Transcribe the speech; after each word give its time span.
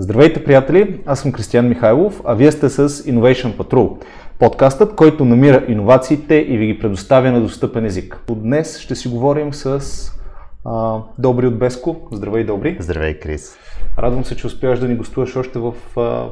Здравейте, 0.00 0.44
приятели! 0.44 1.00
Аз 1.06 1.20
съм 1.20 1.32
Кристиян 1.32 1.68
Михайлов, 1.68 2.22
а 2.24 2.34
вие 2.34 2.52
сте 2.52 2.68
с 2.68 2.88
Innovation 2.88 3.56
Patrol, 3.56 4.04
подкастът, 4.38 4.94
който 4.94 5.24
намира 5.24 5.64
иновациите 5.68 6.34
и 6.34 6.58
ви 6.58 6.66
ги 6.66 6.78
предоставя 6.78 7.32
на 7.32 7.40
достъпен 7.40 7.84
език. 7.84 8.20
Днес 8.30 8.78
ще 8.78 8.94
си 8.94 9.08
говорим 9.08 9.54
с 9.54 9.80
а, 10.64 10.98
Добри 11.18 11.46
от 11.46 11.58
Беско. 11.58 11.96
Здравей, 12.12 12.44
Добри! 12.44 12.76
Здравей, 12.80 13.18
Крис! 13.18 13.56
Радвам 13.98 14.24
се, 14.24 14.36
че 14.36 14.46
успяваш 14.46 14.78
да 14.78 14.88
ни 14.88 14.94
гостуваш 14.96 15.36
още 15.36 15.58
в 15.58 15.72
а, 15.96 16.28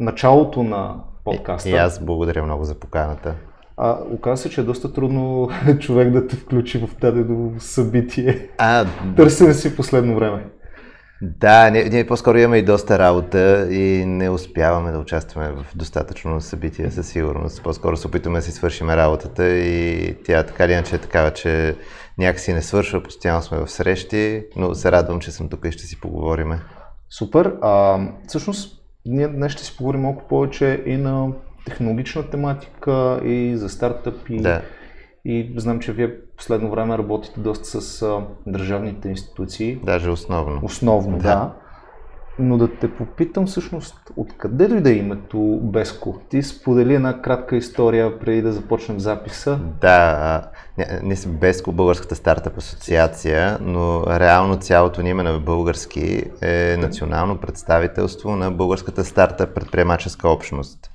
началото 0.00 0.62
на 0.62 0.94
подкаста. 1.24 1.68
И, 1.68 1.72
и 1.72 1.76
аз 1.76 2.04
благодаря 2.04 2.42
много 2.42 2.64
за 2.64 2.74
поканата. 2.74 3.34
А 3.76 3.98
оказва 4.10 4.36
се, 4.36 4.50
че 4.50 4.60
е 4.60 4.64
доста 4.64 4.92
трудно 4.92 5.48
човек 5.80 6.10
да 6.10 6.26
те 6.26 6.36
включи 6.36 6.78
в 6.78 6.88
дадено 7.00 7.52
събитие. 7.58 8.48
А, 8.58 8.86
Търсим 9.16 9.52
си 9.52 9.76
последно 9.76 10.14
време. 10.14 10.44
Да, 11.24 11.70
ние, 11.70 11.84
ние 11.84 12.06
по-скоро 12.06 12.38
имаме 12.38 12.56
и 12.56 12.62
доста 12.62 12.98
работа 12.98 13.68
и 13.70 14.04
не 14.06 14.30
успяваме 14.30 14.92
да 14.92 14.98
участваме 14.98 15.52
в 15.52 15.66
достатъчно 15.74 16.40
събития 16.40 16.92
със 16.92 17.08
сигурност. 17.08 17.62
По-скоро 17.62 17.96
се 17.96 18.06
опитваме 18.06 18.38
да 18.38 18.42
си 18.42 18.52
свършим 18.52 18.90
работата 18.90 19.48
и 19.48 20.14
тя 20.24 20.42
така 20.42 20.64
или 20.64 20.72
иначе 20.72 20.96
е 20.96 20.98
такава, 20.98 21.30
че 21.30 21.76
някакси 22.18 22.52
не 22.52 22.62
свършва, 22.62 23.02
постоянно 23.02 23.42
сме 23.42 23.58
в 23.58 23.70
срещи, 23.70 24.44
но 24.56 24.74
се 24.74 24.92
радвам, 24.92 25.20
че 25.20 25.30
съм 25.30 25.48
тук 25.48 25.64
и 25.64 25.72
ще 25.72 25.82
си 25.82 26.00
поговорим. 26.00 26.52
Супер. 27.10 27.54
А, 27.62 28.00
всъщност, 28.28 28.82
ние 29.06 29.28
днес 29.28 29.52
ще 29.52 29.64
си 29.64 29.76
поговорим 29.76 30.00
малко 30.00 30.28
повече 30.28 30.82
и 30.86 30.96
на 30.96 31.28
технологична 31.66 32.30
тематика, 32.30 33.20
и 33.24 33.56
за 33.56 33.68
стартъпи. 33.68 34.36
Да. 34.36 34.62
И 35.24 35.52
знам, 35.56 35.80
че 35.80 35.92
вие 35.92 36.14
последно 36.42 36.70
време 36.70 36.98
работите 36.98 37.40
доста 37.40 37.80
с 37.80 38.02
а, 38.02 38.20
държавните 38.46 39.08
институции. 39.08 39.80
Даже 39.84 40.10
основно. 40.10 40.60
Основно, 40.62 41.16
да. 41.16 41.22
да. 41.22 41.52
Но 42.38 42.58
да 42.58 42.76
те 42.76 42.94
попитам 42.94 43.46
всъщност, 43.46 43.96
откъде 44.16 44.68
дойде 44.68 44.92
името 44.92 45.38
Беско? 45.62 46.18
Ти 46.28 46.42
сподели 46.42 46.94
една 46.94 47.22
кратка 47.22 47.56
история 47.56 48.18
преди 48.18 48.42
да 48.42 48.52
започнем 48.52 49.00
записа. 49.00 49.58
Да, 49.80 50.42
ние 51.02 51.16
сме 51.16 51.32
Беско, 51.32 51.72
Българската 51.72 52.14
стартъп 52.14 52.58
асоциация, 52.58 53.58
но 53.60 54.06
реално 54.06 54.56
цялото 54.56 55.02
ни 55.02 55.10
име 55.10 55.22
на 55.22 55.38
български 55.38 56.24
е 56.40 56.76
национално 56.78 57.38
представителство 57.38 58.36
на 58.36 58.50
Българската 58.50 59.04
стартъп 59.04 59.54
предприемаческа 59.54 60.28
общност 60.28 60.91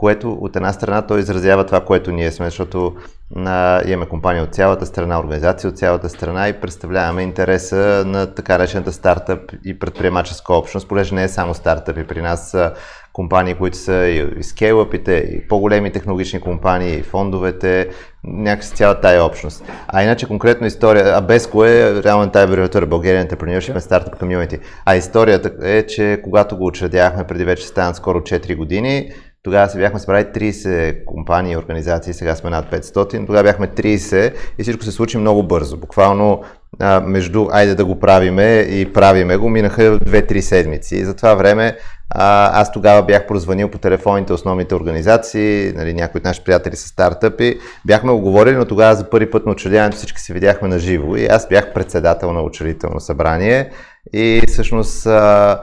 което 0.00 0.32
от 0.32 0.56
една 0.56 0.72
страна 0.72 1.02
той 1.02 1.20
изразява 1.20 1.66
това, 1.66 1.80
което 1.80 2.12
ние 2.12 2.32
сме, 2.32 2.46
защото 2.46 2.94
а, 3.36 3.82
имаме 3.86 4.08
компания 4.08 4.42
от 4.42 4.54
цялата 4.54 4.86
страна, 4.86 5.20
организация 5.20 5.70
от 5.70 5.78
цялата 5.78 6.08
страна 6.08 6.48
и 6.48 6.60
представляваме 6.60 7.22
интереса 7.22 8.04
на 8.06 8.34
така 8.34 8.58
речената 8.58 8.92
стартъп 8.92 9.52
и 9.64 9.78
предприемаческа 9.78 10.54
общност, 10.54 10.88
понеже 10.88 11.14
не 11.14 11.24
е 11.24 11.28
само 11.28 11.54
стартъпи. 11.54 12.06
При 12.06 12.22
нас 12.22 12.50
са 12.50 12.72
компании, 13.12 13.54
които 13.54 13.76
са 13.76 14.06
и 14.06 14.42
скейлъпите, 14.42 15.12
и 15.12 15.48
по-големи 15.48 15.92
технологични 15.92 16.40
компании, 16.40 16.94
и 16.94 17.02
фондовете, 17.02 17.88
някакси 18.24 18.74
цялата 18.74 19.00
тая 19.00 19.24
общност. 19.24 19.64
А 19.88 20.02
иначе 20.02 20.26
конкретно 20.26 20.66
история, 20.66 21.16
а 21.16 21.20
без 21.20 21.46
кое 21.46 22.02
реално 22.02 22.30
тая 22.30 22.46
абревиатура 22.46 22.86
Bulgarian 22.86 23.28
Entrepreneurship 23.28 23.78
and 23.78 23.80
Startup 23.80 24.20
Community. 24.20 24.60
А 24.84 24.96
историята 24.96 25.50
е, 25.62 25.86
че 25.86 26.20
когато 26.24 26.56
го 26.56 26.66
учредявахме 26.66 27.24
преди 27.24 27.44
вече 27.44 27.66
станат 27.66 27.96
скоро 27.96 28.20
4 28.20 28.56
години, 28.56 29.10
тогава 29.42 29.68
се 29.68 29.78
бяхме 29.78 30.00
справили 30.00 30.26
30 30.26 31.04
компании 31.04 31.52
и 31.52 31.56
организации, 31.56 32.14
сега 32.14 32.34
сме 32.34 32.50
над 32.50 32.70
500. 32.70 33.26
Тогава 33.26 33.42
бяхме 33.42 33.66
30 33.68 34.34
и 34.58 34.62
всичко 34.62 34.84
се 34.84 34.92
случи 34.92 35.18
много 35.18 35.42
бързо. 35.42 35.76
Буквално 35.76 36.42
а, 36.78 37.00
между 37.00 37.48
айде 37.50 37.74
да 37.74 37.84
го 37.84 38.00
правиме 38.00 38.58
и 38.58 38.92
правиме 38.92 39.36
го, 39.36 39.48
минаха 39.48 39.82
2-3 39.82 40.40
седмици. 40.40 40.96
И 40.96 41.04
за 41.04 41.16
това 41.16 41.34
време 41.34 41.76
а, 42.10 42.60
аз 42.60 42.72
тогава 42.72 43.02
бях 43.02 43.26
прозванил 43.26 43.68
по 43.68 43.78
телефоните 43.78 44.32
основните 44.32 44.74
организации, 44.74 45.72
нали, 45.76 45.94
някои 45.94 46.18
от 46.18 46.24
наши 46.24 46.44
приятели 46.44 46.76
са 46.76 46.88
стартъпи. 46.88 47.58
Бяхме 47.86 48.12
оговорили, 48.12 48.56
но 48.56 48.64
тогава 48.64 48.94
за 48.94 49.10
първи 49.10 49.30
път 49.30 49.46
на 49.46 49.52
учредяването 49.52 49.96
всички 49.96 50.20
се 50.20 50.32
видяхме 50.32 50.68
на 50.68 50.78
живо 50.78 51.16
и 51.16 51.26
аз 51.26 51.48
бях 51.48 51.72
председател 51.72 52.32
на 52.32 52.42
учредително 52.42 53.00
събрание 53.00 53.70
и 54.12 54.42
всъщност 54.48 55.06
а, 55.06 55.60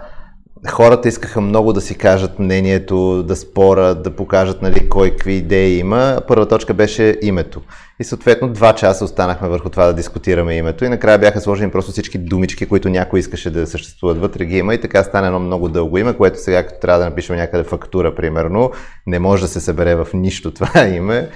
хората 0.70 1.08
искаха 1.08 1.42
много 1.42 1.74
да 1.74 1.82
си 1.82 1.96
кажат 1.96 2.40
мнението, 2.40 3.24
да 3.24 3.36
спорят, 3.36 4.04
да 4.04 4.16
покажат 4.16 4.62
нали, 4.62 4.90
кой 4.90 5.10
какви 5.10 5.34
идеи 5.34 5.80
има. 5.80 6.22
Първа 6.28 6.48
точка 6.48 6.74
беше 6.74 7.18
името. 7.22 7.62
И 8.00 8.04
съответно 8.04 8.48
два 8.48 8.74
часа 8.74 9.06
останахме 9.06 9.48
върху 9.48 9.70
това 9.70 9.86
да 9.86 9.94
дискутираме 9.94 10.56
името 10.56 10.86
и 10.86 10.90
накрая 10.90 11.20
бяха 11.20 11.42
сложени 11.42 11.72
просто 11.72 11.92
всички 11.92 12.18
думички, 12.18 12.66
които 12.66 12.90
някой 12.90 13.20
искаше 13.20 13.50
да 13.50 13.68
съществуват 13.68 14.18
вътре 14.18 14.46
ги 14.46 14.58
има 14.58 14.74
и 14.74 14.82
така 14.82 15.04
стана 15.04 15.28
едно 15.28 15.40
много 15.40 15.70
дълго 15.70 15.98
име, 15.98 16.14
което 16.14 16.40
сега 16.42 16.68
като 16.68 16.80
трябва 16.80 17.00
да 17.00 17.10
напишем 17.10 17.36
някъде 17.36 17.64
фактура, 17.64 18.16
примерно, 18.16 18.72
не 19.08 19.20
може 19.20 19.42
да 19.42 19.48
се 19.48 19.60
събере 19.60 19.96
в 19.96 20.08
нищо 20.14 20.54
това 20.54 20.88
име. 20.88 21.30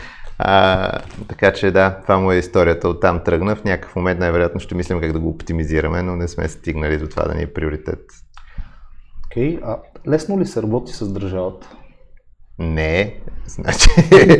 А, 0.44 0.92
така 1.28 1.54
че 1.54 1.72
да, 1.72 1.98
това 2.02 2.18
му 2.18 2.32
е 2.32 2.38
историята. 2.38 2.90
Оттам 2.90 3.22
тръгна. 3.24 3.56
В 3.56 3.64
някакъв 3.64 3.96
момент 3.96 4.20
най-вероятно 4.20 4.60
ще 4.60 4.76
мислим 4.76 5.02
как 5.02 5.12
да 5.12 5.20
го 5.20 5.30
оптимизираме, 5.30 6.02
но 6.02 6.16
не 6.16 6.28
сме 6.28 6.48
стигнали 6.48 6.98
до 6.98 7.08
това 7.08 7.24
да 7.24 7.34
ни 7.34 7.44
е 7.44 7.54
приоритет. 7.54 8.00
Окей, 9.32 9.58
okay. 9.58 9.60
а 9.64 9.78
лесно 10.08 10.40
ли 10.40 10.46
се 10.46 10.62
работи 10.62 10.94
с 10.94 11.08
държавата? 11.08 11.70
Не, 12.60 13.16
значи... 13.48 13.90
не, 14.12 14.38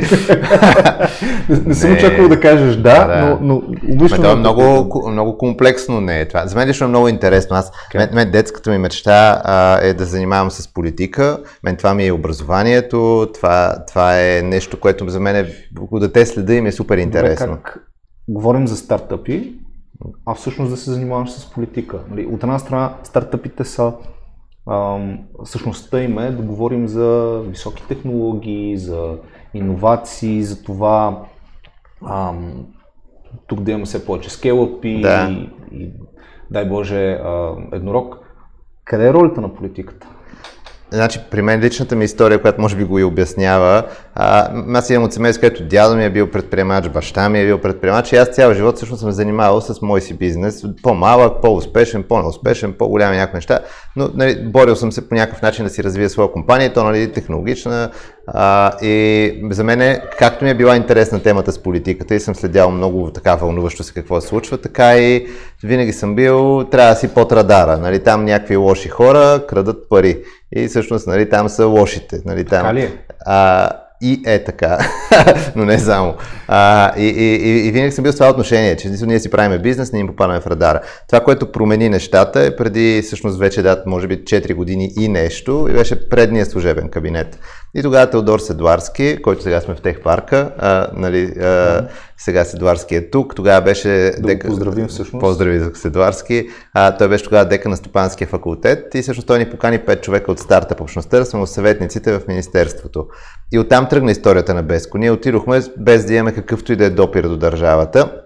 не 1.66 1.74
съм 1.74 1.92
очаквал 1.92 2.28
да 2.28 2.40
кажеш 2.40 2.76
да, 2.76 3.06
да. 3.06 3.26
но, 3.26 3.38
но 3.40 3.62
обично... 3.94 4.16
Това 4.16 4.32
е 4.32 4.36
много, 4.36 5.10
много 5.10 5.38
комплексно 5.38 6.00
не 6.00 6.20
е 6.20 6.28
това. 6.28 6.46
За 6.46 6.56
мен 6.56 6.68
лично 6.68 6.84
е 6.84 6.88
много 6.88 7.08
интересно. 7.08 7.56
Аз, 7.56 7.70
okay. 7.70 7.96
мен, 7.96 8.08
мен 8.12 8.30
детската 8.30 8.70
ми 8.70 8.78
мечта 8.78 9.42
а, 9.44 9.78
е 9.82 9.94
да 9.94 10.04
занимавам 10.04 10.50
с 10.50 10.72
политика. 10.74 11.38
Мен 11.64 11.76
това 11.76 11.94
ми 11.94 12.06
е 12.06 12.12
образованието, 12.12 13.28
това, 13.34 13.84
това 13.88 14.20
е 14.20 14.42
нещо, 14.42 14.80
което 14.80 15.08
за 15.08 15.20
мен 15.20 15.36
е, 15.36 15.46
дете 15.92 16.26
следа 16.26 16.54
и 16.54 16.60
ми 16.60 16.68
е 16.68 16.72
супер 16.72 16.98
интересно. 16.98 17.46
Добре, 17.46 17.60
как 17.62 17.78
говорим 18.28 18.66
за 18.66 18.76
стартъпи, 18.76 19.52
а 20.26 20.34
всъщност 20.34 20.70
да 20.70 20.76
се 20.76 20.90
занимаваш 20.90 21.30
с 21.30 21.50
политика. 21.50 21.98
Нали, 22.10 22.26
от 22.26 22.42
една 22.42 22.58
страна 22.58 22.94
стартъпите 23.04 23.64
са 23.64 23.92
същността 25.44 26.02
им 26.02 26.18
е 26.18 26.30
да 26.30 26.42
говорим 26.42 26.88
за 26.88 27.40
високи 27.48 27.82
технологии, 27.88 28.76
за 28.76 29.16
иновации, 29.54 30.42
за 30.42 30.62
това 30.62 31.22
ам, 32.10 32.66
тук 33.46 33.60
да 33.60 33.70
имаме 33.70 33.84
все 33.84 34.06
повече 34.06 34.30
скелъпи 34.30 35.00
да. 35.00 35.28
и, 35.30 35.50
и 35.72 35.92
дай 36.50 36.64
Боже 36.64 37.10
а, 37.12 37.56
еднорог. 37.72 38.18
Къде 38.84 39.08
е 39.08 39.12
ролята 39.12 39.40
на 39.40 39.54
политиката? 39.54 40.08
Значи, 40.90 41.20
при 41.30 41.42
мен 41.42 41.60
личната 41.60 41.96
ми 41.96 42.04
история, 42.04 42.42
която 42.42 42.60
може 42.60 42.76
би 42.76 42.84
го 42.84 42.98
и 42.98 43.04
обяснява, 43.04 43.84
а, 44.14 44.50
аз 44.74 44.90
имам 44.90 45.04
от 45.04 45.12
семейство, 45.12 45.40
където 45.40 45.64
дядо 45.64 45.96
ми 45.96 46.04
е 46.04 46.10
бил 46.10 46.30
предприемач, 46.30 46.88
баща 46.88 47.28
ми 47.28 47.40
е 47.40 47.46
бил 47.46 47.58
предприемач 47.58 48.12
и 48.12 48.16
аз 48.16 48.28
цял 48.28 48.54
живот 48.54 48.76
всъщност 48.76 49.00
съм 49.00 49.10
занимавал 49.10 49.60
с 49.60 49.82
мой 49.82 50.00
си 50.00 50.18
бизнес. 50.18 50.64
По-малък, 50.82 51.42
по-успешен, 51.42 52.02
по-неуспешен, 52.02 52.72
по-голями 52.72 53.16
някакви 53.16 53.36
неща, 53.36 53.58
но 53.96 54.10
нали, 54.14 54.44
борил 54.44 54.76
съм 54.76 54.92
се 54.92 55.08
по 55.08 55.14
някакъв 55.14 55.42
начин 55.42 55.64
да 55.64 55.70
си 55.70 55.84
развия 55.84 56.10
своя 56.10 56.32
компания, 56.32 56.72
то 56.72 56.84
нали, 56.84 57.12
технологична. 57.12 57.90
А, 58.26 58.72
и 58.82 59.48
за 59.50 59.64
мен, 59.64 60.00
както 60.18 60.44
ми 60.44 60.50
е 60.50 60.54
била 60.54 60.76
интересна 60.76 61.22
темата 61.22 61.52
с 61.52 61.58
политиката 61.58 62.14
и 62.14 62.20
съм 62.20 62.34
следял 62.34 62.70
много 62.70 63.10
така 63.10 63.34
вълнуващо 63.34 63.82
се 63.82 63.94
какво 63.94 64.20
се 64.20 64.28
случва, 64.28 64.58
така 64.58 64.96
и 64.98 65.26
винаги 65.64 65.92
съм 65.92 66.14
бил, 66.14 66.64
трябва 66.70 66.90
да 66.90 66.96
си 66.96 67.08
под 67.08 67.32
радара. 67.32 67.78
Нали, 67.78 67.98
там 67.98 68.24
някакви 68.24 68.56
лоши 68.56 68.88
хора 68.88 69.46
крадат 69.48 69.88
пари. 69.88 70.18
И 70.56 70.68
всъщност 70.68 71.06
нали, 71.06 71.28
там 71.28 71.48
са 71.48 71.66
лошите. 71.66 72.20
Нали, 72.24 72.44
там, 72.44 72.60
така 72.60 72.74
ли 72.74 72.82
е? 72.82 72.92
А, 73.26 73.70
и 74.02 74.22
е 74.26 74.44
така, 74.44 74.78
но 75.56 75.64
не 75.64 75.78
само. 75.78 76.14
А, 76.48 76.92
и, 76.98 77.06
и, 77.06 77.66
и, 77.66 77.70
винаги 77.70 77.92
съм 77.92 78.02
бил 78.02 78.12
с 78.12 78.16
това 78.16 78.30
отношение, 78.30 78.76
че 78.76 78.88
ние 78.88 79.20
си 79.20 79.30
правиме 79.30 79.58
бизнес, 79.58 79.92
не 79.92 79.98
им 79.98 80.06
попадаме 80.06 80.40
в 80.40 80.46
радара. 80.46 80.80
Това, 81.08 81.20
което 81.20 81.52
промени 81.52 81.88
нещата 81.88 82.40
е 82.40 82.56
преди 82.56 83.02
всъщност 83.02 83.38
вече 83.38 83.62
дат, 83.62 83.86
може 83.86 84.06
би 84.06 84.16
4 84.16 84.54
години 84.54 84.92
и 84.98 85.08
нещо, 85.08 85.66
и 85.70 85.72
беше 85.72 86.08
предния 86.08 86.46
служебен 86.46 86.88
кабинет. 86.88 87.38
И 87.74 87.82
тогава 87.82 88.10
Теодор 88.10 88.38
Седуарски, 88.38 89.22
който 89.22 89.42
сега 89.42 89.60
сме 89.60 89.74
в 89.74 89.80
тех 89.80 90.02
парка, 90.02 90.50
а, 90.58 90.88
нали, 90.96 91.32
а, 91.40 91.88
сега 92.24 92.44
Седуарски 92.44 92.94
е 92.94 93.10
тук, 93.10 93.34
тогава 93.34 93.60
беше... 93.60 93.88
Да 93.88 94.26
дека... 94.26 94.48
поздравим 94.48 94.88
всъщност. 94.88 95.20
Поздрави 95.20 95.58
за 95.58 95.70
Седуарски. 95.74 96.48
А, 96.74 96.96
той 96.96 97.08
беше 97.08 97.24
тогава 97.24 97.44
дека 97.44 97.68
на 97.68 97.76
Стопанския 97.76 98.28
факултет 98.28 98.94
и 98.94 99.02
всъщност 99.02 99.28
той 99.28 99.38
ни 99.38 99.50
покани 99.50 99.78
5 99.78 100.00
човека 100.00 100.32
от 100.32 100.38
старта 100.38 100.74
по 100.74 100.82
общността 100.82 101.18
да 101.18 101.26
сме 101.26 101.46
съветниците 101.46 102.18
в 102.18 102.20
Министерството. 102.28 103.06
И 103.52 103.58
оттам 103.58 103.88
тръгна 103.88 104.10
историята 104.10 104.54
на 104.54 104.62
Беско. 104.62 104.98
Ние 104.98 105.10
отидохме 105.10 105.60
без 105.78 106.04
да 106.04 106.14
имаме 106.14 106.32
какъвто 106.32 106.72
и 106.72 106.76
да 106.76 106.84
е 106.84 106.90
допир 106.90 107.24
до 107.24 107.36
държавата 107.36 108.22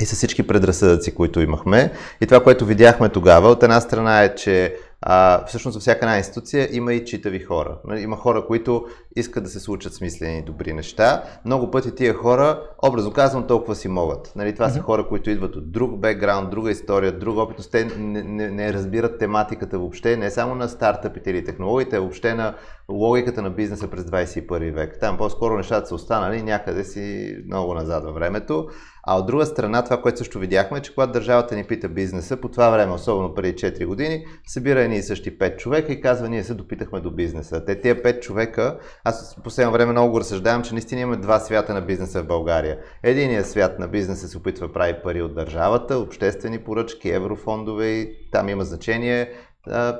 и 0.00 0.06
с 0.06 0.14
всички 0.14 0.46
предразсъдъци, 0.46 1.14
които 1.14 1.40
имахме. 1.40 1.92
И 2.20 2.26
това, 2.26 2.42
което 2.42 2.66
видяхме 2.66 3.08
тогава, 3.08 3.48
от 3.48 3.62
една 3.62 3.80
страна 3.80 4.22
е, 4.22 4.34
че 4.34 4.74
а, 5.02 5.44
всъщност 5.46 5.74
във 5.74 5.80
всяка 5.80 6.06
една 6.06 6.18
институция 6.18 6.68
има 6.72 6.94
и 6.94 7.04
читави 7.04 7.40
хора. 7.40 7.78
Нали, 7.84 8.00
има 8.00 8.16
хора, 8.16 8.46
които 8.46 8.84
искат 9.16 9.44
да 9.44 9.50
се 9.50 9.60
случат 9.60 9.94
смислени 9.94 10.42
добри 10.42 10.72
неща. 10.72 11.22
Много 11.44 11.70
пъти 11.70 11.94
тия 11.94 12.14
хора, 12.14 12.62
образно 12.82 13.12
казвам, 13.12 13.46
толкова 13.46 13.74
си 13.74 13.88
могат. 13.88 14.32
Нали, 14.36 14.54
това 14.54 14.68
mm-hmm. 14.68 14.72
са 14.72 14.80
хора, 14.80 15.08
които 15.08 15.30
идват 15.30 15.56
от 15.56 15.72
друг 15.72 15.98
бекграунд, 15.98 16.50
друга 16.50 16.70
история, 16.70 17.18
друга 17.18 17.42
опитност. 17.42 17.72
Те 17.72 17.84
не, 17.84 18.22
не, 18.22 18.50
не 18.50 18.72
разбират 18.72 19.18
тематиката 19.18 19.78
въобще, 19.78 20.16
не 20.16 20.30
само 20.30 20.54
на 20.54 20.68
стартъпите 20.68 21.30
или 21.30 21.44
технологиите, 21.44 21.96
а 21.96 22.00
въобще 22.00 22.34
на 22.34 22.54
логиката 22.90 23.42
на 23.42 23.50
бизнеса 23.50 23.88
през 23.88 24.04
21 24.04 24.74
век. 24.74 24.96
Там 25.00 25.18
по-скоро 25.18 25.56
нещата 25.56 25.86
са 25.86 25.94
останали 25.94 26.42
някъде 26.42 26.84
си 26.84 27.36
много 27.46 27.74
назад 27.74 28.04
във 28.04 28.14
времето. 28.14 28.68
А 29.02 29.18
от 29.18 29.26
друга 29.26 29.46
страна, 29.46 29.84
това, 29.84 30.02
което 30.02 30.18
също 30.18 30.38
видяхме, 30.38 30.78
е, 30.78 30.82
че 30.82 30.94
когато 30.94 31.12
държавата 31.12 31.56
ни 31.56 31.64
пита 31.64 31.88
бизнеса, 31.88 32.36
по 32.36 32.48
това 32.48 32.70
време, 32.70 32.92
особено 32.92 33.34
преди 33.34 33.54
4 33.54 33.86
години, 33.86 34.24
събира 34.46 34.80
едни 34.80 34.96
и 34.96 35.02
същи 35.02 35.38
5 35.38 35.56
човека 35.56 35.92
и 35.92 36.00
казва, 36.00 36.28
ние 36.28 36.44
се 36.44 36.54
допитахме 36.54 37.00
до 37.00 37.10
бизнеса. 37.10 37.64
Те 37.64 37.80
тия 37.80 38.02
5 38.02 38.20
човека, 38.20 38.78
аз 39.04 39.34
по 39.34 39.42
последно 39.42 39.72
време 39.72 39.92
много 39.92 40.12
го 40.12 40.20
разсъждавам, 40.20 40.62
че 40.62 40.74
наистина 40.74 41.00
имаме 41.00 41.16
два 41.16 41.38
свята 41.38 41.74
на 41.74 41.80
бизнеса 41.80 42.22
в 42.22 42.26
България. 42.26 42.78
Единият 43.02 43.50
свят 43.50 43.78
на 43.78 43.88
бизнеса 43.88 44.28
се 44.28 44.38
опитва 44.38 44.66
да 44.66 44.72
прави 44.72 44.94
пари 45.02 45.22
от 45.22 45.34
държавата, 45.34 45.98
обществени 45.98 46.58
поръчки, 46.58 47.10
еврофондове 47.10 47.86
и 47.86 48.30
там 48.30 48.48
има 48.48 48.64
значение 48.64 49.32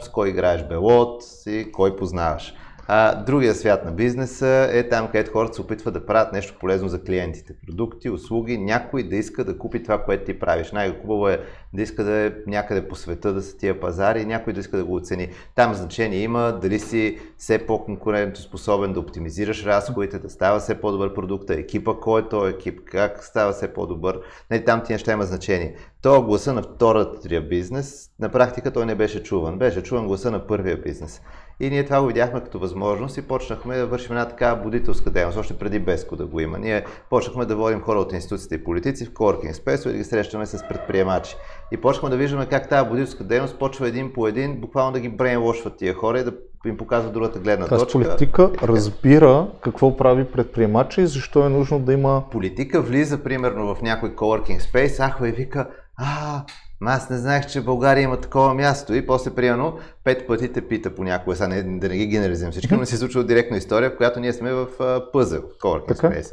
с 0.01 0.09
кой 0.13 0.29
играеш 0.29 0.65
белот 0.65 1.23
и 1.47 1.73
кой 1.73 1.97
познаваш. 1.97 2.55
А, 2.93 3.15
другия 3.25 3.55
свят 3.55 3.85
на 3.85 3.93
бизнеса 3.93 4.69
е 4.73 4.89
там, 4.89 5.07
където 5.07 5.33
хората 5.33 5.55
се 5.55 5.63
опитват 5.63 5.95
да 5.95 6.07
правят 6.07 6.33
нещо 6.33 6.57
полезно 6.61 6.89
за 6.89 7.03
клиентите. 7.03 7.55
Продукти, 7.67 8.11
услуги, 8.11 8.59
някой 8.59 9.03
да 9.03 9.17
иска 9.17 9.45
да 9.45 9.59
купи 9.59 9.83
това, 9.83 10.03
което 10.03 10.25
ти 10.25 10.39
правиш. 10.39 10.73
Най-хубаво 10.73 11.29
е 11.29 11.41
да 11.73 11.83
иска 11.83 12.05
да 12.05 12.13
е 12.13 12.33
някъде 12.47 12.89
по 12.89 12.97
света 12.97 13.33
да 13.33 13.43
са 13.43 13.57
тия 13.57 13.81
пазари 13.81 14.25
някой 14.25 14.53
да 14.53 14.61
иска 14.61 14.77
да 14.77 14.85
го 14.85 14.95
оцени. 14.95 15.29
Там 15.55 15.75
значение 15.75 16.19
има 16.19 16.59
дали 16.63 16.79
си 16.79 17.19
все 17.39 17.67
по-конкурентно 17.67 18.37
способен 18.37 18.93
да 18.93 19.01
оптимизираш 19.01 19.65
разходите, 19.65 20.19
да 20.19 20.31
става 20.31 20.61
все 20.61 20.81
по-добър 20.81 21.15
продукт, 21.15 21.51
екипа, 21.51 21.95
кой 22.03 22.21
е 22.21 22.29
този 22.29 22.55
екип, 22.55 22.81
как 22.85 23.25
става 23.25 23.53
все 23.53 23.73
по-добър. 23.73 24.21
Не, 24.51 24.65
там 24.65 24.83
ти 24.85 24.93
неща 24.93 25.13
има 25.13 25.25
значение. 25.25 25.75
То 26.03 26.23
гласа 26.23 26.53
на 26.53 26.63
втората 26.63 27.41
бизнес, 27.41 28.11
на 28.21 28.29
практика 28.29 28.71
той 28.71 28.87
не 28.87 28.95
беше 28.95 29.23
чуван. 29.23 29.59
Беше 29.59 29.83
чуван 29.83 30.07
гласа 30.07 30.31
на 30.31 30.47
първия 30.47 30.77
бизнес. 30.77 31.21
И 31.61 31.71
ние 31.71 31.85
това 31.85 32.01
го 32.01 32.07
видяхме 32.07 32.41
като 32.41 32.59
възможност 32.59 33.17
и 33.17 33.23
почнахме 33.23 33.77
да 33.77 33.87
вършим 33.87 34.13
една 34.13 34.29
такава 34.29 34.63
будителска 34.63 35.11
дейност, 35.11 35.39
още 35.39 35.59
преди 35.59 35.79
Беско 35.79 36.17
да 36.17 36.27
го 36.27 36.41
има. 36.41 36.59
Ние 36.59 36.85
почнахме 37.11 37.45
да 37.45 37.57
водим 37.57 37.81
хора 37.81 37.99
от 37.99 38.13
институциите 38.13 38.55
и 38.55 38.65
политици 38.65 39.07
в 39.07 39.13
Coworking 39.13 39.53
Space 39.53 39.89
и 39.89 39.93
да 39.93 39.99
ги 39.99 40.05
срещаме 40.05 40.47
с 40.47 40.69
предприемачи. 40.69 41.37
И 41.73 41.77
почнахме 41.77 42.11
да 42.11 42.17
виждаме 42.17 42.47
как 42.47 42.69
тази 42.69 42.89
будителска 42.89 43.25
дейност 43.25 43.59
почва 43.59 43.89
един 43.89 44.13
по 44.13 44.27
един, 44.27 44.61
буквално 44.61 44.93
да 44.93 45.01
ги 45.01 45.09
брейнвошват 45.09 45.77
тия 45.77 45.95
хора 45.95 46.19
и 46.21 46.25
да 46.25 46.33
им 46.67 46.77
показва 46.77 47.11
другата 47.11 47.39
гледна 47.39 47.67
Тоест, 47.67 47.85
точка. 47.85 47.99
политика 47.99 48.51
разбира 48.63 49.47
какво 49.61 49.97
прави 49.97 50.25
предприемача 50.25 51.03
и 51.03 51.07
защо 51.07 51.47
е 51.47 51.49
нужно 51.49 51.79
да 51.79 51.93
има... 51.93 52.23
Политика 52.31 52.83
влиза 52.83 53.23
примерно 53.23 53.75
в 53.75 53.83
някой 53.83 54.15
coworking 54.15 54.61
space, 54.61 55.09
ахва 55.09 55.29
и 55.29 55.33
вика, 55.33 55.69
а, 55.97 56.45
аз 56.87 57.11
не 57.11 57.17
знаех, 57.17 57.47
че 57.47 57.61
в 57.61 57.65
България 57.65 58.03
има 58.03 58.21
такова 58.21 58.55
място 58.55 58.95
и 58.95 59.07
после 59.07 59.35
примерно 59.35 59.79
пет 60.05 60.27
пъти 60.27 60.53
те 60.53 60.69
пита 60.69 60.95
понякога, 60.95 61.37
сега 61.37 61.49
не, 61.49 61.63
да 61.63 61.89
не 61.89 61.97
ги 61.97 62.07
генерализирам 62.07 62.53
всички, 62.53 62.75
но 62.75 62.87
се 62.87 62.97
случва 62.97 63.25
директно 63.25 63.57
история, 63.57 63.91
в 63.91 63.97
която 63.97 64.21
ние 64.21 64.33
сме 64.33 64.53
в 64.53 64.67
пъзъл, 65.13 65.43
в 65.43 65.63
Coworking 65.63 65.97
Space. 65.97 66.33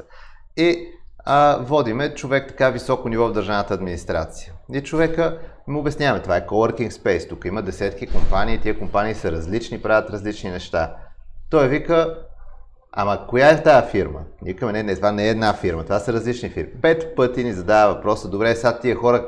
И 0.57 0.87
а, 1.25 1.57
водиме 1.61 2.13
човек 2.13 2.47
така 2.47 2.69
високо 2.69 3.09
ниво 3.09 3.27
в 3.27 3.33
държавната 3.33 3.73
администрация. 3.73 4.53
И 4.73 4.81
човека 4.81 5.39
му 5.67 5.79
обясняваме, 5.79 6.23
това 6.23 6.37
е 6.37 6.45
Coworking 6.45 6.89
Space, 6.89 7.29
тук 7.29 7.45
има 7.45 7.61
десетки 7.61 8.07
компании, 8.07 8.59
тия 8.59 8.79
компании 8.79 9.15
са 9.15 9.31
различни, 9.31 9.81
правят 9.81 10.09
различни 10.09 10.49
неща. 10.49 10.95
Той 11.49 11.67
вика, 11.67 12.17
Ама 12.99 13.27
коя 13.27 13.49
е 13.49 13.63
тази 13.63 13.91
фирма? 13.91 14.19
Никаме, 14.41 14.71
не, 14.71 14.83
не, 14.83 14.95
това 14.95 15.11
не 15.11 15.25
е 15.25 15.29
една 15.29 15.53
фирма, 15.53 15.83
това 15.83 15.99
са 15.99 16.13
различни 16.13 16.49
фирми. 16.49 16.71
Пет 16.81 17.15
пъти 17.15 17.43
ни 17.43 17.53
задава 17.53 17.93
въпроса, 17.93 18.29
добре, 18.29 18.55
сега 18.55 18.79
тия 18.79 18.95
хора 18.95 19.27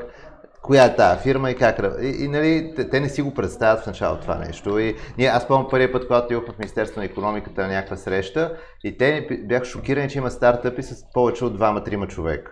коя 0.61 0.85
е 0.85 0.95
тази 0.95 1.21
фирма 1.21 1.51
и 1.51 1.56
как. 1.56 1.79
И, 2.01 2.07
и 2.07 2.27
нали, 2.27 2.73
те, 2.75 2.89
те, 2.89 3.00
не 3.00 3.09
си 3.09 3.21
го 3.21 3.33
представят 3.33 3.83
в 3.83 3.88
началото 3.88 4.21
това 4.21 4.35
нещо. 4.35 4.79
И 4.79 4.95
ние, 5.17 5.27
аз 5.27 5.47
помня 5.47 5.69
първият 5.69 5.91
път, 5.91 6.07
когато 6.07 6.25
отидох 6.25 6.56
в 6.56 6.59
Министерство 6.59 7.00
на 7.00 7.06
економиката 7.06 7.61
на 7.61 7.67
някаква 7.67 7.97
среща 7.97 8.53
и 8.83 8.97
те 8.97 9.27
бяха 9.44 9.65
шокирани, 9.65 10.09
че 10.09 10.17
има 10.17 10.31
стартъпи 10.31 10.83
с 10.83 11.11
повече 11.13 11.45
от 11.45 11.56
двама-трима 11.56 12.07
човека. 12.07 12.51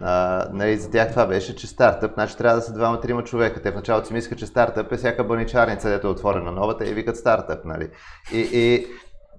А, 0.00 0.44
нали, 0.52 0.76
за 0.76 0.90
тях 0.90 1.10
това 1.10 1.26
беше, 1.26 1.56
че 1.56 1.66
стартъп, 1.66 2.14
значи 2.14 2.36
трябва 2.36 2.56
да 2.56 2.62
са 2.62 2.74
двама-трима 2.74 3.24
човека. 3.24 3.62
Те 3.62 3.70
в 3.70 3.74
началото 3.74 4.06
си 4.06 4.12
мислят, 4.12 4.38
че 4.38 4.46
стартъп 4.46 4.92
е 4.92 4.96
всяка 4.96 5.24
баничарница, 5.24 5.88
дето 5.88 6.06
е 6.06 6.10
отворена 6.10 6.52
новата 6.52 6.86
и 6.88 6.94
викат 6.94 7.16
стартъп. 7.16 7.64
Нали. 7.64 7.88
И, 8.32 8.48
и 8.52 8.86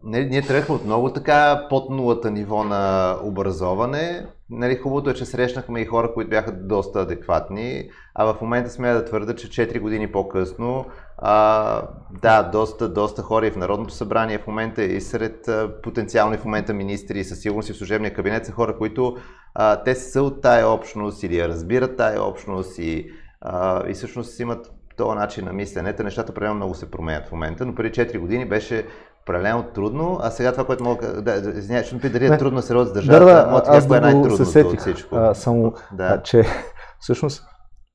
нали, 0.03 0.25
ние 0.25 0.41
тръгнахме 0.41 0.75
от 0.75 0.85
много 0.85 1.13
така 1.13 1.65
под 1.69 1.89
нулата 1.89 2.31
ниво 2.31 2.63
на 2.63 3.15
образоване. 3.23 4.25
Нали, 4.49 4.75
хубавото 4.75 5.09
е, 5.09 5.13
че 5.13 5.25
срещнахме 5.25 5.81
и 5.81 5.85
хора, 5.85 6.13
които 6.13 6.29
бяха 6.29 6.51
доста 6.51 6.99
адекватни, 6.99 7.89
а 8.15 8.33
в 8.33 8.41
момента 8.41 8.69
сме 8.69 8.93
да 8.93 9.05
твърда, 9.05 9.35
че 9.35 9.47
4 9.47 9.79
години 9.79 10.11
по-късно, 10.11 10.85
а, 11.17 11.81
да, 12.21 12.43
доста, 12.43 12.89
доста 12.89 13.21
хора 13.21 13.47
и 13.47 13.51
в 13.51 13.55
Народното 13.55 13.93
събрание 13.93 14.37
в 14.37 14.47
момента 14.47 14.83
и 14.83 15.01
сред 15.01 15.47
а, 15.47 15.81
потенциални 15.83 16.37
в 16.37 16.45
момента 16.45 16.73
министри 16.73 17.19
и 17.19 17.23
със 17.23 17.39
сигурност 17.39 17.69
и 17.69 17.73
в 17.73 17.77
служебния 17.77 18.13
кабинет 18.13 18.45
са 18.45 18.51
хора, 18.51 18.77
които 18.77 19.17
а, 19.53 19.83
те 19.83 19.95
са 19.95 20.21
от 20.21 20.41
тая 20.41 20.69
общност 20.69 21.23
или 21.23 21.47
разбират 21.47 21.97
тая 21.97 22.23
общност 22.23 22.79
и, 22.79 23.11
а, 23.41 23.87
и 23.89 23.93
всъщност 23.93 24.39
имат 24.39 24.71
този 24.97 25.17
начин 25.17 25.45
на 25.45 25.53
мислене. 25.53 25.95
Нещата 26.03 26.33
прямо 26.33 26.55
много 26.55 26.75
се 26.75 26.91
променят 26.91 27.27
в 27.27 27.31
момента, 27.31 27.65
но 27.65 27.75
преди 27.75 27.89
4 27.89 28.19
години 28.19 28.45
беше 28.45 28.85
прекалено 29.25 29.63
трудно, 29.63 30.19
а 30.21 30.29
сега 30.31 30.51
това, 30.51 30.65
което 30.65 30.83
мога 30.83 31.21
да, 31.21 31.41
да 31.41 31.59
извиня, 31.59 31.83
ще 31.83 31.95
ме 31.95 32.09
дали 32.09 32.25
е 32.25 32.37
трудно 32.37 32.61
се 32.61 32.73
роди 32.73 32.89
с 32.89 32.93
държавата, 32.93 33.25
да, 33.25 33.45
да, 33.45 33.51
мога 33.51 33.63
аз 33.65 33.87
да 33.87 33.97
е 33.97 33.99
най-трудното 33.99 34.69
от 34.69 34.79
всичко. 34.79 35.15
А, 35.15 35.33
само, 35.33 35.73
да. 35.93 36.03
а, 36.03 36.21
че 36.21 36.43
всъщност 36.99 37.43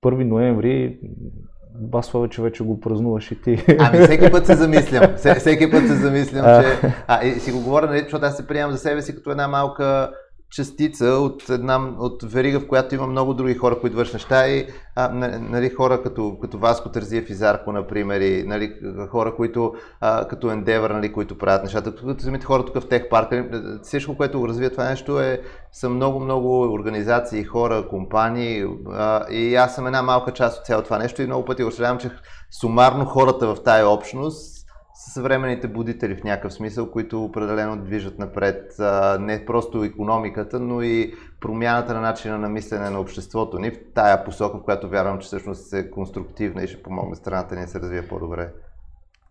1 0.04 0.24
ноември 0.24 1.00
аз 1.92 2.08
това 2.08 2.20
вече 2.20 2.42
вече 2.42 2.64
го 2.64 2.80
празнуваш 2.80 3.30
и 3.30 3.42
ти. 3.42 3.64
Ами 3.78 4.04
всеки 4.04 4.30
път 4.30 4.46
се 4.46 4.54
замислям. 4.54 5.16
Всеки 5.38 5.70
път 5.70 5.86
се 5.86 5.94
замислям, 5.94 6.44
че... 6.44 6.92
А, 7.06 7.24
и 7.24 7.40
си 7.40 7.52
го 7.52 7.60
говоря, 7.60 7.86
нали, 7.86 8.00
защото 8.02 8.24
аз 8.24 8.36
се 8.36 8.46
приемам 8.46 8.72
за 8.72 8.78
себе 8.78 9.02
си 9.02 9.14
като 9.14 9.30
една 9.30 9.48
малка 9.48 10.10
частица 10.50 11.06
от 11.06 11.48
една 11.48 11.94
от 11.98 12.22
верига, 12.22 12.60
в 12.60 12.66
която 12.66 12.94
има 12.94 13.06
много 13.06 13.34
други 13.34 13.54
хора, 13.54 13.80
които 13.80 13.96
вършат 13.96 14.14
неща 14.14 14.48
и 14.48 14.66
а, 14.96 15.08
нали, 15.40 15.70
хора 15.70 16.02
като, 16.02 16.38
като 16.42 16.58
Васко 16.58 16.88
Тързиев 16.88 17.30
и 17.30 17.34
Зарко, 17.34 17.72
например, 17.72 18.20
и 18.20 18.44
нали, 18.46 18.72
хора, 19.10 19.36
които 19.36 19.74
а, 20.00 20.28
като 20.28 20.46
Endeavor, 20.46 20.92
нали, 20.92 21.12
които 21.12 21.38
правят 21.38 21.62
нещата, 21.62 21.96
като 21.96 22.22
самите 22.22 22.46
хора 22.46 22.64
тук 22.64 22.80
в 22.80 22.88
Тех 22.88 23.08
парка. 23.08 23.46
Нали, 23.50 23.62
всичко, 23.82 24.16
което 24.16 24.48
развива 24.48 24.70
това 24.70 24.84
нещо 24.84 25.20
е, 25.20 25.40
са 25.72 25.88
много-много 25.88 26.72
организации, 26.72 27.44
хора, 27.44 27.88
компании 27.88 28.64
а, 28.92 29.30
и 29.30 29.54
аз 29.54 29.74
съм 29.74 29.86
една 29.86 30.02
малка 30.02 30.32
част 30.32 30.58
от 30.58 30.66
цялото 30.66 30.84
това 30.84 30.98
нещо 30.98 31.22
и 31.22 31.26
много 31.26 31.44
пъти 31.44 31.62
го 31.62 31.70
че 31.98 32.10
сумарно 32.50 33.04
хората 33.04 33.54
в 33.54 33.62
тая 33.62 33.88
общност 33.88 34.59
съвременните 35.08 35.68
будители 35.68 36.16
в 36.16 36.24
някакъв 36.24 36.52
смисъл, 36.52 36.90
които 36.90 37.24
определено 37.24 37.76
движат 37.76 38.18
напред 38.18 38.74
не 39.20 39.44
просто 39.46 39.84
економиката, 39.84 40.60
но 40.60 40.82
и 40.82 41.14
промяната 41.40 41.94
на 41.94 42.00
начина 42.00 42.38
на 42.38 42.48
мислене 42.48 42.90
на 42.90 43.00
обществото 43.00 43.58
ни 43.58 43.70
в 43.70 43.74
тая 43.94 44.24
посока, 44.24 44.58
в 44.58 44.62
която 44.62 44.88
вярвам, 44.88 45.18
че 45.18 45.26
всъщност 45.26 45.72
е 45.72 45.90
конструктивна 45.90 46.62
и 46.62 46.68
ще 46.68 46.82
помогне 46.82 47.16
страната 47.16 47.54
ни 47.54 47.60
да 47.60 47.68
се 47.68 47.80
развие 47.80 48.08
по-добре. 48.08 48.48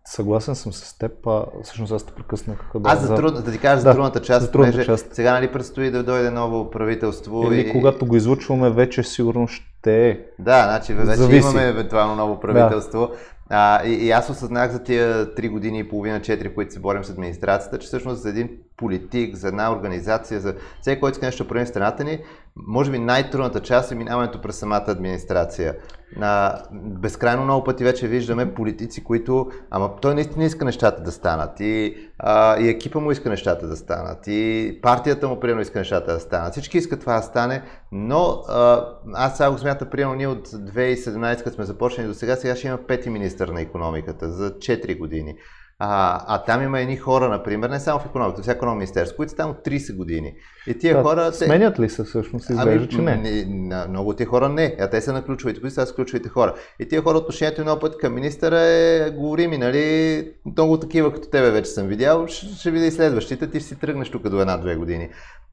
Съгласен 0.04 0.54
съм 0.54 0.72
с 0.72 0.98
теб, 0.98 1.26
а 1.26 1.44
всъщност 1.62 1.92
аз 1.92 2.04
те 2.04 2.12
прекъснах. 2.12 2.70
Да, 2.74 2.90
аз 2.90 3.00
за, 3.00 3.14
труд, 3.14 3.44
да 3.44 3.52
ти 3.52 3.58
кажа 3.58 3.76
да, 3.76 3.80
за 3.80 3.92
трудната 3.92 4.22
част, 4.22 4.44
за 4.44 4.50
трудната 4.50 4.84
част. 4.84 5.14
сега 5.14 5.32
нали 5.32 5.52
предстои 5.52 5.90
да 5.90 6.02
дойде 6.02 6.30
ново 6.30 6.70
правителство. 6.70 7.52
Или 7.52 7.60
и... 7.60 7.72
когато 7.72 8.06
го 8.06 8.16
излучваме, 8.16 8.70
вече 8.70 9.02
сигурно 9.02 9.48
ще 9.48 10.08
е. 10.08 10.20
Да, 10.38 10.62
значи 10.62 10.94
вече 10.94 11.16
Зависи. 11.16 11.38
имаме 11.38 11.68
евентуално 11.68 12.16
ново 12.16 12.40
правителство. 12.40 13.00
Да. 13.00 13.14
А, 13.52 13.84
и, 13.86 13.92
и 13.92 14.10
аз 14.10 14.30
осъзнах 14.30 14.70
за 14.70 14.82
тия 14.82 15.34
3 15.34 15.50
години 15.50 15.78
и 15.78 15.88
половина, 15.88 16.20
4, 16.20 16.54
които 16.54 16.72
се 16.72 16.80
борим 16.80 17.04
с 17.04 17.10
администрацията, 17.10 17.78
че 17.78 17.86
всъщност 17.86 18.22
за 18.22 18.28
един 18.28 18.50
политик, 18.76 19.36
за 19.36 19.48
една 19.48 19.72
организация, 19.72 20.40
за 20.40 20.54
всеки, 20.80 21.00
който 21.00 21.12
иска 21.12 21.26
нещо 21.26 21.44
да 21.44 21.48
прави 21.48 21.66
страната 21.66 22.04
ни, 22.04 22.18
може 22.56 22.90
би 22.90 22.98
най-трудната 22.98 23.60
част 23.60 23.92
е 23.92 23.94
минаването 23.94 24.40
през 24.40 24.56
самата 24.56 24.84
администрация. 24.86 25.76
А, 26.20 26.62
безкрайно 26.72 27.44
много 27.44 27.64
пъти 27.64 27.84
вече 27.84 28.08
виждаме 28.08 28.54
политици, 28.54 29.04
които, 29.04 29.50
ама 29.70 29.96
той 30.02 30.14
наистина 30.14 30.44
иска 30.44 30.64
нещата 30.64 31.02
да 31.02 31.12
станат 31.12 31.60
и, 31.60 31.96
а, 32.22 32.60
и 32.60 32.68
екипа 32.68 33.00
му 33.00 33.10
иска 33.10 33.28
нещата 33.28 33.66
да 33.66 33.76
станат 33.76 34.18
и 34.26 34.78
партията 34.82 35.28
му 35.28 35.40
примерно 35.40 35.60
иска 35.60 35.78
нещата 35.78 36.12
да 36.12 36.20
станат. 36.20 36.52
Всички 36.52 36.78
искат 36.78 37.00
това 37.00 37.16
да 37.16 37.22
стане, 37.22 37.62
но 37.92 38.42
а, 38.48 38.86
аз 39.14 39.36
сега 39.36 39.50
го 39.50 39.58
смятам, 39.58 39.88
примерно 39.90 40.14
ние 40.14 40.26
от 40.26 40.48
2017, 40.48 41.44
като 41.44 41.54
сме 41.54 41.64
започнали 41.64 42.08
до 42.08 42.14
сега, 42.14 42.36
сега 42.36 42.56
ще 42.56 42.68
има 42.68 42.78
пети 42.86 43.10
министър 43.10 43.48
на 43.48 43.60
економиката 43.60 44.30
за 44.30 44.50
4 44.50 44.98
години. 44.98 45.34
А, 45.82 46.20
а 46.26 46.42
там 46.44 46.62
има 46.62 46.80
едни 46.80 46.96
хора, 46.96 47.28
например, 47.28 47.70
не 47.70 47.80
само 47.80 47.98
в 47.98 48.06
економиката, 48.06 48.42
всяко 48.42 48.64
едно 48.64 48.74
министерство, 48.74 49.16
които 49.16 49.30
са 49.30 49.36
там 49.36 49.50
от 49.50 49.56
30 49.56 49.96
години. 49.96 50.34
И 50.66 50.78
тия 50.78 50.96
Да, 50.96 51.02
хора... 51.02 51.32
Сменят 51.32 51.78
ли 51.80 51.90
се 51.90 52.04
всъщност? 52.04 52.50
Изглежда, 52.50 52.72
Ами, 52.72 52.88
че 52.88 52.98
не. 52.98 53.16
не, 53.16 53.44
на- 53.48 53.86
много 53.88 54.12
тия 54.14 54.26
хора 54.26 54.48
не, 54.48 54.76
а 54.80 54.90
те 54.90 55.00
са 55.00 55.12
на 55.12 55.24
ключовите, 55.24 55.60
които 55.60 55.74
са 55.74 55.86
с 55.86 55.94
ключовите 55.94 56.28
хора. 56.28 56.54
И 56.80 56.88
тия 56.88 57.02
хора 57.02 57.18
отношението 57.18 57.62
много 57.62 57.80
път 57.80 57.98
към 57.98 58.14
министъра 58.14 58.60
е, 58.60 59.10
говори 59.10 59.46
ми, 59.46 59.58
нали, 59.58 60.32
много 60.46 60.80
такива 60.80 61.12
като 61.12 61.28
тебе 61.28 61.50
вече 61.50 61.70
съм 61.70 61.86
видял, 61.86 62.26
ще, 62.26 62.46
ще 62.46 62.70
видя 62.70 62.86
и 62.86 62.90
следващите, 62.92 63.50
ти 63.50 63.60
ще 63.60 63.68
си 63.68 63.76
тръгнеш 63.76 64.10
тук 64.10 64.28
до 64.28 64.40
една-две 64.40 64.76
години. 64.76 65.08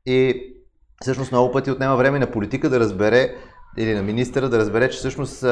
И 0.05 0.41
всъщност 1.01 1.31
много 1.31 1.51
пъти 1.51 1.72
отнема 1.72 1.96
време 1.96 2.19
на 2.19 2.31
политика 2.31 2.69
да 2.69 2.79
разбере 2.79 3.36
или 3.79 3.93
на 3.93 4.03
министъра 4.03 4.50
да 4.50 4.57
разбере, 4.57 4.89
че 4.89 4.97
всъщност 4.97 5.45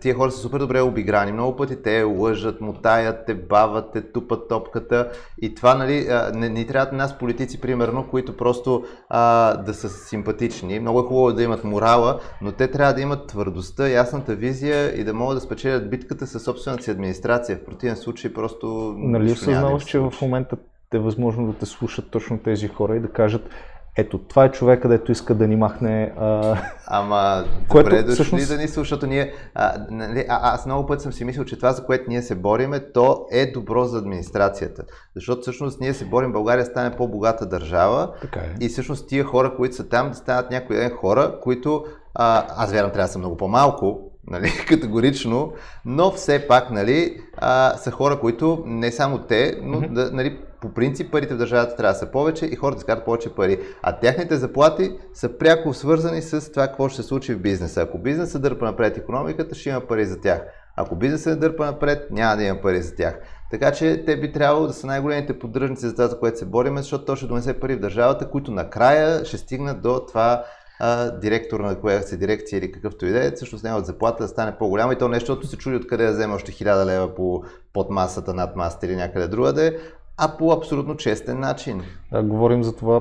тия 0.00 0.14
хора 0.14 0.30
са 0.30 0.38
супер 0.38 0.58
добре 0.58 0.80
обиграни. 0.80 1.32
Много 1.32 1.56
пъти 1.56 1.82
те 1.82 2.02
лъжат, 2.02 2.60
мотаят, 2.60 3.26
те 3.26 3.34
бават, 3.34 3.92
те 3.92 4.12
тупат 4.12 4.48
топката 4.48 5.10
и 5.42 5.54
това, 5.54 5.74
нали, 5.74 6.08
не, 6.34 6.48
не 6.48 6.66
трябват 6.66 6.92
на 6.92 6.98
нас 6.98 7.18
политици, 7.18 7.60
примерно, 7.60 8.08
които 8.10 8.36
просто 8.36 8.84
а, 9.08 9.56
да 9.56 9.74
са 9.74 9.88
симпатични. 9.88 10.80
Много 10.80 11.00
е 11.00 11.02
хубаво 11.02 11.32
да 11.32 11.42
имат 11.42 11.64
морала, 11.64 12.20
но 12.42 12.52
те 12.52 12.70
трябва 12.70 12.94
да 12.94 13.00
имат 13.00 13.26
твърдостта, 13.26 13.88
ясната 13.88 14.34
визия 14.34 15.00
и 15.00 15.04
да 15.04 15.14
могат 15.14 15.36
да 15.36 15.40
спечелят 15.40 15.90
битката 15.90 16.26
със 16.26 16.42
собствената 16.42 16.82
си 16.82 16.90
администрация. 16.90 17.56
В 17.56 17.64
противен 17.64 17.96
случай 17.96 18.32
просто... 18.32 18.94
Нали 18.98 19.32
осъзнаваш, 19.32 19.84
че 19.84 19.98
в 19.98 20.12
момента 20.22 20.56
е 20.94 20.98
възможно 20.98 21.46
да 21.46 21.58
те 21.58 21.66
слушат 21.66 22.10
точно 22.10 22.38
тези 22.38 22.68
хора 22.68 22.96
и 22.96 23.00
да 23.00 23.08
кажат 23.08 23.48
ето, 23.96 24.18
това 24.18 24.44
е 24.44 24.50
човека, 24.50 24.88
дето 24.88 25.12
иска 25.12 25.34
да 25.34 25.48
ни 25.48 25.56
махне 25.56 26.12
а, 26.18 26.56
Ама, 26.86 27.44
Което 27.68 27.90
добре 27.90 28.02
дошли 28.02 28.14
всъщност- 28.14 28.48
да 28.48 28.56
ни 28.56 28.68
слушат, 28.68 28.76
защото 28.76 29.06
ние, 29.06 29.32
а, 29.54 29.72
нали, 29.90 30.24
а, 30.28 30.54
аз 30.54 30.66
много 30.66 30.86
път 30.86 31.02
съм 31.02 31.12
си 31.12 31.24
мислил, 31.24 31.44
че 31.44 31.56
това, 31.56 31.72
за 31.72 31.84
което 31.84 32.04
ние 32.08 32.22
се 32.22 32.34
бориме, 32.34 32.92
то 32.92 33.26
е 33.32 33.46
добро 33.46 33.84
за 33.84 33.98
администрацията. 33.98 34.82
Защото 35.16 35.40
всъщност 35.40 35.80
ние 35.80 35.94
се 35.94 36.04
борим 36.04 36.32
България 36.32 36.64
стане 36.66 36.96
по-богата 36.96 37.46
държава 37.46 38.12
Така 38.20 38.40
е. 38.40 38.54
и 38.60 38.68
всъщност 38.68 39.08
тия 39.08 39.24
хора, 39.24 39.56
които 39.56 39.74
са 39.76 39.88
там, 39.88 40.08
да 40.08 40.14
станат 40.14 40.50
някой 40.50 40.76
ден 40.76 40.90
хора, 40.90 41.38
които, 41.42 41.84
а, 42.14 42.46
аз 42.56 42.72
вярвам, 42.72 42.92
трябва 42.92 43.06
да 43.06 43.12
са 43.12 43.18
много 43.18 43.36
по-малко, 43.36 44.09
нали, 44.30 44.50
категорично, 44.68 45.52
но 45.84 46.10
все 46.10 46.48
пак, 46.48 46.70
нали, 46.70 47.20
а, 47.36 47.76
са 47.76 47.90
хора, 47.90 48.20
които 48.20 48.62
не 48.66 48.92
само 48.92 49.18
те, 49.18 49.58
но 49.62 49.80
да, 49.80 50.10
нали, 50.12 50.38
по 50.60 50.74
принцип 50.74 51.12
парите 51.12 51.34
в 51.34 51.38
държавата 51.38 51.76
трябва 51.76 51.92
да 51.92 51.98
са 51.98 52.10
повече 52.10 52.46
и 52.46 52.56
хората 52.56 52.78
изкарат 52.78 53.04
повече 53.04 53.34
пари. 53.34 53.60
А 53.82 53.98
техните 53.98 54.36
заплати 54.36 54.92
са 55.14 55.38
пряко 55.38 55.74
свързани 55.74 56.22
с 56.22 56.52
това 56.52 56.66
какво 56.66 56.88
ще 56.88 57.02
се 57.02 57.08
случи 57.08 57.34
в 57.34 57.40
бизнеса. 57.40 57.82
Ако 57.82 57.98
бизнесът 57.98 58.42
дърпа 58.42 58.64
напред 58.64 58.96
економиката, 58.96 59.54
ще 59.54 59.68
има 59.68 59.80
пари 59.80 60.06
за 60.06 60.20
тях. 60.20 60.42
Ако 60.76 60.96
бизнесът 60.96 61.32
не 61.32 61.36
дърпа 61.36 61.66
напред, 61.66 62.10
няма 62.10 62.36
да 62.36 62.44
има 62.44 62.60
пари 62.60 62.82
за 62.82 62.94
тях. 62.94 63.18
Така 63.50 63.72
че 63.72 64.04
те 64.06 64.16
би 64.16 64.32
трябвало 64.32 64.66
да 64.66 64.72
са 64.72 64.86
най-големите 64.86 65.38
поддръжници 65.38 65.86
за 65.86 65.92
това, 65.92 66.06
за 66.06 66.18
което 66.18 66.38
се 66.38 66.46
бориме, 66.46 66.80
защото 66.80 67.04
то 67.04 67.16
ще 67.16 67.26
донесе 67.26 67.60
пари 67.60 67.74
в 67.74 67.80
държавата, 67.80 68.30
които 68.30 68.50
накрая 68.50 69.24
ще 69.24 69.38
стигнат 69.38 69.82
до 69.82 70.06
това 70.08 70.44
а, 70.80 71.10
директор 71.10 71.60
на 71.60 71.80
коя 71.80 72.00
се 72.00 72.16
дирекция 72.16 72.58
или 72.58 72.72
какъвто 72.72 73.06
и 73.06 73.10
да 73.10 73.26
е, 73.26 73.30
всъщност 73.30 73.64
няма 73.64 73.78
от 73.78 73.86
заплата 73.86 74.22
да 74.22 74.28
стане 74.28 74.52
по-голяма 74.58 74.92
и 74.92 74.98
то 74.98 75.08
нещо, 75.08 75.26
защото 75.32 75.46
се 75.46 75.56
чуди 75.56 75.76
откъде 75.76 76.06
да 76.06 76.12
вземе 76.12 76.34
още 76.34 76.52
1000 76.52 76.86
лева 76.86 77.14
по, 77.14 77.42
под 77.72 77.90
масата, 77.90 78.34
над 78.34 78.56
масата 78.56 78.86
или 78.86 78.96
някъде 78.96 79.28
другаде, 79.28 79.78
а 80.16 80.36
по 80.38 80.52
абсолютно 80.52 80.96
честен 80.96 81.40
начин. 81.40 81.82
Да, 82.12 82.22
говорим 82.22 82.62
за 82.64 82.76
това 82.76 83.00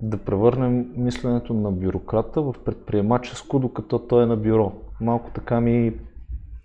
да 0.00 0.16
превърнем 0.16 0.86
мисленето 0.96 1.54
на 1.54 1.72
бюрократа 1.72 2.42
в 2.42 2.54
предприемаческо, 2.64 3.58
докато 3.58 3.98
той 3.98 4.22
е 4.22 4.26
на 4.26 4.36
бюро. 4.36 4.72
Малко 5.00 5.30
така 5.34 5.60
ми 5.60 5.94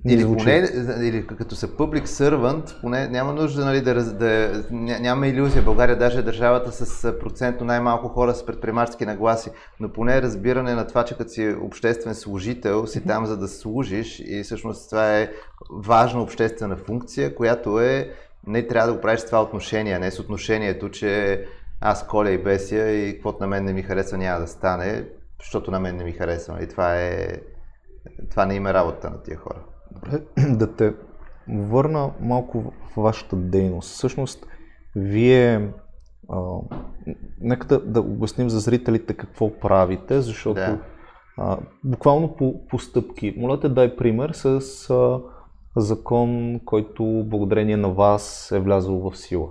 Или 0.06 0.24
поне, 0.24 0.70
или 1.02 1.28
като 1.28 1.56
са 1.56 1.68
public 1.68 2.06
servant, 2.06 2.82
поне 2.82 3.08
няма 3.08 3.34
нужда 3.34 3.66
нали, 3.66 3.82
да, 3.82 3.94
да 3.94 4.64
ня- 4.72 5.00
няма 5.00 5.28
илюзия. 5.28 5.64
България 5.64 5.98
даже 5.98 6.20
е 6.20 6.22
държавата 6.22 6.72
с 6.72 7.20
процентно 7.20 7.66
най-малко 7.66 8.08
хора 8.08 8.36
с 8.36 8.46
предприемачески 8.46 9.06
нагласи, 9.06 9.50
но 9.80 9.90
поне 9.90 10.22
разбиране 10.22 10.74
на 10.74 10.88
това, 10.88 11.06
че 11.06 11.18
като 11.18 11.30
си 11.30 11.56
обществен 11.62 12.16
служител, 12.16 12.88
си 12.88 13.06
там 13.06 13.26
за 13.26 13.38
да 13.38 13.48
служиш 13.48 14.20
и 14.26 14.44
всъщност 14.44 14.90
това 14.90 15.18
е 15.18 15.32
важна 15.84 16.22
обществена 16.22 16.78
функция, 16.78 17.36
която 17.36 17.80
е 17.80 18.12
не 18.48 18.68
трябва 18.68 18.88
да 18.88 18.94
го 18.94 19.02
правиш 19.02 19.20
с 19.20 19.26
това 19.26 19.42
отношение, 19.42 20.00
не 20.00 20.12
с 20.12 20.20
отношението, 20.20 20.90
че 20.90 21.44
аз 21.82 22.08
коля 22.08 22.32
и 22.32 22.44
беся 22.44 22.90
и 22.90 23.14
каквото 23.14 23.38
на 23.42 23.48
мен 23.48 23.66
не 23.66 23.74
ми 23.74 23.82
харесва 23.82 24.18
няма 24.18 24.40
да 24.40 24.48
стане, 24.48 25.06
защото 25.40 25.72
на 25.72 25.80
мен 25.80 25.98
не 25.98 26.04
ми 26.04 26.12
харесва. 26.12 26.64
И 26.64 26.68
това 26.68 27.02
е 27.02 27.28
това 28.30 28.46
не 28.46 28.56
има 28.56 28.70
е 28.70 28.74
работа 28.74 29.10
на 29.10 29.24
тия 29.24 29.38
хора. 29.38 29.64
Да 30.50 30.76
те 30.76 30.94
върна 31.50 32.12
малко 32.20 32.62
в 32.62 33.02
вашата 33.02 33.36
дейност. 33.36 33.90
Всъщност, 33.90 34.48
вие, 34.96 35.72
а, 36.30 36.40
нека 37.42 37.68
да, 37.68 37.80
да 37.80 38.00
обясним 38.02 38.50
за 38.50 38.60
зрителите 38.60 39.14
какво 39.14 39.60
правите, 39.60 40.22
защото 40.22 40.56
Да. 40.56 40.80
а, 41.38 41.58
буквално 41.84 42.36
по, 42.36 42.68
по 42.68 42.80
стъпки. 42.80 43.34
Моля 43.38 43.60
те, 43.60 43.70
дай 43.70 43.96
пример 43.96 44.32
с 44.34 44.90
а, 44.90 45.20
закон, 45.76 46.60
който 46.66 47.04
благодарение 47.26 47.78
на 47.78 47.90
вас 47.90 48.52
е 48.52 48.60
влязъл 48.60 49.10
в 49.10 49.18
сила. 49.18 49.48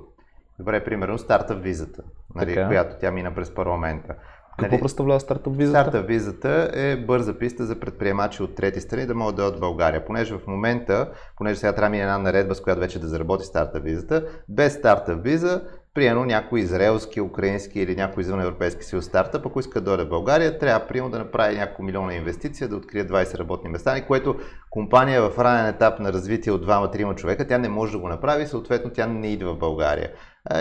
Добре, 0.58 0.84
примерно 0.84 1.18
стартъп 1.18 1.62
визата, 1.62 2.02
нали, 2.34 2.54
която 2.54 2.96
тя 3.00 3.10
мина 3.10 3.34
през 3.34 3.54
парламента. 3.54 4.14
Какво 4.60 4.80
представлява 4.80 5.20
стартъп 5.20 5.56
визата? 5.56 5.80
Старта 5.80 6.02
визата 6.02 6.70
е 6.74 6.96
бърза 6.96 7.38
писта 7.38 7.66
за 7.66 7.80
предприемачи 7.80 8.42
от 8.42 8.54
трети 8.54 8.80
страни 8.80 9.06
да 9.06 9.14
могат 9.14 9.36
да 9.36 9.42
дойдат 9.42 9.56
в 9.56 9.60
България. 9.60 10.04
Понеже 10.04 10.34
в 10.34 10.46
момента, 10.46 11.10
понеже 11.36 11.60
сега 11.60 11.72
трябва 11.72 11.90
мине 11.90 12.02
една 12.02 12.18
наредба, 12.18 12.54
с 12.54 12.60
която 12.60 12.80
вече 12.80 12.98
да 12.98 13.08
заработи 13.08 13.44
старта 13.44 13.80
визата, 13.80 14.24
без 14.48 14.74
старта 14.74 15.14
виза, 15.14 15.62
приемно 15.94 16.24
някой 16.24 16.60
израелски, 16.60 17.20
украински 17.20 17.80
или 17.80 17.96
някой 17.96 18.20
извън 18.20 18.40
Европейски 18.40 18.84
съюз 18.84 19.04
стартъп, 19.04 19.46
ако 19.46 19.60
иска 19.60 19.80
да 19.80 19.84
дойде 19.84 20.04
в 20.04 20.08
България, 20.08 20.58
трябва 20.58 20.86
приемо 20.86 21.10
да 21.10 21.18
направи 21.18 21.56
няколко 21.56 21.82
милиона 21.82 22.14
инвестиция, 22.14 22.68
да 22.68 22.76
открие 22.76 23.06
20 23.06 23.38
работни 23.38 23.70
места, 23.70 23.98
и 23.98 24.06
което 24.06 24.36
компания 24.70 25.30
в 25.30 25.38
ранен 25.38 25.66
етап 25.66 25.98
на 25.98 26.12
развитие 26.12 26.52
от 26.52 26.66
2-3 26.66 27.14
човека, 27.14 27.46
тя 27.46 27.58
не 27.58 27.68
може 27.68 27.92
да 27.92 27.98
го 27.98 28.08
направи, 28.08 28.46
съответно 28.46 28.90
тя 28.90 29.06
не 29.06 29.32
идва 29.32 29.54
в 29.54 29.58
България. 29.58 30.10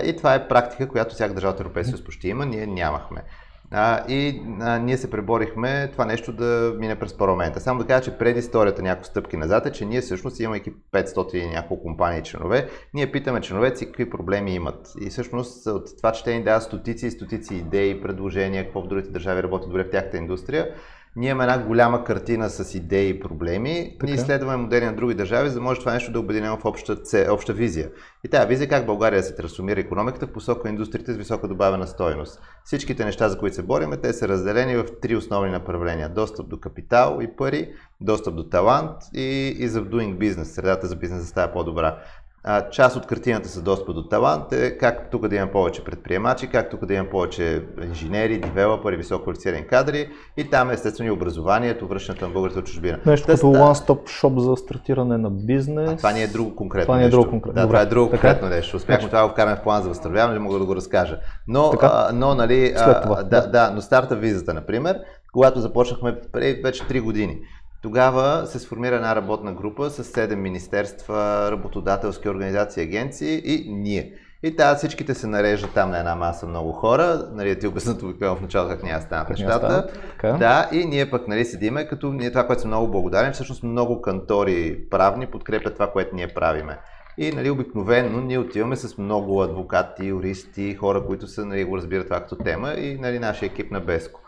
И 0.04 0.16
това 0.18 0.36
е 0.36 0.48
практика, 0.48 0.88
която 0.88 1.16
всяка 1.16 1.34
държава 1.34 1.54
от 1.54 1.60
Европейския 1.60 1.98
съюз 1.98 2.06
почти 2.06 2.30
има, 2.30 2.46
ние 2.46 2.68
нямахме. 2.68 3.24
А, 3.72 4.06
и 4.08 4.42
а, 4.60 4.80
ние 4.80 4.98
се 4.98 5.10
преборихме 5.10 5.90
това 5.92 6.06
нещо 6.06 6.34
да 6.34 6.74
мине 6.78 7.00
през 7.00 7.18
парламента. 7.18 7.60
Само 7.60 7.80
да 7.80 7.88
кажа, 7.88 8.04
че 8.04 8.18
преди 8.18 8.40
историята 8.40 8.82
няколко 8.82 9.06
стъпки 9.06 9.38
назад 9.38 9.66
е, 9.66 9.72
че 9.72 9.86
ние 9.86 10.02
всъщност 10.02 10.40
имайки 10.40 10.74
500 10.94 11.36
и 11.36 11.48
няколко 11.48 11.84
компании 11.84 12.24
членове, 12.24 12.70
ние 12.94 13.12
питаме 13.12 13.42
членовете 13.42 13.78
си 13.78 13.86
какви 13.86 14.10
проблеми 14.10 14.56
имат. 14.56 14.94
И 15.02 15.10
всъщност 15.10 15.68
от 15.68 15.98
това, 15.98 16.12
че 16.12 16.24
те 16.24 16.34
ни 16.34 16.44
дават 16.44 16.64
стотици 16.64 17.08
и 17.08 17.12
стотици 17.12 17.56
идеи, 17.56 18.02
предложения, 18.02 18.64
какво 18.64 18.82
в 18.82 18.88
другите 18.88 19.10
държави 19.10 19.44
работи 19.44 19.68
добре 19.68 19.84
в 19.84 19.90
тяхната 19.90 20.18
индустрия, 20.18 20.68
ние 21.16 21.30
имаме 21.30 21.44
една 21.44 21.66
голяма 21.66 22.04
картина 22.04 22.50
с 22.50 22.76
идеи 22.76 23.10
и 23.10 23.20
проблеми. 23.20 23.90
Така. 23.92 24.06
Ние 24.06 24.16
изследваме 24.16 24.58
модели 24.58 24.86
на 24.86 24.96
други 24.96 25.14
държави, 25.14 25.50
за 25.50 25.56
да 25.56 25.62
може 25.62 25.80
това 25.80 25.94
нещо 25.94 26.12
да 26.12 26.20
обединено 26.20 26.58
в 26.58 26.66
обща, 26.66 26.96
це- 26.96 27.30
обща 27.32 27.54
визия. 27.54 27.90
И 28.24 28.28
тази 28.28 28.48
визия 28.48 28.66
е 28.66 28.70
как 28.70 28.86
България 28.86 29.24
се 29.24 29.36
трансформира 29.36 29.80
економиката 29.80 30.28
в 30.28 30.32
посока 30.32 30.70
индустриите 30.70 31.14
с 31.14 31.18
висока 31.18 31.48
добавена 31.48 31.88
стоеност. 31.88 32.42
Всичките 32.64 33.06
неща, 33.06 33.30
за 33.30 33.38
които 33.38 33.56
се 33.56 33.64
бориме, 33.64 33.98
те 33.98 34.14
са 34.14 34.28
разделени 34.28 34.76
в 34.76 34.86
три 35.02 35.16
основни 35.16 35.52
направления. 35.52 36.10
Достъп 36.10 36.50
до 36.50 36.60
капитал 36.60 37.20
и 37.22 37.36
пари, 37.36 37.70
достъп 38.02 38.36
до 38.36 38.44
талант 38.44 38.96
и, 39.14 39.56
и 39.60 39.68
за 39.68 39.84
doing 39.84 40.18
business. 40.18 40.44
Средата 40.44 40.88
за 40.88 40.96
бизнес 40.96 41.22
да 41.22 41.28
става 41.28 41.54
по-добра. 41.54 41.98
А, 42.44 42.70
част 42.70 42.96
от 42.96 43.06
картината 43.06 43.50
с 43.50 43.62
достъп 43.62 43.94
до 43.96 44.04
талант 44.04 44.52
е 44.52 44.78
как 44.78 45.12
тук 45.12 45.28
да 45.28 45.36
има 45.36 45.48
повече 45.48 45.84
предприемачи, 45.84 46.48
как 46.48 46.70
тук 46.70 46.86
да 46.86 46.94
има 46.94 47.10
повече 47.10 47.64
инженери, 47.84 48.40
девелопери, 48.40 48.98
високо 48.98 49.24
квалифицирани 49.24 49.68
кадри 49.68 50.10
и 50.38 50.50
там 50.50 50.70
естествено 50.72 51.08
и 51.08 51.12
образованието, 51.12 51.88
връщането 51.88 52.28
на 52.28 52.34
българите 52.34 52.60
от 52.60 52.66
чужбина. 52.66 53.00
Нещо 53.06 53.28
Та 53.28 53.34
като 53.34 53.46
one-stop 53.48 54.04
shop 54.22 54.40
за 54.40 54.56
стартиране 54.56 55.18
на 55.18 55.30
бизнес. 55.30 55.90
а, 55.90 55.98
това 55.98 56.12
ни 56.12 56.24
е 56.24 56.28
друго 56.28 56.56
конкретно 56.56 56.86
Това 56.86 56.98
ни 56.98 57.06
е 57.06 57.10
друго 57.10 57.30
конкретно. 57.30 57.56
Да, 57.56 57.62
Добре. 57.62 57.74
това 57.74 57.82
е 57.82 57.86
друго 57.86 58.10
Така. 58.12 58.22
конкретно 58.22 58.50
нещо. 58.50 58.78
Успяхме 58.78 59.08
това 59.08 59.22
да 59.22 59.28
го 59.28 59.34
вкараме 59.34 59.56
в 59.56 59.64
план 59.64 59.82
за 59.84 59.90
възстановяване, 59.90 60.34
не 60.34 60.40
мога 60.40 60.60
да 60.60 60.66
го 60.66 60.76
разкажа. 60.76 61.20
Но, 61.48 61.70
Така. 61.72 61.90
а, 61.94 62.12
но 62.14 62.36
нали, 62.36 62.74
а, 62.76 62.80
След 62.80 63.02
това, 63.02 63.24
да, 63.24 63.42
да. 63.42 63.48
да, 63.48 63.72
но 63.76 63.82
старта 63.82 64.16
визата, 64.16 64.54
например, 64.54 65.00
когато 65.34 65.60
започнахме 65.60 66.22
преди 66.32 66.62
вече 66.62 66.84
3 66.84 67.02
години. 67.02 67.38
Тогава 67.82 68.46
се 68.46 68.60
сформира 68.60 68.96
една 68.96 69.16
работна 69.16 69.54
група 69.54 69.90
с 69.90 70.04
7 70.04 70.36
министерства, 70.36 71.52
работодателски 71.52 72.30
организации, 72.30 72.84
агенции 72.84 73.42
и 73.46 73.72
ние. 73.72 74.14
И 74.44 74.56
тази 74.56 74.78
всичките 74.78 75.14
се 75.14 75.28
нареждат 75.28 75.74
там 75.74 75.92
на 75.92 76.00
една 76.00 76.16
маса 76.16 76.48
много 76.48 76.72
хора. 76.72 77.28
Нали, 77.34 77.60
ти 77.60 77.68
обяснат 77.68 78.04
обикновено 78.04 78.38
в 78.38 78.42
началото 78.42 78.76
как 78.76 78.84
няма 78.84 79.02
станат 79.02 79.30
нещата. 79.30 79.88
Да, 80.24 80.70
и 80.72 80.86
ние 80.86 81.10
пък 81.10 81.28
нали, 81.28 81.46
седиме, 81.46 81.88
като 81.88 82.14
ние 82.14 82.32
това, 82.32 82.48
което 82.48 82.62
съм 82.62 82.70
много 82.70 82.92
благодарен, 82.92 83.34
всъщност 83.34 83.64
много 83.64 84.02
кантори 84.02 84.80
правни 84.90 85.26
подкрепят 85.26 85.74
това, 85.74 85.92
което 85.92 86.16
ние 86.16 86.28
правиме. 86.28 86.78
И 87.18 87.32
нали, 87.32 87.50
обикновено 87.50 88.22
ние 88.22 88.38
отиваме 88.38 88.76
с 88.76 88.98
много 88.98 89.42
адвокати, 89.42 90.06
юристи, 90.06 90.76
хора, 90.76 91.06
които 91.06 91.28
са, 91.28 91.46
нали, 91.46 91.64
го 91.64 91.78
разбират 91.78 92.08
това 92.08 92.20
като 92.20 92.36
тема 92.36 92.74
и 92.74 92.98
нали, 92.98 93.20
нашия 93.20 93.48
екип 93.48 93.72
на 93.72 93.80
Беско. 93.80 94.22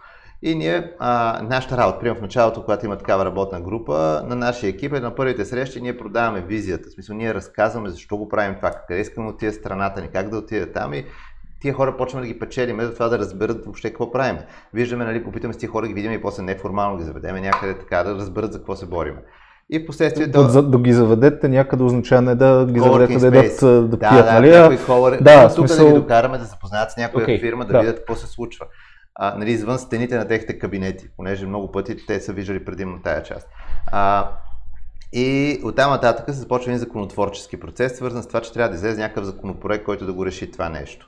И 0.44 0.56
ние, 0.56 0.92
а, 1.00 1.42
нашата 1.44 1.78
работа, 1.78 2.00
примерно 2.00 2.20
в 2.20 2.22
началото, 2.22 2.62
когато 2.64 2.86
има 2.86 2.98
такава 2.98 3.26
работна 3.26 3.62
група, 3.62 4.24
на 4.26 4.36
нашия 4.36 4.70
екип 4.70 4.94
е 4.94 5.00
на 5.00 5.16
първите 5.16 5.46
срещи 5.46 5.82
ние 5.82 5.98
продаваме 5.98 6.42
визията. 6.42 6.90
В 6.90 6.94
смисъл, 6.94 7.16
ние 7.16 7.34
разказваме 7.34 7.90
защо 7.90 8.18
го 8.18 8.30
правим 8.30 8.56
това, 8.56 8.72
къде 8.72 9.00
искаме 9.00 9.28
да 9.28 9.34
отиде 9.34 9.52
страната 9.52 10.02
ни, 10.02 10.08
как 10.08 10.30
да 10.30 10.38
отиде 10.38 10.72
там 10.72 10.94
и 10.94 11.06
тия 11.62 11.74
хора 11.74 11.98
почваме 11.98 12.28
да 12.28 12.34
ги 12.34 12.40
печелиме, 12.40 12.86
за 12.86 12.94
това 12.94 13.08
да 13.08 13.20
разберат 13.20 13.66
въобще 13.66 13.90
какво 13.90 14.12
правим. 14.12 14.38
Виждаме, 14.74 15.06
нали, 15.06 15.24
попитаме 15.24 15.54
с 15.54 15.58
тия 15.58 15.70
хора, 15.70 15.88
ги 15.88 15.94
видим 15.94 16.12
и 16.12 16.22
после 16.22 16.44
неформално 16.44 16.98
ги 16.98 17.04
заведеме 17.04 17.42
някъде 17.42 17.74
така, 17.74 18.04
да 18.04 18.16
разберат 18.16 18.54
за 18.54 18.58
какво 18.60 18.76
се 18.76 18.86
борим. 18.86 19.16
И 19.70 19.80
в 19.80 19.86
последствие... 19.86 20.28
Да, 20.28 20.48
да, 20.48 20.64
да 20.64 20.80
ги 20.80 20.94
заведете 20.94 21.50
някъде 21.50 21.84
означава 21.84 22.22
не 22.22 22.36
да 22.36 22.68
ги 22.72 22.80
заведете 22.80 23.14
да 23.14 23.32
дадат 23.32 23.60
да, 23.62 23.82
да 23.82 24.00
пият, 24.00 24.26
да, 24.26 24.34
нали? 24.34 24.50
Да, 24.50 24.70
да, 25.22 25.48
тук 25.48 25.70
смисъл... 25.70 25.86
да 25.86 25.94
ги 25.94 26.00
докараме 26.00 26.38
да 26.38 26.44
запознаят 26.44 26.92
с 26.92 26.98
някоя 26.98 27.26
okay, 27.26 27.40
фирма, 27.40 27.66
да, 27.66 27.74
да 27.74 27.80
видят 27.80 27.98
какво 27.98 28.16
се 28.16 28.28
случва. 28.28 28.66
А, 29.16 29.38
нали, 29.38 29.52
извън 29.52 29.80
стените 29.80 30.18
на 30.18 30.28
техните 30.28 30.60
кабинети, 30.60 31.10
понеже 31.18 31.46
много 31.46 31.72
пъти 31.72 32.06
те 32.06 32.20
са 32.20 32.34
виждали 32.34 32.66
предимно 32.66 33.02
тая 33.02 33.24
част. 33.24 33.48
А, 33.92 34.32
и 35.14 35.60
оттам 35.64 35.92
нататък 35.92 36.26
се 36.26 36.32
започва 36.32 36.72
един 36.72 36.80
законотворчески 36.80 37.60
процес, 37.60 37.96
свързан 37.96 38.24
с 38.24 38.28
това, 38.28 38.42
че 38.42 38.54
трябва 38.54 38.70
да 38.70 38.76
излезе 38.76 39.02
някакъв 39.02 39.26
законопроект, 39.26 39.86
който 39.86 40.06
да 40.06 40.14
го 40.14 40.26
реши 40.26 40.52
това 40.52 40.70
нещо. 40.70 41.08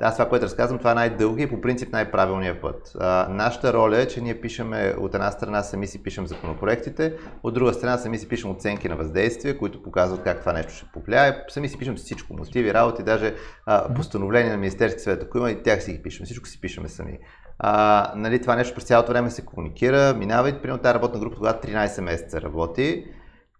Аз 0.00 0.14
това, 0.14 0.28
което 0.28 0.44
разказвам, 0.44 0.78
това 0.78 0.90
е 0.90 0.94
най-дълги 0.94 1.42
и 1.42 1.46
по 1.46 1.60
принцип 1.60 1.92
най-правилният 1.92 2.60
път. 2.60 2.92
А, 3.00 3.28
нашата 3.30 3.72
роля 3.72 3.98
е, 3.98 4.08
че 4.08 4.20
ние 4.20 4.40
пишеме 4.40 4.94
от 4.98 5.14
една 5.14 5.30
страна 5.30 5.62
сами 5.62 5.86
си 5.86 6.02
пишем 6.02 6.26
законопроектите, 6.26 7.14
от 7.42 7.54
друга 7.54 7.74
страна 7.74 7.98
сами 7.98 8.18
си 8.18 8.28
пишем 8.28 8.50
оценки 8.50 8.88
на 8.88 8.96
въздействие, 8.96 9.58
които 9.58 9.82
показват 9.82 10.22
как 10.22 10.40
това 10.40 10.52
нещо 10.52 10.72
ще 10.72 10.86
повлияе. 10.92 11.44
Сами 11.48 11.68
си 11.68 11.78
пишем 11.78 11.96
всичко, 11.96 12.34
мотиви, 12.34 12.74
работи, 12.74 13.02
даже 13.02 13.34
а, 13.66 13.94
постановления 13.94 14.52
на 14.52 14.58
Министерски 14.58 15.00
съвет, 15.00 15.22
ако 15.22 15.38
има 15.38 15.50
и 15.50 15.62
тях 15.62 15.82
си 15.82 15.92
ги 15.92 16.02
пишем, 16.02 16.26
всичко 16.26 16.48
си 16.48 16.60
пишеме 16.60 16.88
сами. 16.88 17.18
А, 17.58 18.12
нали, 18.16 18.40
това 18.40 18.56
нещо 18.56 18.74
през 18.74 18.84
цялото 18.84 19.12
време 19.12 19.30
се 19.30 19.44
комуникира, 19.44 20.14
минава 20.14 20.48
и 20.48 20.62
примерно 20.62 20.82
тази 20.82 20.94
работна 20.94 21.20
група 21.20 21.36
тогава 21.36 21.60
13 21.60 22.00
месеца 22.00 22.40
работи 22.40 23.04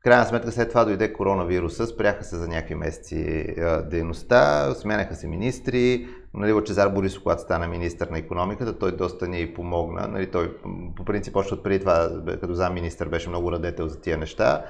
крайна 0.04 0.24
сметка 0.24 0.52
след 0.52 0.68
това 0.68 0.84
дойде 0.84 1.12
коронавируса, 1.12 1.86
спряха 1.86 2.24
се 2.24 2.36
за 2.36 2.48
някакви 2.48 2.74
месеци 2.74 3.46
дейността, 3.90 4.74
сменяха 4.74 5.14
се 5.14 5.28
министри, 5.28 6.08
нали, 6.34 6.52
Лачезар 6.52 6.88
Борисов, 6.88 7.22
когато 7.22 7.42
стана 7.42 7.68
министър 7.68 8.08
на 8.08 8.18
економиката, 8.18 8.78
той 8.78 8.96
доста 8.96 9.28
ни 9.28 9.54
помогна. 9.54 10.08
Нали, 10.08 10.30
той 10.30 10.56
по 10.96 11.04
принцип 11.04 11.36
още 11.36 11.54
от 11.54 11.62
преди 11.62 11.80
това, 11.80 12.08
като 12.40 12.54
зам 12.54 12.74
министър, 12.74 13.08
беше 13.08 13.28
много 13.28 13.52
радетел 13.52 13.88
за 13.88 14.00
тия 14.00 14.18
неща. 14.18 14.64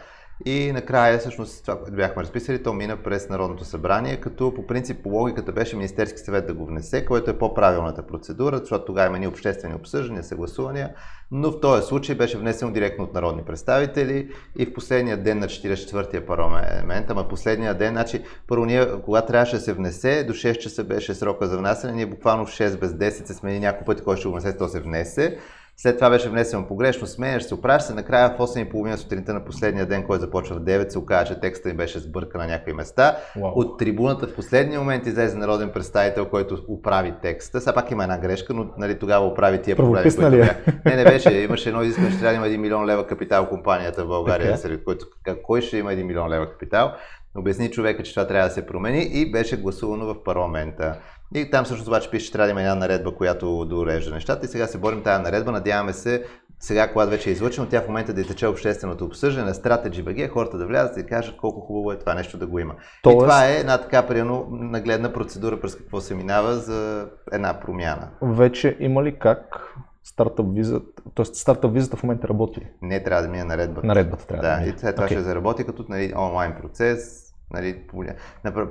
И 0.46 0.72
накрая, 0.72 1.18
всъщност, 1.18 1.64
това, 1.64 1.78
което 1.78 1.96
бяхме 1.96 2.22
разписали, 2.22 2.62
то 2.62 2.72
мина 2.72 2.96
през 2.96 3.28
Народното 3.28 3.64
събрание, 3.64 4.20
като 4.20 4.54
по 4.54 4.66
принцип 4.66 5.06
логиката 5.06 5.52
беше 5.52 5.76
Министерски 5.76 6.18
съвет 6.18 6.46
да 6.46 6.54
го 6.54 6.66
внесе, 6.66 7.04
което 7.04 7.30
е 7.30 7.38
по-правилната 7.38 8.06
процедура, 8.06 8.58
защото 8.58 8.84
тогава 8.84 9.06
има 9.06 9.18
ни 9.18 9.26
обществени 9.26 9.74
обсъждания, 9.74 10.24
съгласувания, 10.24 10.94
но 11.30 11.50
в 11.50 11.60
този 11.60 11.86
случай 11.86 12.14
беше 12.14 12.38
внесено 12.38 12.72
директно 12.72 13.04
от 13.04 13.14
народни 13.14 13.42
представители 13.42 14.30
и 14.58 14.66
в 14.66 14.74
последния 14.74 15.22
ден 15.22 15.38
на 15.38 15.46
44-я 15.46 16.26
парламент, 16.26 17.10
ама 17.10 17.28
последния 17.28 17.74
ден, 17.74 17.92
значи 17.92 18.22
първо 18.46 18.64
ние, 18.64 18.86
когато 19.04 19.26
трябваше 19.26 19.56
да 19.56 19.62
се 19.62 19.72
внесе, 19.72 20.24
до 20.24 20.32
6 20.32 20.58
часа 20.58 20.84
беше 20.84 21.14
срока 21.14 21.46
за 21.46 21.58
внасяне, 21.58 21.92
ние 21.92 22.06
буквално 22.06 22.46
в 22.46 22.50
6 22.50 22.78
без 22.78 22.92
10 22.92 23.26
се 23.26 23.34
смени 23.34 23.60
няколко 23.60 23.84
пъти, 23.84 24.02
кой 24.02 24.16
ще 24.16 24.28
го 24.28 24.34
внесе, 24.34 24.56
то 24.56 24.68
се 24.68 24.80
внесе. 24.80 25.38
След 25.76 25.96
това 25.96 26.10
беше 26.10 26.28
внесено 26.28 26.66
погрешно, 26.66 27.06
сменяш 27.06 27.42
се, 27.42 27.54
оправяш 27.54 27.82
се. 27.82 27.94
Накрая 27.94 28.34
в 28.38 28.38
8.30 28.38 28.96
сутринта 28.96 29.34
на 29.34 29.44
последния 29.44 29.86
ден, 29.86 30.06
който 30.06 30.20
започва 30.20 30.56
в 30.56 30.60
9, 30.60 30.88
се 30.88 30.98
оказа, 30.98 31.34
че 31.34 31.40
текстът 31.40 31.70
им 31.70 31.76
беше 31.76 31.98
сбъркан 31.98 32.40
на 32.40 32.46
някои 32.46 32.72
места. 32.72 33.16
Wow. 33.36 33.52
От 33.54 33.78
трибуната 33.78 34.26
в 34.26 34.34
последния 34.34 34.80
момент 34.80 35.06
излезе 35.06 35.36
народен 35.36 35.70
представител, 35.70 36.26
който 36.28 36.58
оправи 36.68 37.14
текста. 37.22 37.60
Сега 37.60 37.74
пак 37.74 37.90
има 37.90 38.02
една 38.02 38.18
грешка, 38.18 38.54
но 38.54 38.66
нали, 38.78 38.98
тогава 38.98 39.26
оправи 39.26 39.62
тия 39.62 39.76
проблеми. 39.76 40.10
Които 40.14 40.30
бях. 40.30 40.66
Не, 40.84 40.96
не 40.96 41.04
беше. 41.04 41.32
Имаше 41.32 41.68
едно 41.68 41.82
изискване, 41.82 42.10
че 42.10 42.18
трябва 42.18 42.38
да 42.38 42.46
има 42.46 42.56
1 42.56 42.60
милион 42.60 42.86
лева 42.86 43.06
капитал 43.06 43.48
компанията 43.48 44.04
в 44.04 44.08
България, 44.08 44.52
okay. 44.52 44.56
сред 44.56 44.84
който 44.84 45.06
кой 45.42 45.60
ще 45.60 45.78
има 45.78 45.90
1 45.90 46.02
милион 46.02 46.28
лева 46.28 46.50
капитал. 46.50 46.92
Обясни 47.36 47.70
човека, 47.70 48.02
че 48.02 48.14
това 48.14 48.26
трябва 48.26 48.48
да 48.48 48.54
се 48.54 48.66
промени 48.66 49.02
и 49.12 49.32
беше 49.32 49.56
гласувано 49.56 50.06
в 50.06 50.22
парламента. 50.24 50.98
И 51.34 51.50
там 51.50 51.66
също 51.66 51.90
обаче 51.90 52.10
пише, 52.10 52.26
че 52.26 52.32
трябва 52.32 52.46
да 52.46 52.50
има 52.50 52.60
една 52.60 52.74
наредба, 52.74 53.14
която 53.14 53.64
да 53.64 53.76
урежда 53.76 54.14
нещата. 54.14 54.46
И 54.46 54.48
сега 54.48 54.66
се 54.66 54.78
борим 54.78 55.02
тази 55.02 55.22
наредба. 55.22 55.52
Надяваме 55.52 55.92
се, 55.92 56.24
сега, 56.60 56.92
когато 56.92 57.10
вече 57.10 57.30
е 57.30 57.32
излъчено, 57.32 57.68
тя 57.68 57.80
в 57.80 57.88
момента 57.88 58.14
да 58.14 58.20
изтече 58.20 58.46
общественото 58.46 59.04
обсъждане 59.04 59.52
Strategy 59.52 60.04
BG, 60.04 60.28
хората 60.28 60.58
да 60.58 60.66
влязат 60.66 60.96
и 60.96 61.06
кажат 61.06 61.36
колко 61.36 61.60
хубаво 61.60 61.92
е 61.92 61.98
това 61.98 62.14
нещо 62.14 62.38
да 62.38 62.46
го 62.46 62.58
има. 62.58 62.74
Тоест... 63.02 63.16
И 63.16 63.18
това 63.18 63.48
е 63.48 63.54
една 63.54 63.78
така 63.78 64.06
приемно 64.06 64.46
нагледна 64.50 65.12
процедура 65.12 65.60
през 65.60 65.74
какво 65.74 66.00
се 66.00 66.14
минава 66.14 66.54
за 66.54 67.08
една 67.32 67.60
промяна. 67.60 68.08
Вече 68.22 68.76
има 68.80 69.02
ли 69.02 69.18
как 69.18 69.74
стартъп 70.04 70.46
визата, 70.54 71.02
т.е. 71.14 71.24
стартъп 71.24 71.72
визата 71.72 71.96
в 71.96 72.02
момента 72.02 72.28
работи? 72.28 72.66
Не, 72.82 73.02
трябва 73.02 73.22
да 73.22 73.28
мине 73.28 73.44
наредбата. 73.44 73.86
Наредбата 73.86 74.26
трябва 74.26 74.48
да. 74.48 74.56
Да, 74.56 74.68
и 74.68 74.74
след 74.78 74.96
това 74.96 75.08
okay. 75.08 75.10
ще 75.10 75.20
заработи 75.20 75.64
като 75.64 75.84
нали, 75.88 76.12
онлайн 76.16 76.54
процес. 76.60 77.24
Нали, 77.50 77.82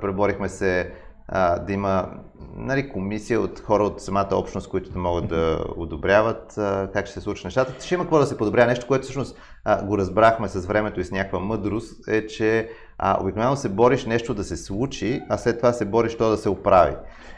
преборихме 0.00 0.48
се 0.48 0.90
а, 1.28 1.58
да 1.58 1.72
има 1.72 2.08
нали, 2.56 2.88
комисия 2.88 3.40
от 3.40 3.60
хора 3.60 3.84
от 3.84 4.00
самата 4.00 4.28
общност, 4.32 4.68
които 4.68 4.90
да 4.90 4.98
могат 4.98 5.28
да 5.28 5.64
одобряват 5.76 6.58
а, 6.58 6.90
как 6.92 7.06
ще 7.06 7.14
се 7.14 7.20
случат 7.20 7.44
нещата. 7.44 7.84
Ще 7.84 7.94
има 7.94 8.04
какво 8.04 8.18
да 8.18 8.26
се 8.26 8.36
подобря. 8.36 8.66
Нещо, 8.66 8.86
което 8.86 9.02
всъщност 9.02 9.38
а, 9.64 9.84
го 9.84 9.98
разбрахме 9.98 10.48
с 10.48 10.66
времето 10.66 11.00
и 11.00 11.04
с 11.04 11.10
някаква 11.10 11.38
мъдрост, 11.38 12.08
е, 12.08 12.26
че 12.26 12.68
а, 12.98 13.22
обикновено 13.22 13.56
се 13.56 13.68
бориш 13.68 14.04
нещо 14.04 14.34
да 14.34 14.44
се 14.44 14.56
случи, 14.56 15.22
а 15.28 15.38
след 15.38 15.56
това 15.56 15.72
се 15.72 15.84
бориш 15.84 16.16
то 16.16 16.30
да 16.30 16.36
се 16.36 16.48
оправи. 16.48 16.96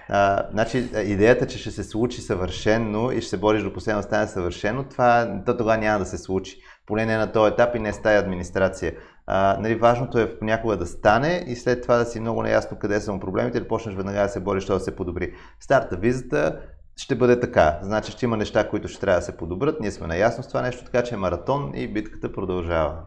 А, 0.08 0.42
значи, 0.50 0.88
идеята, 1.04 1.46
че 1.46 1.58
ще 1.58 1.70
се 1.70 1.84
случи 1.84 2.20
съвършено 2.20 3.10
и 3.10 3.20
ще 3.20 3.30
се 3.30 3.36
бориш 3.36 3.62
до 3.62 3.72
последно 3.72 4.02
стане 4.02 4.26
съвършено, 4.26 4.84
това 4.84 5.40
то 5.46 5.56
тогава 5.56 5.78
няма 5.78 5.98
да 5.98 6.06
се 6.06 6.18
случи. 6.18 6.60
Поне 6.86 7.06
не 7.06 7.16
на 7.16 7.32
този 7.32 7.52
етап 7.52 7.74
и 7.74 7.78
не 7.78 7.92
с 7.92 8.02
тази 8.02 8.18
администрация. 8.18 8.92
А, 9.26 9.56
нали, 9.60 9.74
важното 9.74 10.18
е 10.18 10.38
понякога 10.38 10.76
да 10.76 10.86
стане 10.86 11.44
и 11.46 11.56
след 11.56 11.82
това 11.82 11.96
да 11.96 12.04
си 12.04 12.20
много 12.20 12.42
наясно 12.42 12.78
къде 12.78 13.00
са 13.00 13.12
му 13.12 13.20
проблемите 13.20 13.60
да 13.60 13.68
почнеш 13.68 13.94
веднага 13.94 14.22
да 14.22 14.28
се 14.28 14.40
бориш, 14.40 14.64
да 14.64 14.80
се 14.80 14.96
подобри. 14.96 15.34
Старта 15.60 15.96
визата 15.96 16.60
ще 16.96 17.14
бъде 17.14 17.40
така. 17.40 17.78
Значи 17.82 18.12
ще 18.12 18.24
има 18.24 18.36
неща, 18.36 18.68
които 18.68 18.88
ще 18.88 19.00
трябва 19.00 19.20
да 19.20 19.24
се 19.24 19.36
подобрят. 19.36 19.80
Ние 19.80 19.90
сме 19.90 20.06
наясно 20.06 20.44
с 20.44 20.48
това 20.48 20.62
нещо, 20.62 20.84
така 20.84 21.02
че 21.02 21.14
е 21.14 21.18
маратон 21.18 21.72
и 21.74 21.88
битката 21.88 22.32
продължава. 22.32 22.98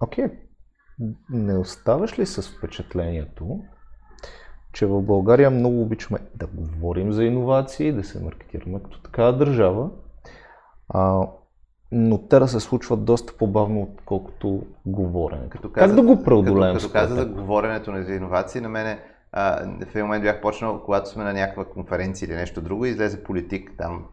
Окей. 0.00 0.24
Okay. 0.24 0.32
Не 1.30 1.58
оставаш 1.58 2.18
ли 2.18 2.26
с 2.26 2.42
впечатлението, 2.42 3.60
че 4.72 4.86
в 4.86 5.02
България 5.02 5.50
много 5.50 5.82
обичаме 5.82 6.18
да 6.34 6.46
говорим 6.46 7.12
за 7.12 7.24
иновации, 7.24 7.92
да 7.92 8.04
се 8.04 8.24
маркетираме 8.24 8.82
като 8.82 9.02
такава 9.02 9.36
държава, 9.36 9.90
а, 10.88 11.26
но 11.96 12.18
те 12.18 12.38
да 12.38 12.48
се 12.48 12.60
случват 12.60 13.04
доста 13.04 13.32
по-бавно, 13.32 13.82
отколкото 13.82 14.62
говорене. 14.86 15.48
Като 15.48 15.72
каза, 15.72 15.86
как 15.86 15.96
да 15.96 16.02
го 16.02 16.22
преодолеем? 16.22 16.74
Като, 16.74 16.86
като 16.86 16.92
каза 16.92 17.14
за 17.14 17.26
говоренето 17.26 17.92
на 17.92 18.14
иновации, 18.14 18.60
на 18.60 18.68
мене 18.68 18.98
а, 19.32 19.64
в 19.64 19.94
един 19.94 20.02
момент 20.02 20.22
бях 20.22 20.40
почнал, 20.40 20.82
когато 20.84 21.08
сме 21.08 21.24
на 21.24 21.32
някаква 21.32 21.64
конференция 21.64 22.26
или 22.26 22.34
нещо 22.34 22.60
друго, 22.60 22.84
излезе 22.84 23.22
политик, 23.22 23.70
там 23.78 24.04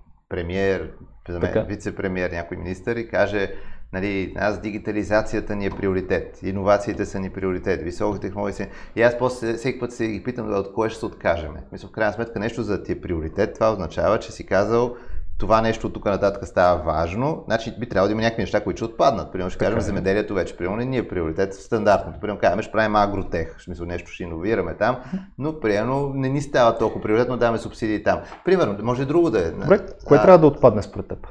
мен, 1.39 1.65
вице-премьер, 1.67 2.31
някой 2.31 2.57
министър 2.57 2.95
и 2.95 3.07
каже, 3.07 3.51
нали, 3.93 4.33
аз 4.37 4.61
дигитализацията 4.61 5.55
ни 5.55 5.65
е 5.65 5.69
приоритет, 5.69 6.43
иновациите 6.43 7.05
са 7.05 7.19
ни 7.19 7.29
приоритет, 7.29 7.81
високи 7.81 8.19
технологии 8.19 8.53
са... 8.53 8.67
И 8.95 9.01
аз 9.01 9.17
после 9.17 9.53
всеки 9.53 9.79
път 9.79 9.93
се 9.93 10.07
ги 10.07 10.23
питам 10.23 10.53
от 10.53 10.73
кое 10.73 10.89
ще 10.89 10.99
се 10.99 11.05
откажеме. 11.05 11.63
Мисля, 11.71 11.87
в 11.87 11.91
крайна 11.91 12.13
сметка 12.13 12.39
нещо 12.39 12.63
за 12.63 12.83
ти 12.83 12.91
е 12.91 13.01
приоритет, 13.01 13.53
това 13.53 13.71
означава, 13.71 14.19
че 14.19 14.31
си 14.31 14.45
казал, 14.45 14.95
това 15.41 15.61
нещо 15.61 15.89
тук 15.89 16.05
нататък 16.05 16.47
става 16.47 16.83
важно, 16.83 17.43
значи 17.45 17.73
би 17.79 17.89
трябвало 17.89 18.07
да 18.07 18.11
има 18.11 18.21
някакви 18.21 18.43
неща, 18.43 18.63
които 18.63 18.77
ще 18.77 18.85
отпаднат. 18.85 19.31
Примерно 19.31 19.49
ще 19.49 19.59
кажем, 19.59 19.77
е. 19.77 19.81
земеделието 19.81 20.33
вече, 20.33 20.57
примерно 20.57 20.77
не 20.77 20.85
ни 20.85 20.97
е 20.97 21.07
приоритет 21.07 21.53
в 21.53 21.61
стандартното. 21.61 22.19
Примерно 22.19 22.39
казваме, 22.39 22.61
ще 22.61 22.71
правим 22.71 22.95
агротех, 22.95 23.57
в 23.57 23.63
смисъл 23.63 23.85
нещо 23.85 24.11
ще 24.11 24.23
иновираме 24.23 24.73
там, 24.73 24.97
но 25.37 25.59
примерно 25.59 26.11
не 26.15 26.29
ни 26.29 26.41
става 26.41 26.77
толкова 26.77 27.01
приоритетно, 27.01 27.37
даваме 27.37 27.57
субсидии 27.57 28.03
там. 28.03 28.19
Примерно, 28.45 28.77
може 28.83 29.03
и 29.03 29.05
друго 29.05 29.29
да 29.29 29.39
е. 29.39 29.51
Добре, 29.51 29.79
кое 30.05 30.17
а, 30.17 30.21
трябва 30.21 30.39
да 30.39 30.47
отпадне 30.47 30.81
според 30.81 31.07
теб? 31.07 31.27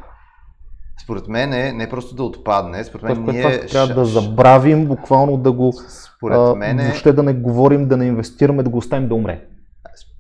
Според 1.05 1.29
мен 1.29 1.53
е 1.53 1.73
не 1.73 1.91
просто 1.91 2.15
да 2.15 2.23
отпадне, 2.23 2.85
според 2.85 3.03
мен 3.03 3.25
ние... 3.25 3.43
Това 3.43 3.67
трябва 3.67 3.95
да 3.95 4.05
забравим, 4.05 4.87
буквално 4.87 5.37
да 5.37 5.53
го... 5.53 5.73
Според 6.17 6.57
мен 6.57 6.81
е... 6.81 6.85
Въобще 6.85 7.13
да 7.13 7.23
не 7.23 7.33
говорим, 7.33 7.89
да 7.89 7.97
не 7.97 8.07
инвестираме, 8.07 8.63
да 8.63 8.71
го 8.71 8.79
оставим 8.79 9.09
да 9.09 9.15
умре 9.15 9.45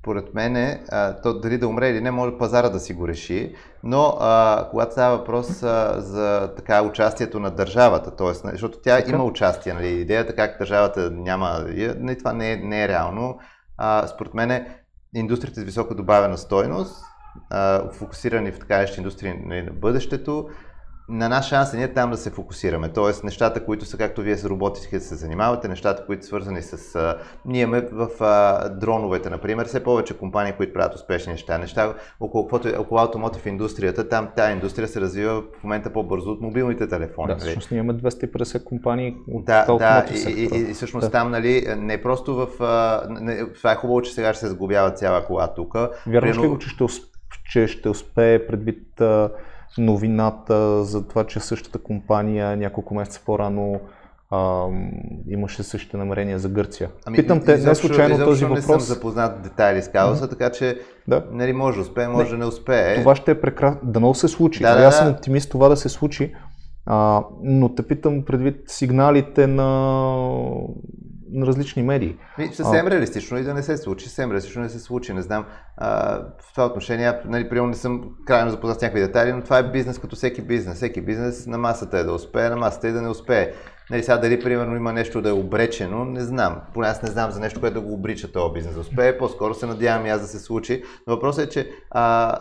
според 0.00 0.34
мен, 0.34 0.56
е, 0.56 0.80
то 1.22 1.40
дали 1.40 1.58
да 1.58 1.68
умре 1.68 1.88
или 1.88 2.00
не, 2.00 2.10
може 2.10 2.38
пазара 2.38 2.68
да 2.68 2.80
си 2.80 2.94
го 2.94 3.08
реши, 3.08 3.54
но 3.82 4.16
а, 4.20 4.68
когато 4.70 4.92
става 4.92 5.16
въпрос 5.16 5.62
а, 5.62 6.00
за 6.00 6.52
така 6.56 6.82
участието 6.82 7.40
на 7.40 7.50
държавата, 7.50 8.16
т.е. 8.16 8.32
защото 8.34 8.78
тя 8.78 8.96
така? 8.96 9.10
има 9.10 9.24
участие, 9.24 9.74
нали, 9.74 9.88
идеята 9.88 10.36
как 10.36 10.58
държавата 10.58 11.10
няма, 11.10 11.64
нали, 11.68 12.18
това 12.18 12.32
не 12.32 12.52
е, 12.52 12.56
не 12.56 12.84
е 12.84 12.88
реално. 12.88 13.38
А, 13.76 14.06
според 14.06 14.34
мен 14.34 14.66
индустрията 15.14 15.60
с 15.60 15.64
висока 15.64 15.94
добавена 15.94 16.38
стойност, 16.38 17.04
а, 17.50 17.90
фокусирани 17.92 18.52
в 18.52 18.58
така 18.58 18.86
индустрии 18.98 19.34
на 19.44 19.72
бъдещето, 19.72 20.48
на 21.10 21.28
наш 21.28 21.48
шанс 21.48 21.74
е 21.74 21.76
ние 21.76 21.92
там 21.92 22.10
да 22.10 22.16
се 22.16 22.30
фокусираме. 22.30 22.88
Тоест, 22.88 23.24
нещата, 23.24 23.64
които 23.64 23.84
са, 23.84 23.96
както 23.96 24.22
вие 24.22 24.36
с 24.36 24.44
роботите 24.44 25.00
се 25.00 25.14
занимавате, 25.14 25.68
нещата, 25.68 26.06
които 26.06 26.22
са 26.22 26.28
свързани 26.28 26.62
с... 26.62 26.94
А, 26.94 27.18
ние 27.44 27.62
имаме 27.62 27.88
в 27.92 28.08
а, 28.20 28.68
дроновете, 28.68 29.30
например, 29.30 29.66
все 29.66 29.84
повече 29.84 30.18
компании, 30.18 30.52
които 30.52 30.72
правят 30.72 30.94
успешни 30.94 31.32
неща. 31.32 31.58
Неща 31.58 31.94
около, 32.20 32.48
около 32.78 33.00
автомотив 33.00 33.46
индустрията, 33.46 34.08
там 34.08 34.28
тази 34.36 34.52
индустрия 34.52 34.88
се 34.88 35.00
развива 35.00 35.42
в 35.42 35.62
момента 35.62 35.92
по-бързо 35.92 36.30
от 36.30 36.40
мобилните 36.40 36.88
телефони. 36.88 37.26
Да, 37.26 37.32
нали? 37.32 37.40
всъщност 37.40 37.70
ние 37.70 37.80
имаме 37.80 37.98
250 37.98 38.64
компании 38.64 39.16
от 39.28 39.44
да, 39.44 39.76
да, 39.76 40.06
и, 40.14 40.32
и, 40.32 40.42
и, 40.42 40.70
и, 40.70 40.74
всъщност 40.74 41.06
да. 41.06 41.10
там, 41.10 41.30
нали, 41.30 41.64
не 41.78 42.02
просто 42.02 42.34
в... 42.34 42.62
А, 42.62 43.06
не, 43.08 43.52
това 43.52 43.72
е 43.72 43.76
хубаво, 43.76 44.02
че 44.02 44.12
сега 44.12 44.34
ще 44.34 44.40
се 44.40 44.50
сгубява 44.50 44.90
цяла 44.90 45.24
кола 45.24 45.54
тук. 45.54 45.74
Вярваш 46.06 46.38
ли 46.38 46.48
го, 46.48 46.58
че 46.58 46.68
ще, 46.68 46.84
усп... 46.84 47.04
че 47.52 47.66
ще 47.66 47.88
успее 47.88 48.46
предвид 48.46 49.00
а, 49.00 49.30
новината 49.78 50.84
за 50.84 51.08
това, 51.08 51.24
че 51.24 51.40
същата 51.40 51.78
компания 51.78 52.56
няколко 52.56 52.94
месеца 52.94 53.20
по-рано 53.26 53.80
а, 54.30 54.66
имаше 55.28 55.62
същите 55.62 55.96
намерения 55.96 56.38
за 56.38 56.48
Гърция. 56.48 56.90
Ами, 57.06 57.16
Питам 57.16 57.40
те, 57.40 57.56
не 57.56 57.74
случайно 57.74 58.24
този 58.24 58.44
въпрос. 58.44 58.58
не 58.58 58.62
съм 58.62 58.80
запознат 58.80 59.42
детайли 59.42 59.82
с 59.82 59.88
казуса, 59.88 60.26
mm-hmm. 60.26 60.30
така 60.30 60.50
че 60.50 60.80
да. 61.08 61.24
нали, 61.32 61.52
може 61.52 61.76
да 61.76 61.82
успее, 61.82 62.08
може 62.08 62.30
да 62.30 62.38
не 62.38 62.44
успее. 62.44 63.00
Това 63.00 63.14
ще 63.14 63.30
е 63.30 63.40
прекрасно. 63.40 63.80
Дано 63.82 64.14
се 64.14 64.28
случи. 64.28 64.62
Да, 64.62 64.74
да, 64.74 64.84
Аз 64.84 64.98
съм 64.98 65.08
оптимист 65.08 65.50
това 65.50 65.68
да 65.68 65.76
се 65.76 65.88
случи, 65.88 66.34
а, 66.86 67.24
но 67.42 67.74
те 67.74 67.82
питам 67.82 68.24
предвид 68.24 68.56
сигналите 68.66 69.46
на 69.46 70.46
на 71.32 71.46
различни 71.46 71.82
медии. 71.82 72.16
И, 72.38 72.46
съвсем 72.46 72.86
а... 72.86 72.90
реалистично 72.90 73.38
и 73.38 73.42
да 73.42 73.54
не 73.54 73.62
се 73.62 73.76
случи, 73.76 74.04
съвсем 74.04 74.30
реалистично 74.30 74.62
да 74.62 74.68
се 74.68 74.78
случи. 74.78 75.12
Не 75.12 75.22
знам, 75.22 75.44
а, 75.76 76.18
в 76.40 76.52
това 76.54 76.66
отношение, 76.66 77.12
нали, 77.24 77.48
примерно 77.48 77.68
не 77.68 77.74
съм 77.74 78.02
крайно 78.26 78.50
запознат 78.50 78.78
с 78.78 78.82
някакви 78.82 79.00
детайли, 79.00 79.32
но 79.32 79.42
това 79.42 79.58
е 79.58 79.70
бизнес 79.70 79.98
като 79.98 80.16
всеки 80.16 80.42
бизнес. 80.42 80.76
Всеки 80.76 81.00
бизнес 81.00 81.46
на 81.46 81.58
масата 81.58 81.98
е 81.98 82.04
да 82.04 82.12
успее, 82.12 82.48
на 82.48 82.56
масата 82.56 82.88
е 82.88 82.92
да 82.92 83.02
не 83.02 83.08
успее. 83.08 83.52
Нали, 83.90 84.02
сега 84.02 84.18
дали 84.18 84.40
примерно 84.40 84.76
има 84.76 84.92
нещо 84.92 85.22
да 85.22 85.28
е 85.28 85.32
обречено, 85.32 86.04
не 86.04 86.20
знам. 86.20 86.56
Поне 86.74 86.86
аз 86.86 87.02
не 87.02 87.10
знам 87.10 87.30
за 87.30 87.40
нещо, 87.40 87.60
което 87.60 87.74
да 87.74 87.80
го 87.80 87.92
обрича 87.92 88.32
този 88.32 88.52
бизнес 88.54 88.76
успее. 88.76 89.18
По-скоро 89.18 89.54
се 89.54 89.66
надявам 89.66 90.06
и 90.06 90.10
аз 90.10 90.20
да 90.20 90.26
се 90.26 90.38
случи. 90.38 90.82
Но 91.06 91.14
въпросът 91.14 91.46
е, 91.46 91.48
че 91.48 91.70
а, 91.90 92.36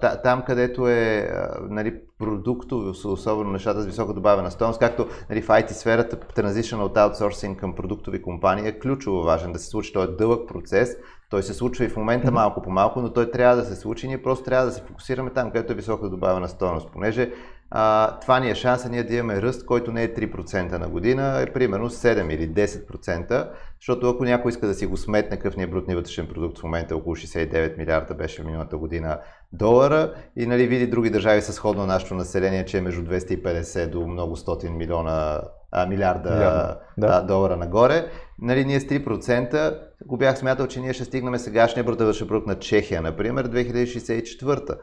а, 0.00 0.16
там, 0.22 0.42
където 0.42 0.88
е 0.88 1.28
а, 1.32 1.48
нали, 1.70 1.94
продуктови, 2.18 2.90
особено 3.04 3.50
нещата 3.50 3.82
с 3.82 3.86
висока 3.86 4.12
добавена 4.12 4.50
стоеност, 4.50 4.80
както 4.80 5.06
нали, 5.30 5.42
в 5.42 5.48
IT 5.48 5.70
сферата, 5.70 6.16
транзишън 6.16 6.80
от 6.80 6.96
аутсорсинг 6.96 7.60
към 7.60 7.74
продуктови 7.74 8.22
компании 8.22 8.68
е 8.68 8.78
ключово 8.78 9.22
важен 9.22 9.52
да 9.52 9.58
се 9.58 9.68
случи. 9.68 9.92
Той 9.92 10.04
е 10.04 10.06
дълъг 10.06 10.48
процес, 10.48 10.96
той 11.30 11.42
се 11.42 11.54
случва 11.54 11.84
и 11.84 11.88
в 11.88 11.96
момента 11.96 12.32
малко 12.32 12.62
по 12.62 12.70
малко, 12.70 13.00
но 13.00 13.12
той 13.12 13.30
трябва 13.30 13.56
да 13.56 13.64
се 13.64 13.76
случи. 13.76 14.08
Ние 14.08 14.22
просто 14.22 14.44
трябва 14.44 14.66
да 14.66 14.72
се 14.72 14.82
фокусираме 14.82 15.30
там, 15.30 15.50
където 15.50 15.72
е 15.72 15.76
висока 15.76 16.08
добавена 16.08 16.48
стоеност, 16.48 16.88
понеже 16.92 17.30
а, 17.76 18.18
това 18.20 18.40
ни 18.40 18.50
е 18.50 18.54
шанса 18.54 18.88
ние 18.88 19.02
да 19.02 19.14
имаме 19.14 19.42
ръст, 19.42 19.66
който 19.66 19.92
не 19.92 20.02
е 20.02 20.14
3% 20.14 20.78
на 20.78 20.88
година, 20.88 21.40
е 21.40 21.52
примерно 21.52 21.90
7 21.90 22.32
или 22.32 22.50
10%, 22.50 23.48
защото 23.80 24.10
ако 24.10 24.24
някой 24.24 24.48
иска 24.48 24.66
да 24.66 24.74
си 24.74 24.86
го 24.86 24.96
сметне 24.96 25.36
какъв 25.36 25.56
ни 25.56 25.62
е 25.62 25.66
брутния 25.66 25.96
вътрешен 25.96 26.26
продукт 26.26 26.58
в 26.58 26.62
момента, 26.62 26.96
около 26.96 27.16
69 27.16 27.78
милиарда 27.78 28.14
беше 28.14 28.42
в 28.42 28.46
миналата 28.46 28.76
година 28.76 29.18
долара 29.52 30.14
и 30.36 30.46
нали, 30.46 30.66
види 30.66 30.86
други 30.86 31.10
държави 31.10 31.42
с 31.42 31.52
сходно 31.52 31.86
нашето 31.86 32.14
население, 32.14 32.64
че 32.64 32.78
е 32.78 32.80
между 32.80 33.02
250 33.02 33.90
до 33.90 34.06
много 34.06 34.36
стотин 34.36 34.76
милиона 34.76 35.40
а, 35.74 35.86
милиарда 35.86 36.30
Милиарда, 36.30 36.78
да. 36.98 37.20
долара 37.20 37.56
нагоре. 37.56 38.06
Нали, 38.38 38.64
ние 38.64 38.80
с 38.80 38.84
3% 38.84 39.78
го 40.06 40.16
бях 40.16 40.38
смятал, 40.38 40.66
че 40.66 40.80
ние 40.80 40.92
ще 40.92 41.04
стигнем 41.04 41.38
сегашния 41.38 41.84
брутен 41.84 42.28
продукт 42.28 42.46
на 42.46 42.58
Чехия, 42.58 43.02
например, 43.02 43.48
2064 43.48 44.78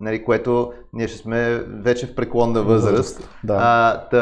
нали, 0.00 0.24
което 0.24 0.72
ние 0.92 1.08
ще 1.08 1.18
сме 1.18 1.64
вече 1.68 2.06
в 2.06 2.14
преклонна 2.14 2.62
възраст. 2.62 3.28
Да. 3.44 3.56
А, 3.60 4.00
та, 4.08 4.18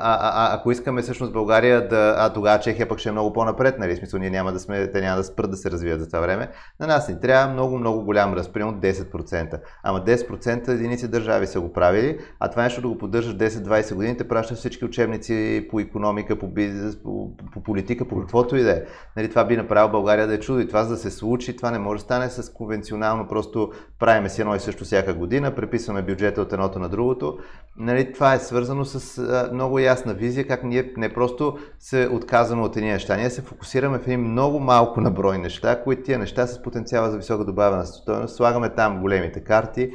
а, 0.00 0.18
а, 0.20 0.56
ако 0.56 0.70
искаме 0.70 1.02
всъщност 1.02 1.32
България 1.32 1.88
да, 1.88 2.14
а 2.18 2.32
тогава 2.32 2.60
Чехия 2.60 2.88
пък 2.88 2.98
ще 2.98 3.08
е 3.08 3.12
много 3.12 3.32
по-напред, 3.32 3.78
нали, 3.78 3.94
в 3.94 3.98
смисъл 3.98 4.20
ние 4.20 4.30
няма 4.30 4.52
да 4.52 4.60
сме, 4.60 4.90
те 4.90 5.00
няма 5.00 5.16
да 5.16 5.24
спрат 5.24 5.50
да 5.50 5.56
се 5.56 5.70
развият 5.70 6.00
за 6.00 6.06
това 6.06 6.20
време, 6.20 6.48
на 6.80 6.86
нас 6.86 7.08
ни 7.08 7.20
трябва 7.20 7.52
много, 7.52 7.78
много 7.78 8.04
голям 8.04 8.34
ръст, 8.34 8.52
примерно 8.52 8.80
10%. 8.80 9.60
Ама 9.82 10.00
10% 10.04 10.68
единици 10.68 11.08
държави 11.08 11.46
са 11.46 11.60
го 11.60 11.72
правили, 11.72 12.18
а 12.40 12.50
това 12.50 12.62
нещо 12.62 12.80
да 12.80 12.88
го 12.88 12.98
поддържаш 12.98 13.36
10-20 13.36 13.94
години, 13.94 14.16
те 14.16 14.28
пращат 14.28 14.58
всички 14.58 14.84
учебници 14.84 15.66
по 15.70 15.80
економика, 15.80 16.38
по 16.38 16.48
бизнес, 16.48 17.02
по, 17.02 17.30
по 17.52 17.62
политика, 17.62 18.04
по 18.04 18.20
каквото 18.20 18.56
и 18.56 18.62
да 18.62 18.70
е. 18.70 18.82
Нали, 19.16 19.28
това 19.28 19.44
би 19.44 19.56
направило 19.56 19.90
България 19.90 20.26
да 20.26 20.34
е 20.34 20.40
чудо 20.40 20.60
и 20.60 20.68
това 20.68 20.84
за 20.84 20.90
да 20.90 20.96
се 20.96 21.10
случи, 21.10 21.56
това 21.56 21.70
не 21.70 21.78
може 21.78 21.98
да 21.98 22.04
стане 22.04 22.30
с 22.30 22.52
конвенционално, 22.52 23.28
просто 23.28 23.72
правиме 23.98 24.28
си 24.28 24.40
едно 24.40 24.54
и 24.54 24.60
също 24.60 24.84
всяка 24.84 25.05
година, 25.12 25.54
преписваме 25.54 26.02
бюджета 26.02 26.42
от 26.42 26.52
едното 26.52 26.78
на 26.78 26.88
другото. 26.88 27.38
Нали, 27.76 28.12
това 28.12 28.34
е 28.34 28.38
свързано 28.38 28.84
с 28.84 29.18
а, 29.18 29.50
много 29.52 29.78
ясна 29.78 30.14
визия, 30.14 30.46
как 30.46 30.64
ние 30.64 30.92
не 30.96 31.12
просто 31.12 31.58
се 31.78 32.08
отказваме 32.12 32.62
от 32.62 32.76
едни 32.76 32.90
неща, 32.90 33.16
ние 33.16 33.30
се 33.30 33.42
фокусираме 33.42 33.98
в 33.98 34.02
едни 34.02 34.16
много 34.16 34.60
малко 34.60 35.00
наброй 35.00 35.38
неща, 35.38 35.82
които 35.84 36.02
тия 36.02 36.18
неща 36.18 36.46
с 36.46 36.62
потенциала 36.62 37.10
за 37.10 37.16
висока 37.16 37.44
добавена 37.44 37.86
стоеност, 37.86 38.36
слагаме 38.36 38.68
там 38.68 39.00
големите 39.00 39.40
карти 39.40 39.90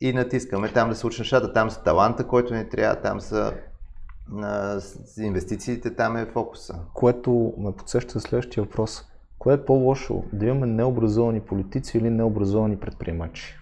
и 0.00 0.12
натискаме 0.12 0.68
там 0.68 0.88
да 0.88 0.94
се 0.94 1.06
учат 1.06 1.18
нещата, 1.18 1.52
там 1.52 1.70
са 1.70 1.82
таланта, 1.82 2.26
който 2.26 2.54
ни 2.54 2.68
трябва, 2.68 2.96
там 2.96 3.20
са 3.20 3.52
на 4.32 4.80
инвестициите, 5.18 5.94
там 5.94 6.16
е 6.16 6.26
фокуса. 6.26 6.74
Което 6.94 7.54
ме 7.58 7.72
подсеща 7.72 8.20
следващия 8.20 8.64
въпрос. 8.64 9.04
Кое 9.38 9.54
е 9.54 9.64
по-лошо? 9.64 10.24
Да 10.32 10.46
имаме 10.46 10.66
необразовани 10.66 11.40
политици 11.40 11.98
или 11.98 12.10
необразовани 12.10 12.76
предприемачи? 12.76 13.58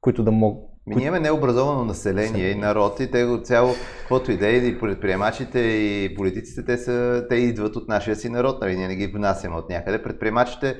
Които 0.00 0.22
да 0.22 0.30
могат. 0.30 0.62
Ми, 0.86 0.96
ние 0.96 1.06
имаме 1.06 1.20
необразовано 1.20 1.84
население 1.84 2.50
и 2.50 2.54
народ 2.54 3.00
и 3.00 3.10
те 3.10 3.24
го 3.24 3.40
цяло, 3.42 3.74
каквото 4.00 4.32
идеи 4.32 4.68
и 4.68 4.80
предприемачите 4.80 5.58
и 5.58 6.14
политиците, 6.16 6.64
те, 6.64 6.78
са, 6.78 7.26
те 7.28 7.34
идват 7.34 7.76
от 7.76 7.88
нашия 7.88 8.16
си 8.16 8.28
народ, 8.28 8.60
нали? 8.60 8.76
ние 8.76 8.88
не 8.88 8.96
ги 8.96 9.06
внасяме 9.06 9.56
от 9.56 9.68
някъде. 9.68 10.02
Предприемачите 10.02 10.76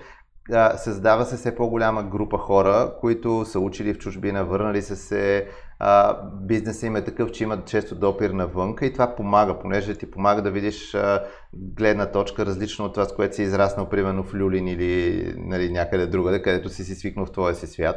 а, 0.53 0.77
създава 0.77 1.25
се 1.25 1.37
все 1.37 1.55
по-голяма 1.55 2.03
група 2.03 2.39
хора, 2.39 2.95
които 3.01 3.45
са 3.45 3.61
учили 3.61 3.95
в 3.95 3.99
чужбина, 3.99 4.45
върнали 4.45 4.83
са 4.83 4.97
се, 4.97 5.49
а, 5.79 6.23
бизнесът 6.43 6.83
им 6.83 6.97
е 6.97 7.05
такъв, 7.05 7.31
че 7.31 7.45
имат 7.45 7.67
често 7.67 7.95
допир 7.95 8.31
навънка 8.31 8.87
и 8.87 8.93
това 8.93 9.15
помага, 9.17 9.59
понеже 9.59 9.95
ти 9.95 10.11
помага 10.11 10.43
да 10.43 10.51
видиш 10.51 10.95
а, 10.95 11.25
гледна 11.55 12.07
точка 12.07 12.47
различна 12.47 12.85
от 12.85 12.95
това, 12.95 13.05
с 13.05 13.15
което 13.15 13.35
си 13.35 13.43
израснал, 13.43 13.89
примерно 13.89 14.23
в 14.23 14.35
Люлин 14.35 14.69
или 14.69 15.25
нали, 15.37 15.73
някъде 15.73 16.07
другаде, 16.07 16.43
където 16.43 16.69
си 16.69 16.85
си 16.85 16.95
свикнал 16.95 17.27
в 17.27 17.33
твоя 17.33 17.55
си 17.55 17.67
свят. 17.67 17.97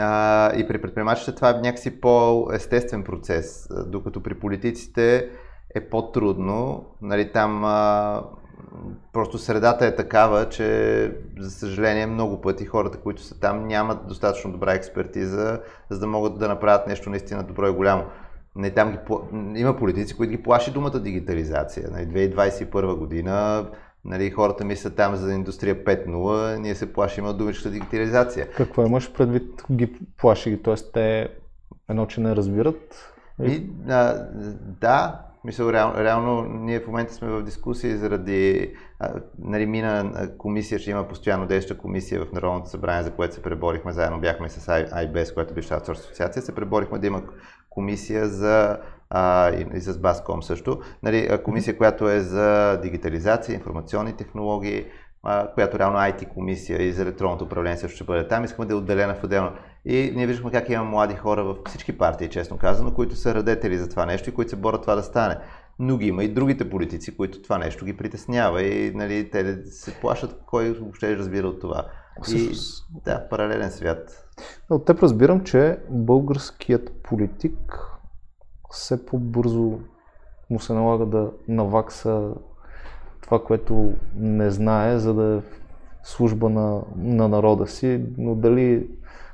А, 0.00 0.52
и 0.56 0.68
при 0.68 0.80
предприемачите 0.80 1.34
това 1.34 1.50
е 1.50 1.60
някакси 1.60 2.00
по-естествен 2.00 3.04
процес, 3.04 3.68
докато 3.86 4.22
при 4.22 4.34
политиците 4.34 5.30
е 5.74 5.88
по-трудно. 5.88 6.86
Нали, 7.02 7.32
там 7.32 7.64
а, 7.64 8.22
просто 9.12 9.38
средата 9.38 9.86
е 9.86 9.96
такава, 9.96 10.48
че 10.48 11.18
за 11.38 11.50
съжаление 11.50 12.06
много 12.06 12.40
пъти 12.40 12.64
хората, 12.64 12.98
които 12.98 13.22
са 13.22 13.40
там, 13.40 13.66
нямат 13.66 14.06
достатъчно 14.06 14.52
добра 14.52 14.72
експертиза, 14.72 15.60
за 15.90 15.98
да 15.98 16.06
могат 16.06 16.38
да 16.38 16.48
направят 16.48 16.86
нещо 16.86 17.10
наистина 17.10 17.42
добро 17.42 17.68
и 17.68 17.72
голямо. 17.72 18.04
Не, 18.56 18.70
там 18.70 18.92
ги, 18.92 18.98
има 19.60 19.76
политици, 19.76 20.16
които 20.16 20.30
ги 20.30 20.42
плаши 20.42 20.72
думата 20.72 20.98
дигитализация. 20.98 21.88
Нали, 21.92 22.06
2021 22.06 22.98
година 22.98 23.66
Нали, 24.04 24.30
хората 24.30 24.64
мислят 24.64 24.96
там 24.96 25.16
за 25.16 25.32
индустрия 25.32 25.84
5.0, 25.84 26.58
ние 26.58 26.74
се 26.74 26.92
плашим 26.92 27.26
от 27.26 27.38
думичката 27.38 27.70
дигитализация. 27.70 28.50
Какво 28.50 28.86
имаш 28.86 29.12
предвид 29.12 29.62
ги 29.72 29.92
плаши? 30.18 30.62
Т.е. 30.62 30.74
те 30.92 31.28
едно, 31.88 32.06
че 32.06 32.20
не 32.20 32.36
разбират? 32.36 33.12
И, 33.42 33.66
а, 33.88 34.26
да, 34.80 35.20
мисля, 35.44 35.72
реално, 35.72 35.94
реално 35.96 36.42
ние 36.42 36.80
в 36.80 36.86
момента 36.86 37.14
сме 37.14 37.28
в 37.28 37.42
дискусии 37.42 37.96
заради 37.96 38.74
а, 38.98 39.12
нали, 39.38 39.66
мина 39.66 40.12
комисия, 40.38 40.78
ще 40.78 40.90
има 40.90 41.08
постоянно 41.08 41.46
действаща 41.46 41.82
комисия 41.82 42.24
в 42.24 42.32
Народното 42.32 42.70
събрание, 42.70 43.02
за 43.02 43.10
което 43.10 43.34
се 43.34 43.42
преборихме 43.42 43.92
заедно, 43.92 44.20
бяхме 44.20 44.48
с 44.48 44.66
IBS, 44.70 45.34
която 45.34 45.54
беше 45.54 45.74
асоциация, 45.74 46.42
се 46.42 46.54
преборихме 46.54 46.98
да 46.98 47.06
има 47.06 47.22
комисия 47.70 48.28
за 48.28 48.78
а, 49.16 49.50
и, 49.50 49.66
и 49.74 49.80
с 49.80 49.98
Баском 49.98 50.42
също. 50.42 50.80
Нали, 51.02 51.38
комисия, 51.44 51.76
която 51.76 52.08
е 52.08 52.20
за 52.20 52.78
дигитализация, 52.82 53.54
информационни 53.54 54.12
технологии, 54.12 54.86
а, 55.22 55.48
която 55.54 55.78
реално 55.78 55.98
IT 55.98 56.28
комисия 56.28 56.82
и 56.82 56.92
за 56.92 57.02
електронното 57.02 57.44
управление 57.44 57.76
също 57.76 57.96
ще 57.96 58.04
бъде 58.04 58.28
там. 58.28 58.44
Искаме 58.44 58.66
да 58.66 58.72
е 58.72 58.76
отделена 58.76 59.14
в 59.14 59.24
отделно. 59.24 59.50
И 59.84 60.12
ние 60.16 60.26
виждаме 60.26 60.50
как 60.50 60.68
има 60.68 60.84
млади 60.84 61.14
хора 61.14 61.44
в 61.44 61.56
всички 61.66 61.98
партии, 61.98 62.28
честно 62.28 62.58
казано, 62.58 62.94
които 62.94 63.16
са 63.16 63.34
радетели 63.34 63.78
за 63.78 63.88
това 63.88 64.06
нещо 64.06 64.30
и 64.30 64.34
които 64.34 64.50
се 64.50 64.56
борят 64.56 64.82
това 64.82 64.94
да 64.94 65.02
стане. 65.02 65.36
Но 65.78 65.96
ги 65.96 66.06
има 66.06 66.24
и 66.24 66.28
другите 66.28 66.70
политици, 66.70 67.16
които 67.16 67.42
това 67.42 67.58
нещо 67.58 67.84
ги 67.84 67.96
притеснява 67.96 68.62
и 68.62 68.94
нали, 68.94 69.30
те 69.30 69.64
се 69.66 69.94
плашат 70.00 70.36
кой 70.46 70.72
въобще 70.72 71.16
разбира 71.16 71.46
от 71.46 71.60
това. 71.60 71.84
И, 72.32 72.50
да, 73.04 73.28
паралелен 73.28 73.70
свят. 73.70 74.26
От 74.70 74.84
теб 74.84 75.02
разбирам, 75.02 75.44
че 75.44 75.78
българският 75.90 76.92
политик 77.02 77.93
все 78.74 79.06
по-бързо 79.06 79.78
му 80.50 80.60
се 80.60 80.72
налага 80.72 81.06
да 81.06 81.30
навакса 81.48 82.30
това, 83.20 83.44
което 83.44 83.92
не 84.16 84.50
знае, 84.50 84.98
за 84.98 85.14
да 85.14 85.36
е 85.36 85.40
служба 86.02 86.50
на, 86.50 86.82
на 86.96 87.28
народа 87.28 87.66
си, 87.66 88.04
но 88.18 88.34
дали 88.34 88.88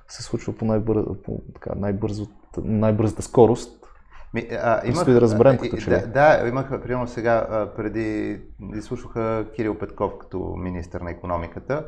се 0.09 0.23
случва 0.23 0.53
по, 0.53 0.65
най-бърз, 0.65 1.05
по 1.25 1.41
така, 1.55 1.71
най-бързо, 1.77 2.27
най-бързата 2.57 3.23
скорост, 3.23 3.81
Ми, 4.35 4.49
а, 4.51 4.81
имах, 4.87 5.05
да 5.05 5.21
разберем 5.21 5.59
като 5.59 5.77
че 5.77 5.91
да, 5.91 6.07
да, 6.07 6.49
имах, 6.49 6.83
примерно 6.83 7.09
сега, 7.09 7.69
преди 7.77 8.41
изслушаха 8.75 9.47
Кирил 9.55 9.79
Петков 9.79 10.19
като 10.19 10.55
министър 10.57 11.01
на 11.01 11.11
економиката 11.11 11.87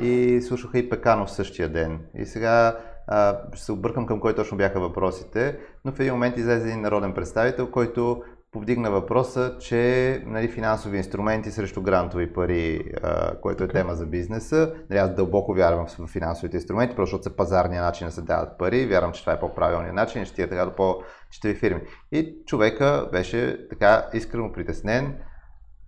и 0.00 0.40
слушаха 0.42 0.78
и 0.78 0.88
Пеканов 0.90 1.30
същия 1.30 1.68
ден. 1.68 2.00
И 2.14 2.26
сега 2.26 2.76
а, 3.06 3.38
ще 3.52 3.64
се 3.64 3.72
объркам 3.72 4.06
към 4.06 4.20
кой 4.20 4.34
точно 4.34 4.56
бяха 4.56 4.80
въпросите, 4.80 5.58
но 5.84 5.92
в 5.92 6.00
един 6.00 6.12
момент 6.12 6.36
излезе 6.36 6.68
един 6.68 6.80
народен 6.80 7.14
представител, 7.14 7.70
който 7.70 8.22
повдигна 8.52 8.90
въпроса, 8.90 9.56
че 9.60 10.22
нали, 10.26 10.48
финансови 10.48 10.96
инструменти 10.96 11.50
срещу 11.50 11.82
грантови 11.82 12.32
пари, 12.32 12.92
а, 13.02 13.34
което 13.40 13.64
е 13.64 13.66
okay. 13.66 13.72
тема 13.72 13.94
за 13.94 14.06
бизнеса. 14.06 14.72
Нали, 14.90 14.98
аз 14.98 15.14
дълбоко 15.14 15.54
вярвам 15.54 15.86
в 15.98 16.06
финансовите 16.06 16.56
инструменти, 16.56 16.96
просто 16.96 17.16
защото 17.16 17.30
са 17.30 17.36
пазарния 17.36 17.82
начин 17.82 18.06
да 18.06 18.12
се 18.12 18.22
дават 18.22 18.58
пари. 18.58 18.86
Вярвам, 18.86 19.12
че 19.12 19.20
това 19.20 19.32
е 19.32 19.40
по-правилният 19.40 19.94
начин 19.94 20.22
и 20.22 20.26
ще 20.26 20.34
тия 20.34 20.48
така 20.48 20.64
до 20.64 20.74
по-читави 20.74 21.54
фирми. 21.54 21.80
И 22.12 22.36
човека 22.46 23.08
беше 23.12 23.68
така 23.68 24.06
искрено 24.14 24.52
притеснен, 24.52 25.16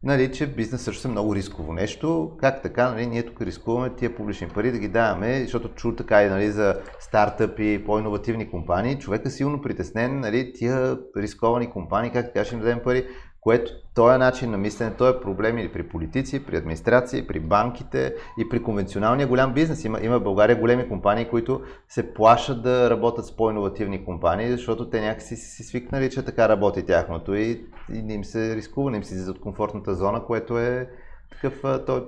нали, 0.02 0.32
че 0.32 0.46
бизнес 0.46 0.82
също 0.82 1.08
е 1.08 1.10
много 1.10 1.34
рисково 1.34 1.72
нещо. 1.72 2.36
Как 2.40 2.62
така, 2.62 2.90
нали, 2.90 3.06
ние 3.06 3.22
тук 3.22 3.42
рискуваме 3.42 3.94
тия 3.94 4.16
публични 4.16 4.48
пари 4.48 4.72
да 4.72 4.78
ги 4.78 4.88
даваме, 4.88 5.40
защото 5.42 5.68
чу 5.68 5.96
така 5.96 6.22
и 6.22 6.28
нали, 6.28 6.50
за 6.50 6.80
стартъпи, 7.00 7.84
по-инновативни 7.86 8.50
компании. 8.50 8.98
Човек 8.98 9.22
е 9.26 9.30
силно 9.30 9.62
притеснен, 9.62 10.20
нали, 10.20 10.52
тия 10.52 10.98
рисковани 11.16 11.70
компании, 11.70 12.10
как 12.10 12.26
така 12.26 12.44
ще 12.44 12.54
им 12.54 12.60
дадем 12.60 12.80
пари 12.84 13.06
което 13.42 13.72
този 13.94 14.18
начин 14.18 14.50
на 14.50 14.58
мислене, 14.58 14.94
този 14.94 15.16
е 15.16 15.20
проблем 15.20 15.58
или 15.58 15.72
при 15.72 15.88
политици, 15.88 16.46
при 16.46 16.56
администрации, 16.56 17.26
при 17.26 17.40
банките 17.40 18.14
и 18.38 18.48
при 18.48 18.62
конвенционалния 18.62 19.26
голям 19.26 19.54
бизнес. 19.54 19.84
Има, 19.84 20.00
има 20.02 20.18
в 20.18 20.22
България 20.22 20.60
големи 20.60 20.88
компании, 20.88 21.28
които 21.28 21.60
се 21.88 22.14
плашат 22.14 22.62
да 22.62 22.90
работят 22.90 23.26
с 23.26 23.36
по-инновативни 23.36 24.04
компании, 24.04 24.50
защото 24.50 24.90
те 24.90 25.00
някакси 25.00 25.36
си, 25.36 25.62
свикнали, 25.62 26.10
че 26.10 26.24
така 26.24 26.48
работи 26.48 26.86
тяхното 26.86 27.34
и, 27.34 27.66
и 27.92 28.02
не 28.02 28.14
им 28.14 28.24
се 28.24 28.56
рискува, 28.56 28.90
не 28.90 28.96
им 28.96 29.04
се 29.04 29.14
излиза 29.14 29.30
от 29.30 29.40
комфортната 29.40 29.94
зона, 29.94 30.24
което 30.24 30.58
е 30.58 30.88
такъв 31.30 31.84
той, 31.86 32.06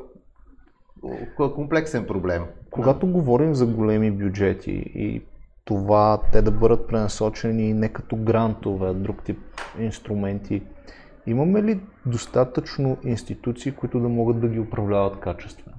комплексен 1.54 2.06
проблем. 2.06 2.42
Когато 2.70 3.06
говорим 3.06 3.54
за 3.54 3.66
големи 3.66 4.10
бюджети 4.10 4.82
и 4.94 5.22
това 5.64 6.20
те 6.32 6.42
да 6.42 6.50
бъдат 6.50 6.88
пренасочени 6.88 7.74
не 7.74 7.88
като 7.88 8.16
грантове, 8.16 8.88
а 8.88 8.94
друг 8.94 9.22
тип 9.24 9.38
инструменти, 9.78 10.62
Имаме 11.26 11.62
ли 11.62 11.80
достатъчно 12.06 12.96
институции, 13.04 13.72
които 13.72 14.00
да 14.00 14.08
могат 14.08 14.40
да 14.40 14.48
ги 14.48 14.60
управляват 14.60 15.20
качествено? 15.20 15.76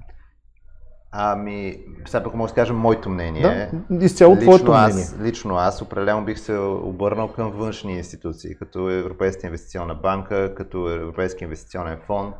Ами, 1.12 1.78
сега 2.06 2.22
пък 2.22 2.34
мога 2.34 2.48
да 2.48 2.54
кажа 2.54 2.72
моето 2.72 3.10
мнение. 3.10 3.70
Да, 3.90 4.04
изцяло 4.04 4.36
лично 4.36 4.42
твоето 4.42 4.72
аз, 4.72 4.94
мнение. 4.94 5.30
Лично 5.30 5.56
аз 5.56 5.82
определено 5.82 6.24
бих 6.24 6.38
се 6.38 6.56
обърнал 6.58 7.28
към 7.28 7.50
външни 7.50 7.96
институции, 7.96 8.54
като 8.54 8.90
Европейска 8.90 9.46
инвестиционна 9.46 9.94
банка, 9.94 10.54
като 10.54 10.90
Европейски 10.90 11.44
инвестиционен 11.44 11.98
фонд, 12.06 12.34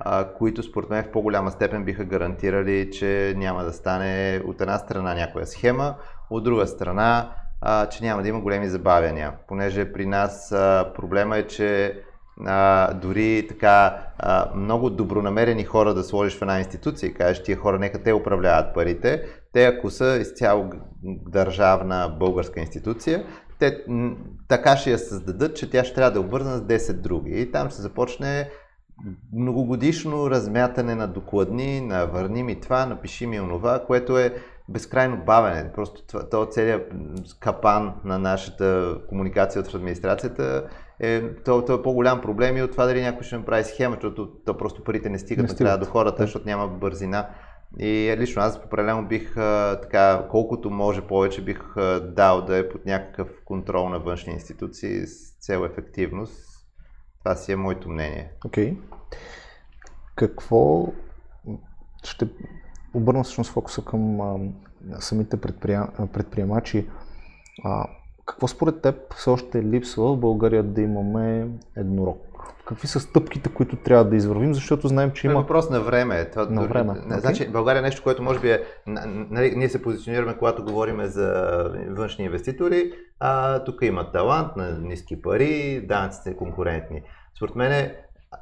а, 0.00 0.32
които 0.32 0.62
според 0.62 0.90
мен 0.90 1.04
в 1.04 1.10
по-голяма 1.10 1.50
степен 1.50 1.84
биха 1.84 2.04
гарантирали, 2.04 2.90
че 2.90 3.34
няма 3.36 3.64
да 3.64 3.72
стане 3.72 4.42
от 4.46 4.60
една 4.60 4.78
страна 4.78 5.14
някоя 5.14 5.46
схема, 5.46 5.94
от 6.30 6.44
друга 6.44 6.66
страна, 6.66 7.30
а, 7.60 7.86
че 7.86 8.04
няма 8.04 8.22
да 8.22 8.28
има 8.28 8.40
големи 8.40 8.68
забавяния. 8.68 9.32
Понеже 9.48 9.92
при 9.92 10.06
нас 10.06 10.52
а, 10.52 10.92
проблема 10.94 11.36
е, 11.36 11.46
че 11.46 12.00
а, 12.46 12.94
дори 12.94 13.46
така 13.48 13.98
а, 14.18 14.54
много 14.54 14.90
добронамерени 14.90 15.64
хора 15.64 15.94
да 15.94 16.04
сложиш 16.04 16.38
в 16.38 16.42
една 16.42 16.58
институция 16.58 17.08
и 17.08 17.14
кажеш 17.14 17.42
тия 17.42 17.56
хора 17.56 17.78
нека 17.78 18.02
те 18.02 18.12
управляват 18.12 18.74
парите, 18.74 19.22
те 19.52 19.64
ако 19.64 19.90
са 19.90 20.18
изцяло 20.20 20.70
държавна 21.04 22.16
българска 22.18 22.60
институция, 22.60 23.24
те 23.58 23.84
така 24.48 24.76
ще 24.76 24.90
я 24.90 24.98
създадат, 24.98 25.56
че 25.56 25.70
тя 25.70 25.84
ще 25.84 25.94
трябва 25.94 26.10
да 26.10 26.18
е 26.18 26.22
обвързана 26.22 26.58
с 26.58 26.62
10 26.62 26.92
други. 26.92 27.40
И 27.40 27.50
там 27.50 27.70
ще 27.70 27.82
започне 27.82 28.50
многогодишно 29.32 30.30
размятане 30.30 30.94
на 30.94 31.08
докладни, 31.08 31.80
на 31.80 32.06
върни 32.06 32.42
ми 32.42 32.60
това, 32.60 32.86
напиши 32.86 33.26
ми 33.26 33.40
онова, 33.40 33.84
което 33.86 34.18
е 34.18 34.34
безкрайно 34.68 35.16
бавене. 35.16 35.72
Просто 35.72 36.06
това, 36.06 36.28
това 36.28 36.48
целият 36.48 36.92
капан 37.40 37.94
на 38.04 38.18
нашата 38.18 38.98
комуникация 39.08 39.62
от 39.62 39.74
администрацията 39.74 40.68
е, 41.00 41.34
то, 41.34 41.64
то 41.64 41.74
е 41.74 41.82
по-голям 41.82 42.20
проблем 42.20 42.56
и 42.56 42.62
от 42.62 42.70
това 42.70 42.86
дали 42.86 43.02
някой 43.02 43.22
ще 43.22 43.36
направи 43.36 43.64
схема, 43.64 43.94
защото 43.94 44.28
то 44.46 44.56
просто 44.56 44.84
парите 44.84 45.08
не 45.08 45.18
стигат 45.18 45.46
не 45.46 45.52
накрая 45.52 45.78
до 45.78 45.86
хората, 45.86 46.22
защото 46.22 46.46
няма 46.46 46.68
бързина. 46.68 47.28
И 47.78 48.14
лично 48.18 48.42
аз 48.42 48.60
определено 48.64 49.06
бих 49.06 49.34
така, 49.82 50.26
колкото 50.30 50.70
може 50.70 51.00
повече 51.00 51.44
бих 51.44 51.74
дал 52.02 52.42
да 52.42 52.58
е 52.58 52.68
под 52.68 52.86
някакъв 52.86 53.28
контрол 53.44 53.88
на 53.88 53.98
външни 53.98 54.32
институции 54.32 55.06
с 55.06 55.38
цел 55.40 55.64
ефективност. 55.64 56.44
Това 57.18 57.34
си 57.34 57.52
е 57.52 57.56
моето 57.56 57.88
мнение. 57.88 58.30
Окей. 58.44 58.72
Okay. 58.72 58.76
Какво 60.14 60.92
ще 62.04 62.28
обърна 62.94 63.24
всъщност 63.24 63.52
фокуса 63.52 63.84
към 63.84 64.20
а, 64.20 64.36
самите 65.00 65.36
предприем... 65.36 65.86
предприемачи. 66.12 66.86
А, 67.64 67.86
какво 68.26 68.48
според 68.48 68.82
теб 68.82 69.14
все 69.14 69.30
още 69.30 69.64
липсва 69.64 70.14
в 70.14 70.20
България 70.20 70.62
да 70.62 70.80
имаме 70.80 71.48
еднорог? 71.76 72.24
Какви 72.66 72.86
са 72.86 73.00
стъпките, 73.00 73.48
които 73.48 73.76
трябва 73.76 74.04
да 74.04 74.16
извървим, 74.16 74.54
защото 74.54 74.88
знаем, 74.88 75.10
че 75.10 75.26
има... 75.26 75.34
Е 75.34 75.42
въпрос 75.42 75.70
на 75.70 75.80
време. 75.80 76.30
Това, 76.30 76.46
на 76.50 76.66
време. 76.66 76.92
Okay. 76.92 77.20
Значи, 77.20 77.48
България 77.48 77.80
е 77.80 77.82
нещо, 77.82 78.02
което 78.02 78.22
може 78.22 78.40
би 78.40 78.50
е... 78.50 78.62
Нали, 78.86 79.52
ние 79.56 79.68
се 79.68 79.82
позиционираме, 79.82 80.36
когато 80.38 80.64
говорим 80.64 81.04
за 81.04 81.32
външни 81.90 82.24
инвеститори, 82.24 82.92
а 83.20 83.64
тук 83.64 83.78
има 83.82 84.12
талант 84.12 84.56
на 84.56 84.78
ниски 84.78 85.22
пари, 85.22 85.84
данъците 85.88 86.36
конкурентни. 86.36 87.02
Според 87.36 87.54
мен 87.54 87.90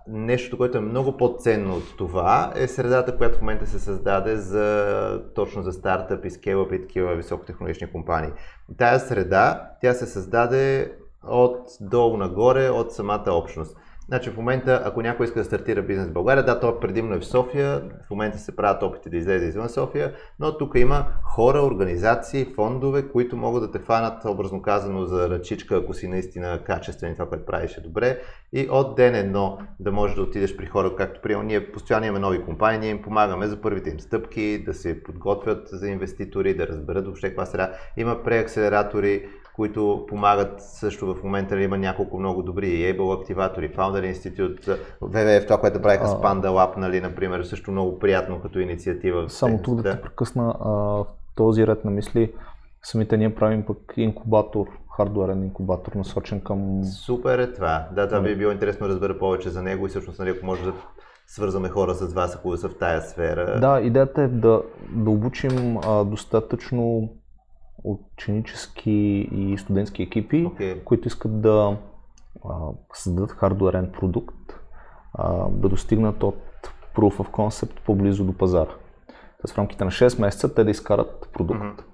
Нещо, 0.08 0.56
което 0.56 0.78
е 0.78 0.80
много 0.80 1.16
по-ценно 1.16 1.74
от 1.74 1.96
това, 1.96 2.52
е 2.56 2.68
средата, 2.68 3.16
която 3.16 3.38
в 3.38 3.40
момента 3.40 3.66
се 3.66 3.78
създаде 3.78 4.36
за, 4.36 5.22
точно 5.34 5.62
за 5.62 5.72
стартъп 5.72 6.24
и 6.24 6.30
скейлъп 6.30 6.72
и 6.72 6.80
такива 6.80 7.14
високотехнологични 7.14 7.92
компании. 7.92 8.30
Тая 8.78 9.00
среда, 9.00 9.70
тя 9.80 9.92
се 9.92 10.06
създаде 10.06 10.92
от 11.24 11.68
долу 11.80 12.16
нагоре, 12.16 12.68
от 12.68 12.92
самата 12.92 13.24
общност. 13.26 13.76
Значи 14.08 14.30
в 14.30 14.36
момента, 14.36 14.82
ако 14.84 15.02
някой 15.02 15.26
иска 15.26 15.38
да 15.38 15.44
стартира 15.44 15.82
бизнес 15.82 16.08
в 16.08 16.12
България, 16.12 16.44
да, 16.44 16.60
то 16.60 16.80
предимно 16.80 17.14
е 17.14 17.18
в 17.18 17.26
София, 17.26 17.82
в 18.06 18.10
момента 18.10 18.38
се 18.38 18.56
правят 18.56 18.82
опити 18.82 19.10
да 19.10 19.16
излезе 19.16 19.46
извън 19.46 19.68
София, 19.68 20.12
но 20.40 20.58
тук 20.58 20.72
има 20.76 21.06
хора, 21.22 21.62
организации, 21.62 22.44
фондове, 22.54 23.08
които 23.08 23.36
могат 23.36 23.62
да 23.62 23.70
те 23.70 23.78
фанат, 23.78 24.24
образно 24.24 24.62
казано, 24.62 25.04
за 25.04 25.30
ръчичка, 25.30 25.76
ако 25.76 25.94
си 25.94 26.08
наистина 26.08 26.60
качествен 26.64 27.12
и 27.12 27.14
това, 27.14 27.28
което 27.28 27.46
правиш 27.46 27.76
е 27.78 27.80
добре. 27.80 28.20
И 28.52 28.68
от 28.70 28.96
ден 28.96 29.14
едно 29.14 29.58
да 29.80 29.92
можеш 29.92 30.16
да 30.16 30.22
отидеш 30.22 30.56
при 30.56 30.66
хора, 30.66 30.96
както 30.96 31.20
приема, 31.20 31.44
ние 31.44 31.72
постоянно 31.72 32.06
имаме 32.06 32.18
нови 32.18 32.44
компании, 32.44 32.80
ние 32.80 32.90
им 32.90 33.02
помагаме 33.02 33.46
за 33.46 33.60
първите 33.60 33.90
им 33.90 34.00
стъпки, 34.00 34.62
да 34.66 34.74
се 34.74 35.02
подготвят 35.02 35.68
за 35.68 35.88
инвеститори, 35.88 36.56
да 36.56 36.66
разберат 36.66 37.04
въобще 37.04 37.28
каква 37.28 37.46
среда. 37.46 37.72
Има 37.96 38.22
преакселератори, 38.22 39.28
които 39.56 40.06
помагат 40.08 40.62
също 40.62 41.14
в 41.14 41.22
момента 41.22 41.54
нали, 41.54 41.64
има 41.64 41.78
няколко 41.78 42.18
много 42.18 42.42
добри 42.42 42.66
Able 42.66 43.20
активатори, 43.20 43.74
Founder 43.74 44.14
Institute, 44.14 44.78
WWF, 45.02 45.44
това, 45.44 45.60
което 45.60 45.82
правиха 45.82 46.06
с 46.06 46.14
Panda 46.14 46.46
Lab, 46.46 46.76
нали, 46.76 47.00
например, 47.00 47.42
също 47.42 47.70
много 47.70 47.98
приятно 47.98 48.40
като 48.40 48.58
инициатива. 48.58 49.30
Само 49.30 49.62
тук 49.62 49.82
да 49.82 49.96
те 49.96 50.02
прекъсна 50.02 50.54
а, 50.60 50.68
в 50.68 51.06
този 51.34 51.66
ред 51.66 51.84
на 51.84 51.90
мисли, 51.90 52.32
самите 52.82 53.16
ние 53.16 53.34
правим 53.34 53.66
пък 53.66 53.78
инкубатор, 53.96 54.66
хардуерен 54.96 55.44
инкубатор, 55.44 55.92
насочен 55.92 56.40
към... 56.40 56.84
Супер 56.84 57.38
е 57.38 57.52
това. 57.52 57.88
Да, 57.92 58.08
това 58.08 58.20
би 58.20 58.36
било 58.36 58.52
интересно 58.52 58.86
да 58.86 58.92
разбера 58.92 59.18
повече 59.18 59.50
за 59.50 59.62
него 59.62 59.86
и 59.86 59.88
всъщност, 59.88 60.18
нали, 60.18 60.30
ако 60.30 60.46
може 60.46 60.64
да 60.64 60.72
свързваме 61.26 61.68
хора 61.68 61.94
с 61.94 62.12
вас, 62.12 62.36
ако 62.36 62.56
са 62.56 62.68
в 62.68 62.78
тая 62.78 63.02
сфера. 63.02 63.60
Да, 63.60 63.80
идеята 63.80 64.22
е 64.22 64.28
да, 64.28 64.62
да 64.92 65.10
обучим 65.10 65.78
а, 65.84 66.04
достатъчно 66.04 67.10
ученически 67.86 68.90
и 69.32 69.58
студентски 69.58 70.02
екипи, 70.02 70.46
okay. 70.46 70.84
които 70.84 71.08
искат 71.08 71.40
да 71.40 71.76
а, 72.48 72.54
създадат 72.94 73.32
хардуерен 73.32 73.92
продукт, 73.92 74.60
а, 75.14 75.48
да 75.48 75.68
достигнат 75.68 76.22
от 76.22 76.42
Proof 76.94 77.16
of 77.16 77.30
Concept 77.30 77.80
по-близо 77.86 78.24
до 78.24 78.32
пазара. 78.32 78.70
Тоест 79.40 79.54
в 79.54 79.58
рамките 79.58 79.84
на 79.84 79.90
6 79.90 80.20
месеца 80.20 80.54
те 80.54 80.64
да 80.64 80.70
изкарат 80.70 81.28
продукт, 81.32 81.60
mm-hmm. 81.60 81.84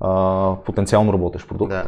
а, 0.00 0.64
потенциално 0.64 1.12
работещ 1.12 1.48
продукт, 1.48 1.70
да. 1.70 1.86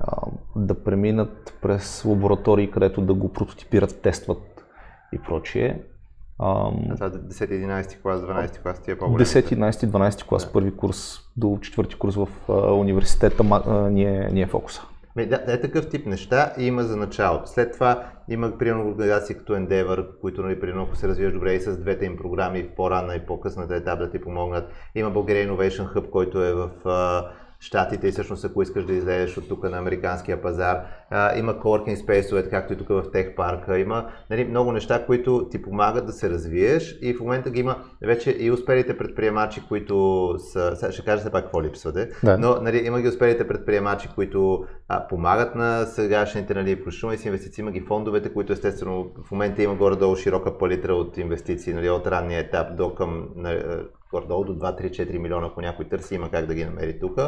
а, 0.00 0.16
да 0.56 0.84
преминат 0.84 1.58
през 1.62 2.04
лаборатории, 2.04 2.70
където 2.70 3.00
да 3.00 3.14
го 3.14 3.32
прототипират, 3.32 4.02
тестват 4.02 4.64
и 5.12 5.18
прочие 5.18 5.82
Ам... 6.42 6.96
това 6.96 7.10
10-11 7.10 8.02
клас, 8.02 8.20
12 8.20 8.62
клас 8.62 8.82
ти 8.82 8.90
е 8.90 8.98
по-голям? 8.98 9.26
10, 9.26 9.54
11, 9.54 9.70
12 9.70 10.26
клас, 10.26 10.46
да. 10.46 10.52
първи 10.52 10.76
курс 10.76 11.18
до 11.36 11.58
четвърти 11.62 11.94
курс 11.94 12.14
в 12.16 12.28
а, 12.48 12.52
университета 12.72 13.44
а, 13.50 13.90
ни, 13.90 14.04
е, 14.04 14.28
ни 14.32 14.42
е 14.42 14.46
фокуса. 14.46 14.82
Ме, 15.16 15.26
да, 15.26 15.44
е 15.46 15.60
такъв 15.60 15.88
тип 15.88 16.06
неща 16.06 16.52
има 16.58 16.82
за 16.82 16.96
началото. 16.96 17.50
След 17.50 17.72
това 17.72 18.04
има 18.28 18.58
примерно 18.58 18.88
организации 18.88 19.36
като 19.36 19.52
Endeavor, 19.52 20.06
които 20.20 20.42
нали, 20.42 20.60
примерно 20.60 20.82
ако 20.82 20.96
се 20.96 21.08
развиваш 21.08 21.32
добре 21.32 21.54
и 21.54 21.60
с 21.60 21.78
двете 21.78 22.04
им 22.04 22.16
програми 22.16 22.62
в 22.62 22.74
по-ранна 22.76 23.14
и 23.14 23.26
по-късната 23.26 23.76
етап 23.76 23.98
да 23.98 24.10
ти 24.10 24.20
помогнат. 24.20 24.72
Има 24.94 25.12
Bulgaria 25.12 25.48
Innovation 25.48 25.94
Hub, 25.94 26.10
който 26.10 26.44
е 26.44 26.52
в 26.52 26.70
а, 26.84 27.28
Штатите 27.62 28.08
и 28.08 28.10
всъщност 28.10 28.44
ако 28.44 28.62
искаш 28.62 28.84
да 28.84 28.92
излезеш 28.92 29.36
от 29.36 29.48
тук 29.48 29.70
на 29.70 29.78
американския 29.78 30.42
пазар. 30.42 30.80
А, 31.10 31.38
има 31.38 31.54
coworking 31.54 31.94
спейсове, 31.94 32.48
както 32.48 32.72
и 32.72 32.76
тук 32.76 32.88
в 32.88 33.10
Тех 33.12 33.34
парка. 33.34 33.78
Има 33.78 34.06
нали, 34.30 34.44
много 34.44 34.72
неща, 34.72 35.06
които 35.06 35.48
ти 35.50 35.62
помагат 35.62 36.06
да 36.06 36.12
се 36.12 36.30
развиеш 36.30 36.98
и 37.02 37.14
в 37.14 37.20
момента 37.20 37.50
ги 37.50 37.60
има 37.60 37.76
вече 38.02 38.36
и 38.38 38.50
успелите 38.50 38.98
предприемачи, 38.98 39.62
които 39.68 40.34
са... 40.38 40.92
Ще 40.92 41.04
кажа 41.04 41.22
се 41.22 41.30
пак 41.30 41.44
какво 41.44 41.62
липсвате, 41.62 42.08
да. 42.24 42.38
но 42.38 42.60
нали, 42.60 42.86
има 42.86 43.00
ги 43.00 43.08
успелите 43.08 43.48
предприемачи, 43.48 44.08
които 44.14 44.64
а, 44.88 45.06
помагат 45.06 45.54
на 45.54 45.86
сегашните, 45.86 46.54
нали, 46.54 46.76
включително 46.76 47.14
и 47.14 47.18
с 47.18 47.24
инвестиции, 47.24 47.62
има 47.62 47.70
ги 47.70 47.80
фондовете, 47.80 48.32
които 48.32 48.52
естествено 48.52 49.10
в 49.26 49.30
момента 49.30 49.62
има 49.62 49.74
горе-долу 49.74 50.16
широка 50.16 50.58
палитра 50.58 50.94
от 50.94 51.16
инвестиции, 51.18 51.74
нали, 51.74 51.90
от 51.90 52.06
ранния 52.06 52.40
етап 52.40 52.76
до 52.76 52.94
към 52.94 53.28
нали, 53.36 53.62
горе-долу 54.12 54.44
до 54.44 54.52
2-3-4 54.52 55.18
милиона, 55.18 55.46
ако 55.46 55.60
някой 55.60 55.88
търси, 55.88 56.14
има 56.14 56.30
как 56.30 56.46
да 56.46 56.54
ги 56.54 56.64
намери 56.64 57.00
тук. 57.00 57.20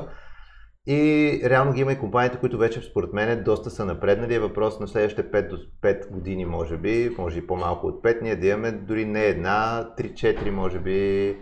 И 0.87 1.41
реално 1.45 1.73
ги 1.73 1.81
има 1.81 1.93
и 1.93 1.99
компаниите, 1.99 2.39
които 2.39 2.59
вече 2.59 2.81
според 2.81 3.13
мен 3.13 3.43
доста 3.45 3.71
са 3.71 3.85
напреднали. 3.85 4.35
Е 4.35 4.39
въпрос 4.39 4.81
на 4.81 4.89
следващите 4.89 5.31
5 5.31 5.49
до 5.49 5.57
5 5.83 6.11
години, 6.11 6.45
може 6.45 6.77
би, 6.77 7.15
може 7.19 7.39
и 7.39 7.47
по-малко 7.47 7.87
от 7.87 8.03
5, 8.03 8.23
ние 8.23 8.37
да 8.37 8.47
имаме 8.47 8.73
дори 8.73 9.05
не 9.05 9.25
една, 9.25 9.89
3-4, 9.99 10.51
може 10.51 10.79
би, 10.79 11.37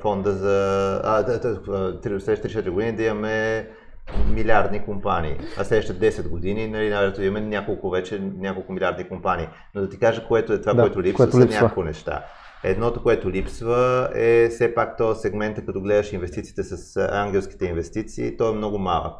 фонда 0.00 0.32
за... 0.32 1.00
А, 1.04 1.22
да, 1.22 1.38
да, 1.40 2.20
следващите 2.20 2.64
4 2.64 2.70
години 2.70 2.92
да 2.96 3.02
имаме 3.02 3.68
милиардни 4.34 4.84
компании. 4.84 5.36
А 5.58 5.64
следващите 5.64 6.12
10 6.12 6.28
години, 6.28 6.68
нали, 6.68 7.12
да 7.16 7.24
имаме 7.24 7.40
няколко 7.40 7.90
вече, 7.90 8.20
няколко 8.38 8.72
милиардни 8.72 9.08
компании. 9.08 9.48
Но 9.74 9.80
да 9.80 9.88
ти 9.88 9.98
кажа, 9.98 10.26
което 10.28 10.52
е 10.52 10.60
това, 10.60 10.74
да, 10.74 10.82
което 10.82 11.02
липсва, 11.02 11.24
което 11.24 11.38
липсва. 11.40 11.52
са 11.52 11.60
няколко 11.62 11.84
неща. 11.84 12.24
Едното, 12.64 13.02
което 13.02 13.30
липсва 13.30 14.10
е 14.14 14.48
все 14.48 14.74
пак 14.74 14.96
този 14.96 15.20
сегмент, 15.20 15.66
като 15.66 15.80
гледаш 15.80 16.12
инвестициите 16.12 16.62
с 16.62 16.96
ангелските 17.12 17.66
инвестиции, 17.66 18.36
той 18.36 18.52
е 18.52 18.56
много 18.56 18.78
малък. 18.78 19.14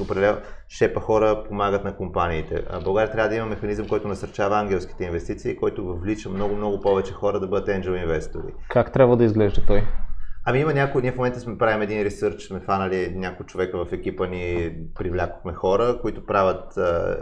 Определено 0.00 0.38
шепа 0.68 1.00
хора 1.00 1.44
помагат 1.48 1.84
на 1.84 1.96
компаниите. 1.96 2.64
А 2.70 2.80
България 2.80 3.12
трябва 3.12 3.28
да 3.28 3.36
има 3.36 3.46
механизъм, 3.46 3.88
който 3.88 4.08
насърчава 4.08 4.58
ангелските 4.58 5.04
инвестиции, 5.04 5.56
който 5.56 5.84
въвлича 5.84 6.28
много, 6.28 6.56
много 6.56 6.80
повече 6.80 7.12
хора 7.12 7.40
да 7.40 7.46
бъдат 7.46 7.68
angel 7.68 8.02
инвестори. 8.02 8.52
Как 8.70 8.92
трябва 8.92 9.16
да 9.16 9.24
изглежда 9.24 9.62
той? 9.66 9.82
Ами 10.46 10.58
има 10.58 10.74
някои, 10.74 11.02
ние 11.02 11.12
в 11.12 11.16
момента 11.16 11.40
сме 11.40 11.58
правим 11.58 11.82
един 11.82 12.02
ресърч, 12.02 12.42
сме 12.42 12.60
фанали 12.60 13.12
някои 13.16 13.46
човека 13.46 13.84
в 13.84 13.92
екипа 13.92 14.26
ни, 14.26 14.72
привлякохме 14.94 15.52
хора, 15.52 15.98
които 16.02 16.26
правят 16.26 16.72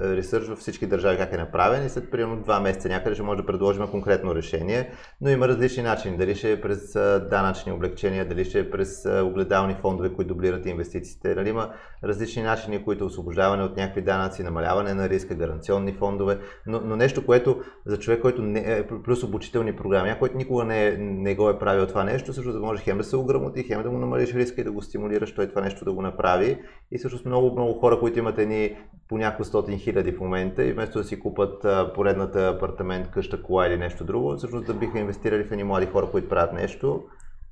ресърч 0.02 0.48
във 0.48 0.58
всички 0.58 0.86
държави 0.86 1.18
как 1.18 1.32
е 1.32 1.36
направен 1.36 1.86
и 1.86 1.88
след 1.88 2.10
примерно 2.10 2.42
два 2.42 2.60
месеца 2.60 2.88
някъде 2.88 3.14
ще 3.14 3.22
може 3.22 3.40
да 3.40 3.46
предложим 3.46 3.86
конкретно 3.86 4.34
решение, 4.34 4.90
но 5.20 5.30
има 5.30 5.48
различни 5.48 5.82
начини, 5.82 6.16
дали 6.16 6.34
ще 6.34 6.52
е 6.52 6.60
през 6.60 6.92
данъчни 7.30 7.72
облегчения, 7.72 8.28
дали 8.28 8.44
ще 8.44 8.58
е 8.58 8.70
през 8.70 9.06
огледални 9.06 9.76
фондове, 9.80 10.12
които 10.12 10.28
дублират 10.28 10.66
инвестициите, 10.66 11.34
дали 11.34 11.48
има 11.48 11.70
различни 12.04 12.42
начини, 12.42 12.84
които 12.84 13.06
освобождаване 13.06 13.62
от 13.62 13.76
някакви 13.76 14.02
данъци, 14.02 14.42
намаляване 14.42 14.94
на 14.94 15.08
риска, 15.08 15.34
гаранционни 15.34 15.92
фондове, 15.92 16.38
но, 16.66 16.80
но 16.84 16.96
нещо, 16.96 17.26
което 17.26 17.60
за 17.86 17.98
човек, 17.98 18.20
който 18.20 18.42
не 18.42 18.60
е, 18.60 18.86
плюс 18.86 19.22
обучителни 19.22 19.76
програми, 19.76 20.14
който 20.18 20.36
никога 20.36 20.64
не, 20.64 20.86
е, 20.86 20.96
не 20.98 21.34
го 21.34 21.50
е 21.50 21.58
правил 21.58 21.86
това 21.86 22.04
нещо, 22.04 22.32
също 22.32 22.52
да 22.52 22.60
може 22.60 22.82
хем 22.82 22.98
да 22.98 23.04
се 23.04 23.11
ограмоти, 23.16 23.62
хем 23.62 23.82
да 23.82 23.90
му 23.90 23.98
намалиш 23.98 24.34
риска 24.34 24.60
и 24.60 24.64
да 24.64 24.72
го 24.72 24.82
стимулираш 24.82 25.34
той 25.34 25.48
това 25.48 25.60
нещо 25.60 25.84
да 25.84 25.92
го 25.92 26.02
направи. 26.02 26.58
И 26.92 26.98
всъщност 26.98 27.24
много, 27.24 27.52
много 27.52 27.72
хора, 27.72 28.00
които 28.00 28.18
имат 28.18 28.38
едни 28.38 28.76
по 29.08 29.18
няколко 29.18 29.44
стотин 29.44 29.78
хиляди 29.78 30.12
в 30.12 30.20
момента 30.20 30.64
и 30.64 30.72
вместо 30.72 30.98
да 30.98 31.04
си 31.04 31.20
купат 31.20 31.66
поредната 31.94 32.48
апартамент, 32.48 33.10
къща, 33.10 33.42
кола 33.42 33.66
или 33.66 33.76
нещо 33.76 34.04
друго, 34.04 34.36
всъщност 34.36 34.66
да 34.66 34.74
биха 34.74 34.98
инвестирали 34.98 35.44
в 35.44 35.52
едни 35.52 35.64
млади 35.64 35.86
хора, 35.86 36.06
които 36.10 36.28
правят 36.28 36.52
нещо. 36.52 37.02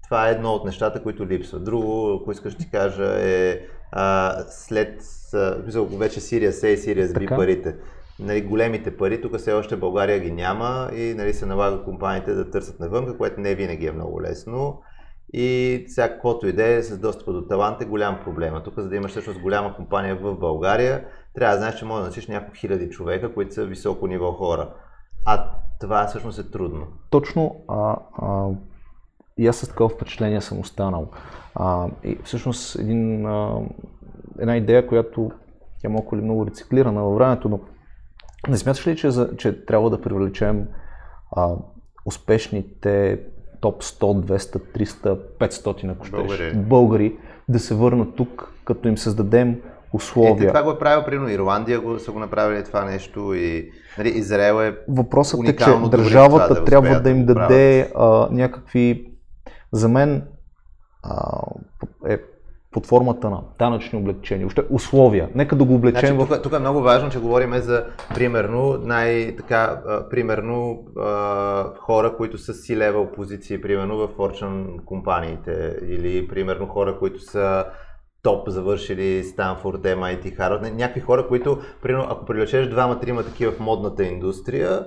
Това 0.04 0.28
е 0.28 0.32
едно 0.32 0.52
от 0.52 0.64
нещата, 0.64 1.02
които 1.02 1.26
липсват. 1.26 1.64
Друго, 1.64 2.18
ако 2.20 2.32
искаш 2.32 2.56
ти 2.56 2.70
кажа, 2.70 3.28
е 3.28 3.60
а, 3.92 4.34
след, 4.48 5.02
а, 5.34 5.56
вече 5.98 6.20
Сирия 6.20 6.52
С 6.52 6.68
и 6.68 6.76
Сирия 6.76 7.08
B 7.08 7.36
парите 7.36 7.76
нали, 8.20 8.42
големите 8.42 8.96
пари, 8.96 9.20
тук 9.20 9.36
все 9.36 9.52
още 9.52 9.76
България 9.76 10.18
ги 10.18 10.30
няма 10.30 10.90
и 10.94 11.14
нали, 11.14 11.34
се 11.34 11.46
налага 11.46 11.84
компаниите 11.84 12.34
да 12.34 12.50
търсят 12.50 12.80
навънка, 12.80 13.16
което 13.16 13.40
не 13.40 13.54
винаги 13.54 13.86
е 13.86 13.92
много 13.92 14.22
лесно. 14.22 14.82
И 15.32 15.84
всякаквото 15.88 16.46
идея 16.46 16.82
с 16.82 16.98
достъпа 16.98 17.32
до 17.32 17.42
талант 17.42 17.80
е 17.80 17.84
голям 17.84 18.20
проблем. 18.24 18.54
Тук, 18.64 18.74
за 18.78 18.88
да 18.88 18.96
имаш 18.96 19.10
всъщност 19.10 19.40
голяма 19.40 19.74
компания 19.76 20.16
в 20.16 20.34
България, 20.34 21.04
трябва 21.34 21.54
да 21.54 21.58
знаеш, 21.58 21.74
че 21.78 21.84
може 21.84 22.00
да 22.00 22.06
носиш 22.06 22.28
няколко 22.28 22.54
хиляди 22.54 22.90
човека, 22.90 23.34
които 23.34 23.54
са 23.54 23.64
високо 23.64 24.06
ниво 24.06 24.32
хора. 24.32 24.74
А 25.26 25.50
това 25.80 26.06
всъщност 26.06 26.38
е 26.38 26.50
трудно. 26.50 26.86
Точно. 27.10 27.56
А, 27.68 27.96
а, 28.18 28.48
и 29.38 29.46
аз 29.46 29.56
с 29.56 29.68
такова 29.68 29.88
впечатление 29.88 30.40
съм 30.40 30.58
останал. 30.58 31.10
А, 31.54 31.88
и 32.04 32.18
всъщност 32.24 32.78
един, 32.78 33.26
а, 33.26 33.60
една 34.38 34.56
идея, 34.56 34.86
която 34.86 35.30
тя 35.80 35.88
малко 35.88 36.14
или 36.14 36.22
много 36.22 36.46
рециклирана 36.46 37.02
във 37.02 37.14
времето, 37.14 37.48
но 37.48 37.60
не 38.48 38.56
смяташ 38.56 38.86
ли, 38.86 38.96
че, 38.96 39.10
че 39.36 39.64
трябва 39.64 39.90
да 39.90 40.00
привлечем 40.00 40.68
а, 41.36 41.54
успешните 42.06 43.20
топ 43.60 43.82
100, 43.82 44.24
200, 44.24 44.58
300, 44.78 45.18
500, 45.38 45.92
ако 45.92 46.06
щеш, 46.06 46.54
българи. 46.54 47.16
Да 47.48 47.58
се 47.58 47.74
върнат 47.74 48.16
тук, 48.16 48.52
като 48.64 48.88
им 48.88 48.98
създадем 48.98 49.56
условия. 49.92 50.44
Е, 50.44 50.48
това 50.48 50.62
го 50.62 50.70
е 50.70 50.78
правил, 50.78 51.04
примерно 51.04 51.30
Ирландия 51.30 51.80
го, 51.80 51.98
са 51.98 52.12
го 52.12 52.18
направили 52.18 52.64
това 52.64 52.84
нещо 52.84 53.34
и 53.34 53.70
нали, 53.98 54.08
Израел 54.08 54.62
е 54.62 54.76
Въпросът 54.88 55.40
е, 55.48 55.56
че 55.56 55.70
държавата 55.90 56.54
да 56.54 56.64
трябва 56.64 57.00
да 57.00 57.10
им 57.10 57.26
да 57.26 57.34
даде 57.34 57.92
а, 57.96 58.28
някакви, 58.30 59.12
за 59.72 59.88
мен 59.88 60.22
а, 61.02 61.42
е 62.08 62.18
под 62.72 62.86
формата 62.86 63.30
на 63.30 63.40
данъчни 63.58 63.98
облегчения, 63.98 64.46
още 64.46 64.62
условия. 64.70 65.28
Нека 65.34 65.56
да 65.56 65.64
го 65.64 65.74
облечем 65.74 66.16
значи, 66.16 66.30
в... 66.30 66.34
Тук, 66.34 66.42
тук 66.42 66.52
е 66.52 66.58
много 66.58 66.80
важно, 66.80 67.10
че 67.10 67.20
говорим 67.20 67.54
за, 67.54 67.86
примерно, 68.14 68.78
най-така, 68.82 69.82
примерно, 70.10 70.84
а, 70.98 71.74
хора, 71.78 72.16
които 72.16 72.38
са 72.38 72.54
си 72.54 72.76
левел 72.76 73.06
позиции, 73.06 73.60
примерно 73.60 73.96
в 73.96 74.08
Fortune 74.08 74.84
компаниите, 74.84 75.76
или, 75.88 76.28
примерно, 76.28 76.66
хора, 76.66 76.98
които 76.98 77.20
са 77.20 77.64
топ 78.22 78.48
завършили 78.48 79.24
Станфорд, 79.24 79.82
MIT, 79.82 80.38
Harvard. 80.38 80.72
Някакви 80.72 81.00
хора, 81.00 81.26
които, 81.28 81.58
примерно, 81.82 82.06
ако 82.10 82.24
привлечеш 82.24 82.68
двама-трима 82.68 83.22
такива 83.22 83.52
в 83.52 83.60
модната 83.60 84.04
индустрия, 84.04 84.86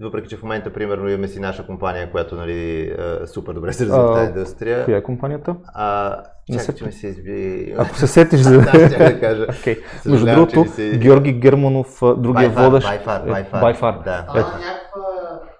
въпреки, 0.00 0.28
че 0.28 0.36
в 0.36 0.42
момента, 0.42 0.72
примерно, 0.72 1.08
имаме 1.08 1.28
си 1.28 1.40
наша 1.40 1.66
компания, 1.66 2.10
която 2.10 2.34
нали, 2.34 2.80
е, 3.22 3.26
супер 3.26 3.52
добре 3.52 3.72
се 3.72 3.86
развива 3.86 4.14
тази 4.14 4.26
индустрия. 4.26 4.84
Коя 4.84 4.96
е 4.96 5.02
компанията? 5.02 5.56
А, 5.74 6.16
чакай, 6.52 6.74
че 6.74 6.84
ми 6.84 6.92
се 6.92 7.06
изби... 7.06 7.74
Ако 7.78 7.96
се 7.96 8.06
сетиш 8.06 8.40
за... 8.40 8.58
да, 8.58 8.88
да 8.88 9.20
кажа. 9.20 9.46
Okay. 9.46 9.78
Между 10.06 10.26
другото, 10.26 10.64
си... 10.74 10.98
Георги 10.98 11.32
Германов, 11.32 11.98
другия 12.16 12.50
by 12.50 12.64
водещ... 12.64 12.88
By 12.88 13.80
far. 13.80 14.04
Да. 14.04 14.26
Ето. 14.36 14.48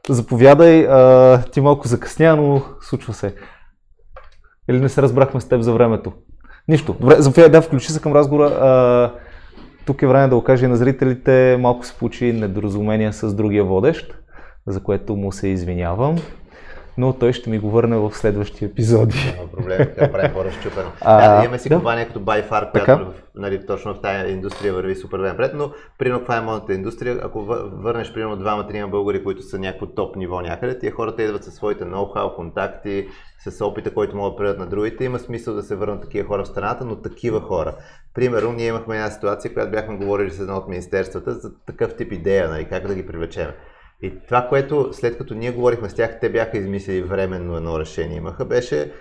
Заповядай, 0.09 0.87
а, 0.87 1.43
ти 1.43 1.61
малко 1.61 1.89
закъсня, 1.89 2.37
но 2.37 2.63
случва 2.81 3.15
се. 3.15 3.35
Или 4.71 4.81
не 4.81 4.89
се 4.89 5.03
разбрахме 5.03 5.41
с 5.41 5.49
теб 5.49 5.61
за 5.61 5.73
времето? 5.73 6.13
Нищо. 6.69 6.97
Добре, 7.01 7.15
заповядай, 7.19 7.51
да, 7.51 7.63
включи 7.63 7.93
се 7.93 8.01
към 8.01 8.13
разговора. 8.13 8.47
А, 8.47 9.13
тук 9.87 10.03
е 10.03 10.07
време 10.07 10.29
да 10.29 10.37
окаже 10.37 10.69
на 10.69 10.77
зрителите, 10.77 11.57
малко 11.61 11.87
се 11.87 11.95
получи 11.99 12.33
недоразумение 12.33 13.13
с 13.13 13.35
другия 13.35 13.65
водещ 13.65 14.21
за 14.67 14.83
което 14.83 15.17
му 15.17 15.33
се 15.33 15.49
извинявам. 15.49 16.17
Но 16.99 17.13
той 17.13 17.33
ще 17.33 17.51
ми 17.51 17.59
го 17.59 17.71
върне 17.71 17.97
в 17.97 18.13
следващия 18.15 18.69
епизоди. 18.69 19.35
Няма 19.37 19.51
проблем, 19.51 19.79
така 19.79 20.13
прави 20.13 20.35
по-разчупено. 20.35 20.89
Да, 21.05 21.43
имаме 21.45 21.59
си 21.59 21.69
да. 21.69 21.75
компания 21.75 22.07
като 22.07 22.21
ByFar, 22.21 22.71
която 22.71 23.13
нали, 23.35 23.67
точно 23.67 23.95
в 23.95 24.01
тази 24.01 24.33
индустрия 24.33 24.75
върви 24.75 24.95
супер 24.95 25.19
напред, 25.19 25.53
но 25.55 25.73
примерно 25.99 26.23
това 26.23 26.37
е 26.37 26.41
моята 26.41 26.75
индустрия. 26.75 27.21
Ако 27.23 27.43
върнеш 27.73 28.13
примерно 28.13 28.37
двама-трима 28.37 28.89
българи, 28.89 29.25
които 29.25 29.43
са 29.43 29.59
някакво 29.59 29.87
топ 29.87 30.17
ниво 30.17 30.41
някъде, 30.41 30.79
тия 30.79 30.93
хората 30.93 31.23
идват 31.23 31.45
със 31.45 31.55
своите 31.55 31.85
ноу-хау, 31.85 32.37
контакти, 32.37 33.09
с 33.49 33.65
опита, 33.65 33.95
който 33.95 34.17
могат 34.17 34.33
да 34.33 34.37
предат 34.37 34.59
на 34.59 34.67
другите. 34.67 35.05
Има 35.05 35.19
смисъл 35.19 35.55
да 35.55 35.63
се 35.63 35.77
върнат 35.77 36.03
такива 36.03 36.29
хора 36.29 36.45
в 36.45 36.49
страната, 36.49 36.85
но 36.85 36.97
такива 36.97 37.41
хора. 37.41 37.75
Примерно, 38.15 38.53
ние 38.53 38.67
имахме 38.67 38.97
една 38.97 39.11
ситуация, 39.11 39.55
която 39.55 39.71
бяхме 39.71 39.97
говорили 39.97 40.31
с 40.31 40.41
едно 40.41 40.57
от 40.57 40.69
министерствата 40.69 41.35
за 41.35 41.51
такъв 41.67 41.97
тип 41.97 42.13
идея, 42.13 42.49
нали, 42.49 42.65
как 42.65 42.87
да 42.87 42.95
ги 42.95 43.07
привлечем. 43.07 43.49
И 44.03 44.13
това, 44.29 44.47
което 44.49 44.89
след 44.93 45.19
като 45.19 45.35
ние 45.35 45.51
говорихме 45.51 45.89
с 45.89 45.95
тях, 45.95 46.21
те 46.21 46.29
бяха 46.29 46.59
измислили 46.59 47.03
временно 47.03 47.57
едно 47.57 47.81
решение 47.81 48.17
имаха, 48.17 48.45
беше 48.45 48.93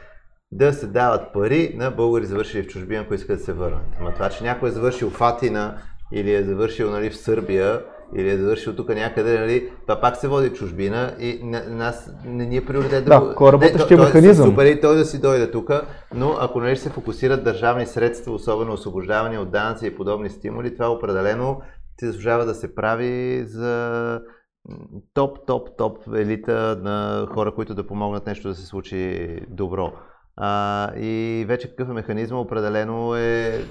да 0.51 0.73
се 0.73 0.88
дават 0.88 1.33
пари 1.33 1.73
на 1.75 1.91
българи 1.91 2.25
завършили 2.25 2.63
в 2.63 2.67
чужбина, 2.67 3.07
които 3.07 3.21
искат 3.21 3.38
да 3.38 3.43
се 3.43 3.53
върнат. 3.53 3.85
Ама 3.99 4.13
това, 4.13 4.29
че 4.29 4.43
някой 4.43 4.69
е 4.69 4.71
завършил 4.71 5.09
в 5.09 5.21
Атина 5.21 5.77
или 6.12 6.33
е 6.33 6.43
завършил 6.43 6.89
нали, 6.89 7.09
в 7.09 7.17
Сърбия, 7.17 7.81
или 8.15 8.29
е 8.29 8.38
завършил 8.38 8.75
тук 8.75 8.89
някъде, 8.89 9.39
нали, 9.39 9.69
това 9.81 10.01
пак 10.01 10.17
се 10.17 10.27
води 10.27 10.49
чужбина 10.49 11.15
и 11.19 11.39
на, 11.43 11.63
нас 11.69 12.12
не 12.25 12.45
ни 12.45 12.57
е 12.57 12.65
приоритет 12.65 13.05
да, 13.05 13.19
да 13.19 13.93
е 13.93 13.97
механизъм. 13.97 14.49
Супер 14.49 14.65
и 14.65 14.81
той 14.81 14.95
да 14.95 15.05
си 15.05 15.21
дойде 15.21 15.51
тук, 15.51 15.71
но 16.13 16.38
ако 16.39 16.59
нали, 16.59 16.77
се 16.77 16.89
фокусират 16.89 17.43
държавни 17.43 17.85
средства, 17.85 18.33
особено 18.33 18.73
освобождаване 18.73 19.38
от 19.38 19.51
данъци 19.51 19.88
и 19.88 19.95
подобни 19.95 20.29
стимули, 20.29 20.73
това 20.73 20.91
определено 20.91 21.62
се 21.99 22.05
заслужава 22.05 22.45
да 22.45 22.55
се 22.55 22.75
прави 22.75 23.43
за 23.45 24.21
топ, 25.13 25.45
топ, 25.47 25.77
топ 25.77 26.07
елита 26.15 26.79
на 26.83 27.27
хора, 27.33 27.55
които 27.55 27.75
да 27.75 27.87
помогнат 27.87 28.27
нещо 28.27 28.47
да 28.47 28.55
се 28.55 28.65
случи 28.65 29.29
добро. 29.49 29.93
А, 30.35 30.91
и 30.95 31.45
вече 31.47 31.69
какъв 31.69 31.89
е 31.89 31.93
механизма, 31.93 32.39
определено 32.39 33.15
е 33.15 33.65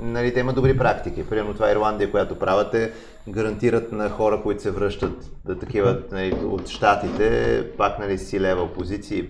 нали, 0.00 0.34
те 0.34 0.40
имат 0.40 0.54
добри 0.54 0.78
практики. 0.78 1.28
Примерно 1.28 1.54
това 1.54 1.68
е 1.68 1.72
Ирландия, 1.72 2.10
която 2.10 2.38
правите, 2.38 2.92
гарантират 3.28 3.92
на 3.92 4.10
хора, 4.10 4.42
които 4.42 4.62
се 4.62 4.70
връщат 4.70 5.30
да 5.44 5.58
такива 5.58 5.98
нали, 6.10 6.34
от 6.44 6.68
щатите, 6.68 7.66
пак 7.76 7.98
нали, 7.98 8.18
си 8.18 8.40
лева 8.40 8.72
позиции 8.72 9.28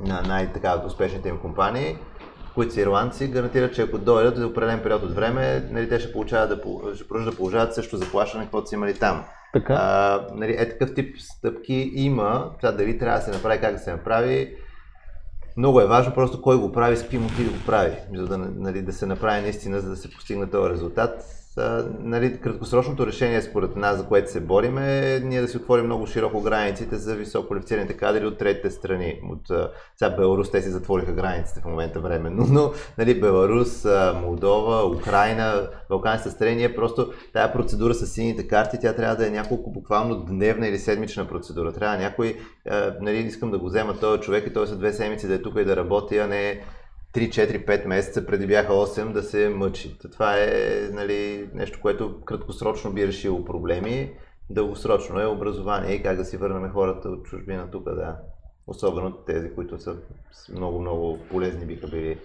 на 0.00 0.22
най-така 0.22 0.82
успешните 0.86 1.28
им 1.28 1.38
компании, 1.38 1.96
които 2.54 2.74
са 2.74 2.80
ирландци, 2.80 3.28
гарантират, 3.28 3.74
че 3.74 3.82
ако 3.82 3.98
дойдат 3.98 4.36
за 4.36 4.46
определен 4.46 4.82
период 4.82 5.02
от 5.02 5.14
време, 5.14 5.68
нали, 5.70 5.88
те 5.88 6.00
ще, 6.00 6.12
получават 6.12 6.48
да, 6.48 6.56
ще 6.94 7.08
продължат 7.08 7.32
да 7.32 7.36
получават 7.36 7.74
също 7.74 7.96
заплащане, 7.96 8.44
каквото 8.44 8.68
са 8.68 8.74
имали 8.74 8.94
там. 8.94 9.24
Така. 9.52 9.74
А, 9.74 10.26
нали, 10.34 10.52
е 10.58 10.68
такъв 10.68 10.94
тип 10.94 11.16
стъпки 11.20 11.90
има. 11.94 12.50
Това 12.60 12.72
дали 12.72 12.98
трябва 12.98 13.18
да 13.18 13.24
се 13.24 13.30
направи, 13.30 13.60
как 13.60 13.72
да 13.72 13.78
се 13.78 13.92
направи. 13.92 14.56
Много 15.56 15.80
е 15.80 15.86
важно 15.86 16.14
просто 16.14 16.42
кой 16.42 16.56
го 16.56 16.72
прави, 16.72 16.96
с 16.96 17.02
какви 17.02 17.18
мотиви 17.18 17.50
го 17.50 17.66
прави, 17.66 17.96
за 18.14 18.26
да, 18.26 18.38
нали, 18.38 18.82
да 18.82 18.92
се 18.92 19.06
направи 19.06 19.42
наистина, 19.42 19.80
за 19.80 19.90
да 19.90 19.96
се 19.96 20.10
постигне 20.10 20.50
този 20.50 20.72
резултат 20.72 21.41
нали, 22.00 22.40
краткосрочното 22.40 23.06
решение 23.06 23.42
според 23.42 23.76
нас, 23.76 23.98
за 23.98 24.04
което 24.04 24.30
се 24.30 24.40
борим 24.40 24.78
е 24.78 25.20
ние 25.24 25.40
да 25.40 25.48
си 25.48 25.56
отворим 25.56 25.84
много 25.84 26.06
широко 26.06 26.40
границите 26.40 26.96
за 26.96 27.14
високо 27.14 27.46
квалифицираните 27.46 27.96
кадри 27.96 28.26
от 28.26 28.38
третите 28.38 28.70
страни. 28.70 29.20
От, 29.30 29.70
сега 29.96 30.16
Беларус 30.16 30.50
те 30.50 30.62
си 30.62 30.70
затвориха 30.70 31.12
границите 31.12 31.60
в 31.60 31.64
момента 31.64 32.00
временно, 32.00 32.46
но 32.50 32.72
нали, 32.98 33.20
Беларус, 33.20 33.86
Молдова, 34.22 34.96
Украина, 34.96 35.68
Балканските 35.88 36.34
страни, 36.34 36.56
ние 36.56 36.74
просто 36.74 37.12
тая 37.32 37.52
процедура 37.52 37.94
с 37.94 38.06
сините 38.06 38.48
карти, 38.48 38.78
тя 38.80 38.92
трябва 38.92 39.16
да 39.16 39.26
е 39.26 39.30
няколко 39.30 39.70
буквално 39.70 40.24
дневна 40.24 40.68
или 40.68 40.78
седмична 40.78 41.28
процедура. 41.28 41.72
Трябва 41.72 41.96
някой, 41.96 42.36
нали, 43.00 43.16
искам 43.16 43.50
да 43.50 43.58
го 43.58 43.66
взема 43.66 43.98
този 43.98 44.22
човек 44.22 44.46
и 44.46 44.52
той 44.52 44.66
са 44.66 44.76
две 44.76 44.92
седмици 44.92 45.28
да 45.28 45.34
е 45.34 45.42
тук 45.42 45.58
и 45.58 45.64
да 45.64 45.76
работи, 45.76 46.18
а 46.18 46.26
не 46.26 46.60
3-4-5 47.14 47.86
месеца, 47.86 48.26
преди 48.26 48.46
бяха 48.46 48.72
8, 48.72 49.12
да 49.12 49.22
се 49.22 49.48
мъчи. 49.48 49.98
Това 50.12 50.34
е 50.38 50.48
нали, 50.92 51.50
нещо, 51.54 51.78
което 51.82 52.20
краткосрочно 52.24 52.92
би 52.92 53.06
решило 53.06 53.44
проблеми, 53.44 54.12
дългосрочно 54.50 55.20
е 55.20 55.26
образование 55.26 55.94
и 55.94 56.02
как 56.02 56.16
да 56.16 56.24
си 56.24 56.36
върнем 56.36 56.72
хората 56.72 57.08
от 57.08 57.24
чужбина 57.24 57.70
тук, 57.70 57.84
да. 57.84 58.16
Особено 58.66 59.12
тези, 59.12 59.54
които 59.54 59.80
са 59.80 59.96
много-много 60.52 61.18
полезни 61.30 61.66
биха 61.66 61.86
били. 61.86 62.18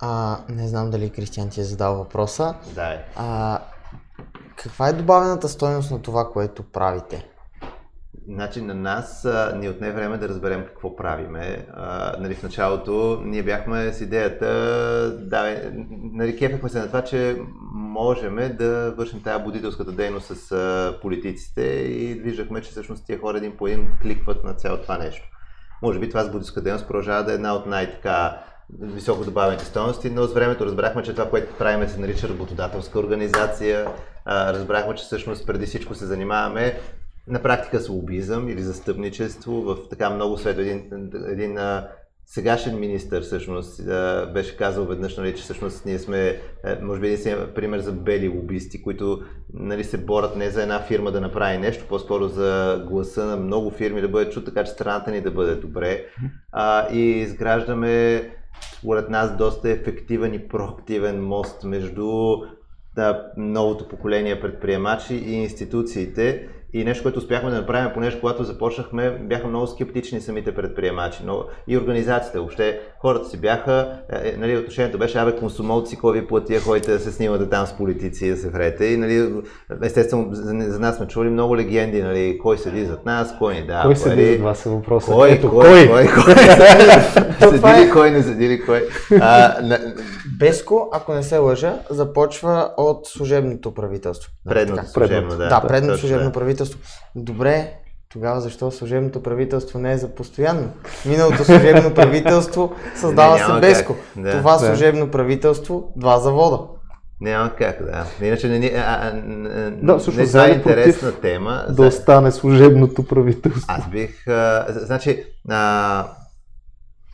А, 0.00 0.38
не 0.48 0.68
знам 0.68 0.90
дали 0.90 1.10
Кристиан 1.10 1.50
ти 1.50 1.60
е 1.60 1.64
задал 1.64 1.96
въпроса. 1.96 2.54
Да. 2.74 2.92
Е. 2.92 3.04
А, 3.16 3.58
каква 4.56 4.88
е 4.88 4.92
добавената 4.92 5.48
стойност 5.48 5.90
на 5.90 6.02
това, 6.02 6.30
което 6.32 6.62
правите? 6.62 7.29
Значи 8.32 8.62
на 8.62 8.74
нас 8.74 9.28
ни 9.56 9.68
отне 9.68 9.92
време 9.92 10.18
да 10.18 10.28
разберем 10.28 10.64
какво 10.64 10.96
правиме. 10.96 11.66
А, 11.74 12.16
нали, 12.20 12.34
в 12.34 12.42
началото 12.42 13.20
ние 13.24 13.42
бяхме 13.42 13.92
с 13.92 14.00
идеята, 14.00 14.46
да, 15.20 15.62
нали, 16.12 16.36
кефехме 16.36 16.68
се 16.68 16.78
на 16.78 16.86
това, 16.86 17.04
че 17.04 17.36
можем 17.72 18.56
да 18.58 18.94
вършим 18.96 19.22
тази 19.22 19.44
будителската 19.44 19.92
дейност 19.92 20.36
с 20.36 20.52
а, 20.52 20.98
политиците 21.02 21.62
и 21.62 22.14
виждахме, 22.14 22.62
че 22.62 22.70
всъщност 22.70 23.06
тия 23.06 23.20
хора 23.20 23.38
един 23.38 23.56
по 23.56 23.66
един 23.66 23.88
кликват 24.02 24.44
на 24.44 24.54
цялото 24.54 24.82
това 24.82 24.98
нещо. 24.98 25.28
Може 25.82 25.98
би 25.98 26.08
това 26.08 26.24
с 26.24 26.30
будителска 26.30 26.60
дейност 26.60 26.86
продължава 26.86 27.24
да 27.24 27.32
е 27.32 27.34
една 27.34 27.54
от 27.54 27.66
най-така 27.66 28.38
високо 28.80 29.24
добавените 29.24 29.64
стоености, 29.64 30.10
но 30.10 30.26
с 30.26 30.34
времето 30.34 30.66
разбрахме, 30.66 31.02
че 31.02 31.12
това, 31.12 31.30
което 31.30 31.58
правим 31.58 31.88
се 31.88 32.00
нарича 32.00 32.28
работодателска 32.28 32.98
организация. 32.98 33.86
Разбрахме, 34.26 34.94
че 34.94 35.04
всъщност 35.04 35.46
преди 35.46 35.66
всичко 35.66 35.94
се 35.94 36.06
занимаваме 36.06 36.78
на 37.30 37.42
практика 37.42 37.80
с 37.80 37.88
лобизъм 37.88 38.48
или 38.48 38.62
застъпничество 38.62 39.62
в 39.62 39.88
така 39.90 40.10
много 40.10 40.38
свет. 40.38 40.58
Един, 40.58 41.10
един 41.28 41.58
сегашен 42.26 42.80
министър 42.80 43.22
всъщност 43.22 43.80
беше 44.32 44.56
казал 44.56 44.84
веднъж, 44.84 45.16
нали, 45.16 45.36
че 45.36 45.42
всъщност 45.42 45.86
ние 45.86 45.98
сме, 45.98 46.40
може 46.82 47.00
би 47.00 47.08
един 47.08 47.36
пример 47.54 47.78
за 47.78 47.92
бели 47.92 48.28
лобисти, 48.28 48.82
които 48.82 49.22
нали, 49.54 49.84
се 49.84 49.98
борят 49.98 50.36
не 50.36 50.50
за 50.50 50.62
една 50.62 50.80
фирма 50.80 51.12
да 51.12 51.20
направи 51.20 51.58
нещо, 51.58 51.84
по-скоро 51.88 52.28
за 52.28 52.82
гласа 52.88 53.24
на 53.24 53.36
много 53.36 53.70
фирми 53.70 54.00
да 54.00 54.08
бъде 54.08 54.30
чут, 54.30 54.44
така 54.44 54.64
че 54.64 54.72
страната 54.72 55.10
ни 55.10 55.20
да 55.20 55.30
бъде 55.30 55.54
добре. 55.54 56.04
А, 56.52 56.92
и 56.92 57.00
изграждаме 57.00 58.22
според 58.78 59.10
нас 59.10 59.36
доста 59.36 59.70
ефективен 59.70 60.34
и 60.34 60.48
проактивен 60.48 61.24
мост 61.24 61.64
между 61.64 62.36
да, 62.94 63.26
новото 63.36 63.88
поколение 63.88 64.40
предприемачи 64.40 65.14
и 65.14 65.32
институциите 65.32 66.48
и 66.72 66.84
нещо, 66.84 67.02
което 67.02 67.18
успяхме 67.18 67.50
да 67.50 67.56
направим, 67.56 67.90
понеже 67.94 68.20
когато 68.20 68.44
започнахме, 68.44 69.10
бяха 69.10 69.48
много 69.48 69.66
скептични 69.66 70.20
самите 70.20 70.54
предприемачи, 70.54 71.22
но 71.24 71.44
и 71.68 71.78
организациите. 71.78 72.38
Въобще 72.38 72.80
хората 72.98 73.28
си 73.28 73.40
бяха, 73.40 73.98
е, 74.12 74.28
е, 74.28 74.36
нали, 74.36 74.56
отношението 74.56 74.98
беше, 74.98 75.18
абе, 75.18 75.36
консумолци, 75.36 75.96
кой 75.96 76.20
ви 76.20 76.26
платия, 76.26 76.60
ходите 76.60 76.92
да 76.92 76.98
се 76.98 77.12
снимате 77.12 77.48
там 77.48 77.66
с 77.66 77.72
политици 77.72 78.30
да 78.30 78.36
се 78.36 78.50
врете. 78.50 78.84
И, 78.84 78.96
нали, 78.96 79.32
естествено, 79.82 80.28
за, 80.32 80.70
за 80.70 80.80
нас 80.80 80.96
сме 80.96 81.06
чули 81.06 81.28
много 81.28 81.56
легенди, 81.56 82.02
нали, 82.02 82.38
кой 82.42 82.58
седи 82.58 82.84
зад 82.84 83.06
нас, 83.06 83.34
кой 83.38 83.54
ни 83.54 83.66
да. 83.66 83.82
Кой 83.84 83.96
седи 83.96 84.32
зад 84.32 84.40
вас 84.40 84.66
е 84.66 84.68
въпросът. 84.68 85.14
Кой, 85.14 85.30
Ето, 85.30 85.50
кой, 85.50 85.88
кой, 85.88 85.88
кой, 85.88 86.06
кой, 86.06 86.34
кой 87.40 87.48
седи 87.58 87.86
ли, 87.86 87.90
кой 87.90 88.10
не 88.10 88.22
седи 88.22 88.48
ли, 88.48 88.64
кой. 88.64 88.88
А, 89.20 89.60
на... 89.62 89.78
Беско, 90.38 90.88
ако 90.92 91.14
не 91.14 91.22
се 91.22 91.38
лъжа, 91.38 91.74
започва 91.90 92.70
от 92.76 93.06
служебното 93.06 93.74
правителство. 93.74 94.32
Предното 94.48 94.88
служебно, 94.88 95.30
да. 95.30 95.48
Да, 95.48 95.60
предното 95.68 95.98
служебно 95.98 96.32
правителство 96.32 96.59
правителство. 96.60 96.80
Добре, 97.16 97.72
тогава 98.08 98.40
защо 98.40 98.70
служебното 98.70 99.22
правителство 99.22 99.78
не 99.78 99.92
е 99.92 99.98
за 99.98 100.08
постоянно? 100.08 100.68
Миналото 101.06 101.44
служебно 101.44 101.94
правителство 101.94 102.72
създава 102.96 103.38
не, 103.38 103.44
се 103.44 103.60
Беско. 103.60 103.96
Да. 104.16 104.30
Това 104.30 104.52
да. 104.52 104.66
служебно 104.66 105.10
правителство, 105.10 105.92
два 105.96 106.18
завода. 106.18 106.58
Няма 107.20 107.50
как, 107.50 107.82
да. 107.84 108.26
Иначе 108.26 108.48
не, 108.48 108.66
а, 108.66 109.08
а, 109.08 109.12
да, 109.70 109.98
всъщност, 109.98 110.34
не 110.34 110.44
е 110.44 110.50
интересна 110.50 111.12
тема. 111.12 111.64
Да 111.70 111.82
остане 111.82 112.32
служебното 112.32 113.06
правителство. 113.06 113.64
Аз 113.68 113.88
бих... 113.88 114.28
А, 114.28 114.66
значи, 114.68 115.24
а, 115.48 116.06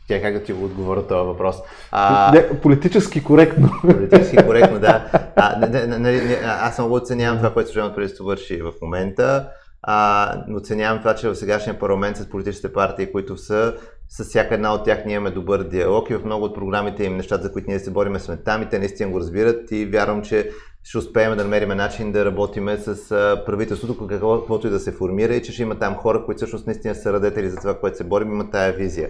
тя 0.07 0.21
как 0.21 0.33
да 0.33 0.43
ти 0.43 0.53
го 0.53 0.65
отговоря 0.65 1.07
този 1.07 1.27
въпрос? 1.27 1.55
А, 1.91 2.31
не, 2.31 2.59
политически 2.59 3.23
коректно. 3.23 3.69
Политически 3.81 4.37
коректно, 4.45 4.79
да. 4.79 5.05
А, 5.35 5.59
не, 5.59 5.67
не, 5.67 5.97
не, 5.97 6.11
не, 6.11 6.39
аз 6.43 6.77
много 6.77 6.95
оценявам 6.95 7.37
това, 7.37 7.53
което 7.53 7.69
служебното 7.69 7.95
правителство 7.95 8.25
върши 8.25 8.61
в 8.61 8.71
момента. 8.81 9.49
А, 9.81 10.33
оценявам 10.55 10.99
това, 10.99 11.15
че 11.15 11.29
в 11.29 11.35
сегашния 11.35 11.79
парламент 11.79 12.17
с 12.17 12.29
политическите 12.29 12.73
партии, 12.73 13.11
които 13.11 13.37
са, 13.37 13.73
с 14.09 14.23
всяка 14.23 14.55
една 14.55 14.73
от 14.73 14.85
тях 14.85 15.05
ние 15.05 15.15
имаме 15.15 15.31
добър 15.31 15.63
диалог 15.63 16.09
и 16.09 16.15
в 16.15 16.25
много 16.25 16.45
от 16.45 16.55
програмите 16.55 17.03
им, 17.03 17.17
нещата, 17.17 17.43
за 17.43 17.51
които 17.51 17.69
ние 17.69 17.79
се 17.79 17.91
бориме, 17.91 18.19
сме 18.19 18.37
там 18.37 18.61
и 18.61 18.69
те 18.69 18.79
наистина 18.79 19.11
го 19.11 19.19
разбират 19.19 19.71
и 19.71 19.85
вярвам, 19.85 20.21
че 20.21 20.51
ще 20.83 20.97
успеем 20.97 21.37
да 21.37 21.43
намерим 21.43 21.69
начин 21.69 22.11
да 22.11 22.25
работиме 22.25 22.77
с 22.77 23.09
правителството, 23.45 24.07
каквото 24.07 24.67
и 24.67 24.69
да 24.69 24.79
се 24.79 24.91
формира 24.91 25.35
и 25.35 25.43
че 25.43 25.51
ще 25.51 25.61
има 25.61 25.79
там 25.79 25.95
хора, 25.95 26.25
които 26.25 26.37
всъщност 26.37 26.67
наистина 26.67 26.95
са 26.95 27.13
радетели 27.13 27.49
за 27.49 27.57
това, 27.57 27.79
което 27.79 27.97
се 27.97 28.03
борим, 28.03 28.31
имат 28.31 28.51
тая 28.51 28.73
визия. 28.73 29.09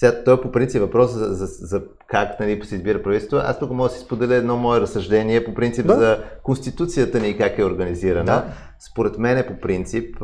Сега, 0.00 0.24
той 0.24 0.34
е 0.34 0.40
по 0.40 0.52
принцип 0.52 0.80
въпрос 0.80 1.10
за, 1.10 1.24
за, 1.24 1.46
за 1.46 1.82
как 2.06 2.40
нали, 2.40 2.64
се 2.64 2.74
избира 2.74 3.02
правителство. 3.02 3.36
Аз 3.36 3.58
тук 3.58 3.70
мога 3.70 3.88
да 3.88 3.94
си 3.94 4.00
споделя 4.00 4.34
едно 4.34 4.56
мое 4.56 4.80
разсъждение 4.80 5.44
по 5.44 5.54
принцип 5.54 5.86
да. 5.86 5.94
за 5.94 6.18
Конституцията 6.42 7.20
ни 7.20 7.28
и 7.28 7.36
как 7.36 7.58
е 7.58 7.64
организирана. 7.64 8.24
Да. 8.24 8.44
Според 8.82 9.18
мен 9.18 9.38
е 9.38 9.46
по 9.46 9.60
принцип 9.60 10.16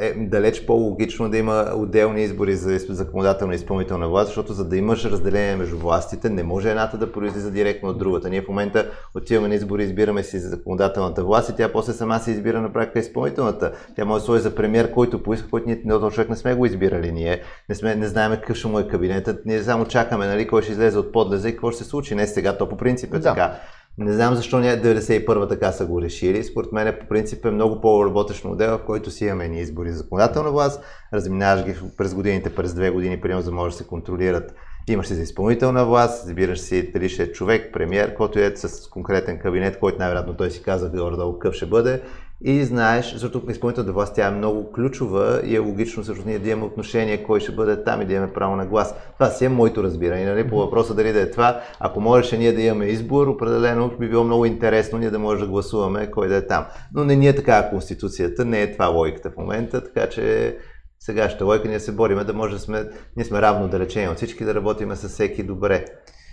е 0.00 0.14
далеч 0.16 0.66
по-логично 0.66 1.30
да 1.30 1.36
има 1.38 1.72
отделни 1.76 2.22
избори 2.22 2.56
за 2.56 2.78
законодателна 2.78 3.54
и 3.54 3.56
изпълнителна 3.56 4.08
власт, 4.08 4.26
защото 4.26 4.52
за 4.52 4.68
да 4.68 4.76
имаш 4.76 5.04
разделение 5.04 5.56
между 5.56 5.78
властите, 5.78 6.30
не 6.30 6.42
може 6.42 6.70
едната 6.70 6.98
да 6.98 7.12
произлиза 7.12 7.50
директно 7.50 7.88
от 7.88 7.98
другата. 7.98 8.30
Ние 8.30 8.42
в 8.42 8.48
момента 8.48 8.90
отиваме 9.14 9.48
на 9.48 9.54
избори, 9.54 9.84
избираме 9.84 10.22
си 10.22 10.38
за 10.38 10.48
законодателната 10.48 11.24
власт 11.24 11.50
и 11.50 11.56
тя 11.56 11.72
после 11.72 11.92
сама 11.92 12.18
се 12.18 12.30
избира 12.30 12.60
на 12.60 12.72
практика 12.72 12.98
изпълнителната. 12.98 13.72
Тя 13.96 14.04
може 14.04 14.20
да 14.20 14.24
сложи 14.24 14.42
за 14.42 14.54
премьер, 14.54 14.92
който 14.92 15.22
поиска, 15.22 15.50
който 15.50 15.68
ние 15.68 15.82
този 15.88 16.14
човек 16.14 16.30
не 16.30 16.36
сме 16.36 16.54
го 16.54 16.66
избирали. 16.66 17.12
Ние 17.12 17.40
не, 17.68 17.74
сме, 17.74 17.94
не 17.94 18.06
знаем 18.06 18.32
какъв 18.32 18.56
ще 18.56 18.68
му 18.68 18.78
е 18.78 18.88
кабинетът, 18.88 19.46
ние 19.46 19.62
само 19.62 19.84
чакаме 19.84 20.26
нали, 20.26 20.46
кой 20.48 20.62
ще 20.62 20.72
излезе 20.72 20.98
от 20.98 21.12
подлеза 21.12 21.48
и 21.48 21.52
какво 21.52 21.70
ще 21.70 21.84
се 21.84 21.90
случи. 21.90 22.14
Не 22.14 22.26
сега, 22.26 22.58
то 22.58 22.68
по 22.68 22.76
принцип 22.76 23.14
е 23.14 23.18
да. 23.18 23.28
така. 23.28 23.60
Не 23.98 24.12
знам 24.12 24.34
защо 24.34 24.58
не 24.58 24.82
91 24.82 25.48
така 25.48 25.72
са 25.72 25.86
го 25.86 26.02
решили. 26.02 26.44
Според 26.44 26.72
мен 26.72 26.96
по 27.00 27.06
принцип 27.08 27.44
е 27.44 27.50
много 27.50 27.80
по-работещ 27.80 28.44
модел, 28.44 28.78
в 28.78 28.84
който 28.84 29.10
си 29.10 29.24
имаме 29.24 29.48
ни 29.48 29.60
избори 29.60 29.92
за 29.92 29.98
законодателна 29.98 30.50
власт, 30.50 30.84
разминаваш 31.14 31.64
ги 31.64 31.74
през 31.96 32.14
годините, 32.14 32.54
през 32.54 32.74
две 32.74 32.90
години, 32.90 33.20
примерно, 33.20 33.42
за 33.42 33.52
може 33.52 33.72
да 33.72 33.78
се 33.78 33.86
контролират. 33.86 34.54
Имаш 34.88 35.06
си 35.06 35.14
за 35.14 35.22
изпълнителна 35.22 35.86
власт, 35.86 36.26
избираш 36.26 36.60
си 36.60 36.90
дали 36.92 37.08
ще 37.08 37.22
е 37.22 37.32
човек, 37.32 37.72
премьер, 37.72 38.14
който 38.14 38.38
е 38.38 38.52
с 38.56 38.88
конкретен 38.88 39.38
кабинет, 39.38 39.78
който 39.78 39.98
най-вероятно 39.98 40.36
той 40.36 40.50
си 40.50 40.62
каза 40.62 40.88
горе-долу 40.88 41.32
какъв 41.32 41.54
ще 41.54 41.66
бъде 41.66 42.02
и 42.44 42.64
знаеш, 42.64 43.12
защото 43.12 43.50
изпълнителната 43.50 43.92
власт 43.92 44.14
тя 44.14 44.26
е 44.26 44.30
много 44.30 44.72
ключова 44.72 45.40
и 45.44 45.56
е 45.56 45.58
логично 45.58 46.04
също 46.04 46.22
ние 46.26 46.38
да 46.38 46.50
имаме 46.50 46.66
отношение 46.66 47.22
кой 47.22 47.40
ще 47.40 47.52
бъде 47.52 47.84
там 47.84 48.02
и 48.02 48.04
да 48.04 48.12
имаме 48.12 48.32
право 48.32 48.56
на 48.56 48.66
глас. 48.66 48.94
Това 49.14 49.30
си 49.30 49.44
е 49.44 49.48
моето 49.48 49.82
разбиране. 49.82 50.24
Нали? 50.24 50.48
По 50.48 50.56
въпроса 50.56 50.94
дали 50.94 51.12
да 51.12 51.20
е 51.20 51.30
това, 51.30 51.60
ако 51.80 52.00
можеше 52.00 52.38
ние 52.38 52.52
да 52.52 52.62
имаме 52.62 52.84
избор, 52.84 53.26
определено 53.26 53.90
би 54.00 54.08
било 54.08 54.24
много 54.24 54.44
интересно 54.44 54.98
ние 54.98 55.10
да 55.10 55.18
може 55.18 55.40
да 55.40 55.46
гласуваме 55.46 56.10
кой 56.10 56.28
да 56.28 56.36
е 56.36 56.46
там. 56.46 56.66
Но 56.94 57.04
не 57.04 57.16
ни 57.16 57.28
е 57.28 57.36
така 57.36 57.70
конституцията, 57.70 58.44
не 58.44 58.62
е 58.62 58.72
това 58.72 58.86
логиката 58.86 59.30
в 59.30 59.36
момента, 59.36 59.84
така 59.84 60.08
че 60.08 60.56
Сегашната 61.02 61.44
лойка 61.44 61.68
ние 61.68 61.80
се 61.80 61.92
бориме 61.92 62.24
да 62.24 62.32
може 62.32 62.54
да 62.54 62.58
сме, 62.58 62.84
ние 63.16 63.24
сме 63.24 63.42
равно 63.42 63.68
далечени 63.68 64.08
от 64.08 64.16
всички, 64.16 64.44
да 64.44 64.54
работиме 64.54 64.96
с 64.96 65.08
всеки 65.08 65.42
добре. 65.42 65.84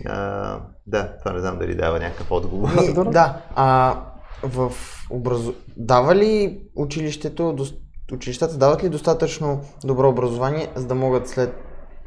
А, 0.06 0.58
да, 0.86 1.16
това 1.18 1.32
не 1.32 1.40
знам 1.40 1.58
дали 1.58 1.74
дава 1.74 1.98
някакъв 1.98 2.30
отговор. 2.30 2.68
да, 3.10 3.36
а 3.56 3.96
в 4.42 4.72
образу... 5.10 5.54
дава 5.76 6.14
ли 6.14 6.60
училището, 6.76 7.56
училищата 8.12 8.58
дават 8.58 8.84
ли 8.84 8.88
достатъчно 8.88 9.60
добро 9.84 10.08
образование, 10.08 10.68
за 10.74 10.86
да 10.86 10.94
могат 10.94 11.28
след 11.28 11.54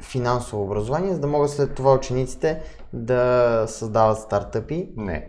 финансово 0.01 0.63
образование, 0.63 1.13
за 1.13 1.19
да 1.19 1.27
могат 1.27 1.49
след 1.49 1.75
това 1.75 1.93
учениците 1.93 2.61
да 2.93 3.63
създават 3.67 4.19
стартъпи? 4.19 4.89
Не. 4.97 5.27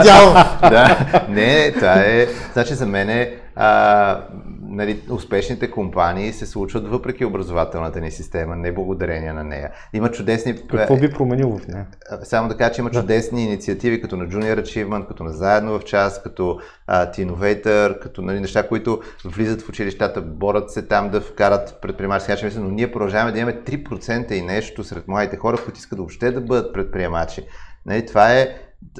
Идеално. 0.00 0.34
да, 0.60 1.26
не, 1.28 1.72
това 1.72 1.94
е. 1.94 2.26
Значи 2.52 2.74
за 2.74 2.86
мен 2.86 3.10
е, 3.10 3.34
а, 3.54 4.28
нали, 4.68 5.02
успешните 5.10 5.70
компании 5.70 6.32
се 6.32 6.46
случват 6.46 6.88
въпреки 6.88 7.24
образователната 7.24 8.00
ни 8.00 8.10
система, 8.10 8.56
не 8.56 8.72
благодарение 8.72 9.32
на 9.32 9.44
нея. 9.44 9.70
Има 9.92 10.10
чудесни... 10.10 10.56
Какво 10.68 10.96
би 10.96 11.10
променило 11.10 11.58
в 11.58 11.68
нея? 11.68 11.86
Само 12.22 12.48
да 12.48 12.56
кажа, 12.56 12.72
че 12.72 12.80
има 12.80 12.90
да. 12.90 13.00
чудесни 13.00 13.44
инициативи, 13.44 14.00
като 14.00 14.16
на 14.16 14.28
Junior 14.28 14.62
Achievement, 14.62 15.08
като 15.08 15.24
на 15.24 15.32
Заедно 15.32 15.78
в 15.78 15.84
час, 15.84 16.22
като 16.22 16.60
uh, 16.90 17.26
Innovator, 17.26 17.98
като 17.98 18.22
нали, 18.22 18.40
неща, 18.40 18.68
които 18.68 19.00
влизат 19.24 19.62
в 19.62 19.68
училищата, 19.68 20.22
борят 20.22 20.70
се 20.70 20.82
там 20.82 21.10
да 21.10 21.20
вкарат 21.20 21.78
предприемачи. 21.82 22.30
начин, 22.30 22.50
но 22.56 22.70
ние 22.70 22.92
продължаваме 22.92 23.32
да 23.32 23.38
имаме 23.38 23.60
3% 23.62 24.32
и 24.32 24.42
нещо 24.42 24.84
сред 24.84 25.08
младите 25.08 25.36
хора, 25.36 25.56
които 25.64 25.78
искат 25.78 25.98
въобще 25.98 26.30
да 26.30 26.40
бъдат 26.40 26.72
предприемачи. 26.72 27.46
Нали, 27.86 28.06
това 28.06 28.32
е 28.32 28.48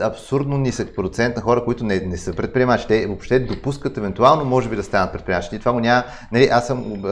абсурдно 0.01 0.59
нисък 0.59 0.95
процент 0.97 1.37
на 1.37 1.43
хора, 1.43 1.64
които 1.64 1.85
не, 1.85 2.01
не 2.01 2.16
са 2.16 2.33
предприемачи. 2.33 2.87
Те 2.87 3.07
въобще 3.07 3.41
допускат 3.41 3.97
евентуално, 3.97 4.45
може 4.45 4.68
би 4.68 4.77
да 4.77 4.83
станат 4.83 5.12
предприемачи. 5.12 5.49
И 5.57 5.59
това 5.59 5.72
го 5.72 5.81
няма. 5.81 6.05
Нали, 6.33 6.49
аз 6.53 6.66
съм, 6.66 7.03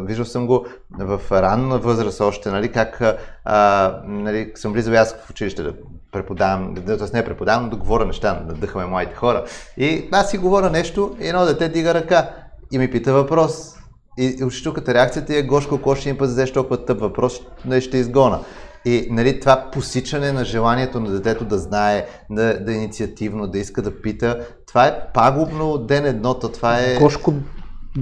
виждал 0.00 0.24
съм 0.24 0.46
го 0.46 0.66
в 0.98 1.20
ранна 1.32 1.78
възраст 1.78 2.20
още, 2.20 2.50
нали, 2.50 2.72
как 2.72 3.02
а, 3.44 4.00
нали, 4.06 4.52
съм 4.54 4.72
влизал 4.72 4.94
аз 4.94 5.14
в 5.14 5.30
училище 5.30 5.62
да 5.62 5.74
преподавам, 6.12 6.74
т.е. 6.86 7.16
не 7.16 7.24
преподавам, 7.24 7.70
да 7.70 7.76
говоря 7.76 8.04
неща, 8.04 8.42
да 8.48 8.54
дъхаме 8.54 8.86
младите 8.86 9.16
хора. 9.16 9.44
И 9.76 10.08
аз 10.12 10.30
си 10.30 10.38
говоря 10.38 10.70
нещо 10.70 11.16
и 11.20 11.28
едно 11.28 11.44
дете 11.44 11.68
дига 11.68 11.94
ръка 11.94 12.30
и 12.72 12.78
ми 12.78 12.90
пита 12.90 13.12
въпрос. 13.12 13.74
И 14.18 14.44
учителката 14.44 14.94
реакцията 14.94 15.36
е, 15.36 15.42
Гошко, 15.42 15.74
ако 15.74 15.96
ще 15.96 16.08
им 16.08 16.18
път 16.18 16.52
толкова 16.54 16.84
тъп 16.84 17.00
въпрос, 17.00 17.40
не 17.64 17.80
ще 17.80 17.98
изгона. 17.98 18.40
И 18.84 19.08
нали, 19.10 19.40
това 19.40 19.70
посичане 19.72 20.32
на 20.32 20.44
желанието 20.44 21.00
на 21.00 21.10
детето 21.10 21.44
да 21.44 21.58
знае, 21.58 22.06
да, 22.30 22.64
да 22.64 22.72
е 22.72 22.74
инициативно, 22.74 23.46
да 23.46 23.58
иска 23.58 23.82
да 23.82 24.02
пита, 24.02 24.46
това 24.66 24.86
е 24.86 25.12
пагубно 25.14 25.78
ден 25.78 26.06
едното. 26.06 26.48
Това 26.48 26.78
е... 26.78 26.96
Гошко, 26.98 27.34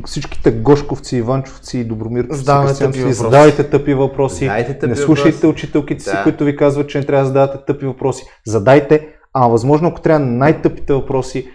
всичките 0.07 0.51
Гошковци, 0.51 1.17
Иванчовци 1.17 1.79
и 1.79 1.85
Добромирковци, 1.85 2.39
задавайте 2.39 2.79
тъпи 2.79 2.99
въпроси. 2.99 3.15
Задавайте 3.15 3.71
тъпи 3.71 3.95
въпроси. 3.95 4.45
Задайте 4.45 4.75
тъпи 4.75 4.91
не 4.91 4.97
слушайте 4.97 5.31
въпроси. 5.31 5.47
учителките 5.47 6.05
си, 6.05 6.11
да. 6.11 6.23
които 6.23 6.45
ви 6.45 6.57
казват, 6.57 6.89
че 6.89 6.99
не 6.99 7.05
трябва 7.05 7.23
да 7.23 7.29
задавате 7.29 7.59
тъпи 7.67 7.87
въпроси. 7.87 8.25
Задайте, 8.47 9.09
а 9.35 9.49
възможно 9.49 9.89
ако 9.89 10.01
трябва 10.01 10.27
най-тъпите 10.27 10.93
въпроси, 10.93 11.47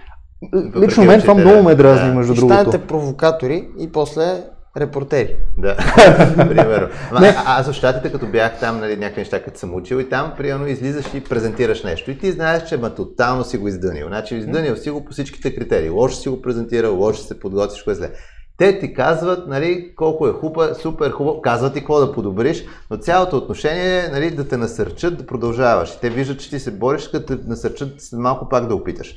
Лично 0.75 1.03
мен 1.03 1.21
това 1.21 1.33
много 1.33 1.63
ме 1.63 1.75
дразни, 1.75 2.09
да. 2.09 2.15
между 2.15 2.33
и 2.33 2.35
другото. 2.35 2.61
Станете 2.61 2.87
провокатори 2.87 3.67
и 3.79 3.91
после 3.91 4.43
репортери. 4.77 5.35
Да, 5.57 5.75
примерно. 6.49 6.87
А, 7.11 7.59
аз 7.59 7.69
в 7.69 7.73
щатите, 7.73 8.11
като 8.11 8.27
бях 8.27 8.59
там, 8.59 8.79
нали, 8.79 8.97
някакви 8.97 9.21
неща, 9.21 9.43
като 9.43 9.59
съм 9.59 9.75
учил 9.75 9.95
и 9.95 10.09
там, 10.09 10.33
примерно, 10.37 10.67
излизаш 10.67 11.05
и 11.13 11.23
презентираш 11.23 11.83
нещо. 11.83 12.11
И 12.11 12.17
ти 12.17 12.31
знаеш, 12.31 12.69
че 12.69 12.77
ма 12.77 12.95
тотално 12.95 13.43
си 13.43 13.57
го 13.57 13.67
издънил. 13.67 14.07
Значи, 14.07 14.35
издънил 14.35 14.75
си 14.75 14.89
го 14.89 15.05
по 15.05 15.11
всичките 15.11 15.55
критерии. 15.55 15.89
Лошо 15.89 16.15
си 16.15 16.29
го 16.29 16.41
презентирал, 16.41 16.95
лошо 16.95 17.21
се 17.21 17.39
подготвиш, 17.39 17.83
кое 17.83 17.93
зле. 17.93 18.11
Те 18.57 18.79
ти 18.79 18.93
казват, 18.93 19.47
нали, 19.47 19.95
колко 19.95 20.27
е 20.27 20.31
хупа, 20.31 20.75
супер 20.81 21.11
хубаво, 21.11 21.41
казват 21.41 21.73
ти 21.73 21.79
какво 21.79 21.99
да 21.99 22.11
подобриш, 22.11 22.63
но 22.91 22.97
цялото 22.97 23.37
отношение 23.37 24.05
е 24.05 24.09
нали, 24.09 24.31
да 24.31 24.47
те 24.47 24.57
насърчат 24.57 25.17
да 25.17 25.25
продължаваш. 25.25 25.93
И 25.93 25.99
те 25.99 26.09
виждат, 26.09 26.39
че 26.39 26.49
ти 26.49 26.59
се 26.59 26.71
бориш, 26.71 27.07
като 27.07 27.25
те 27.25 27.47
насърчат 27.47 27.93
малко 28.13 28.49
пак 28.49 28.67
да 28.67 28.75
опиташ. 28.75 29.15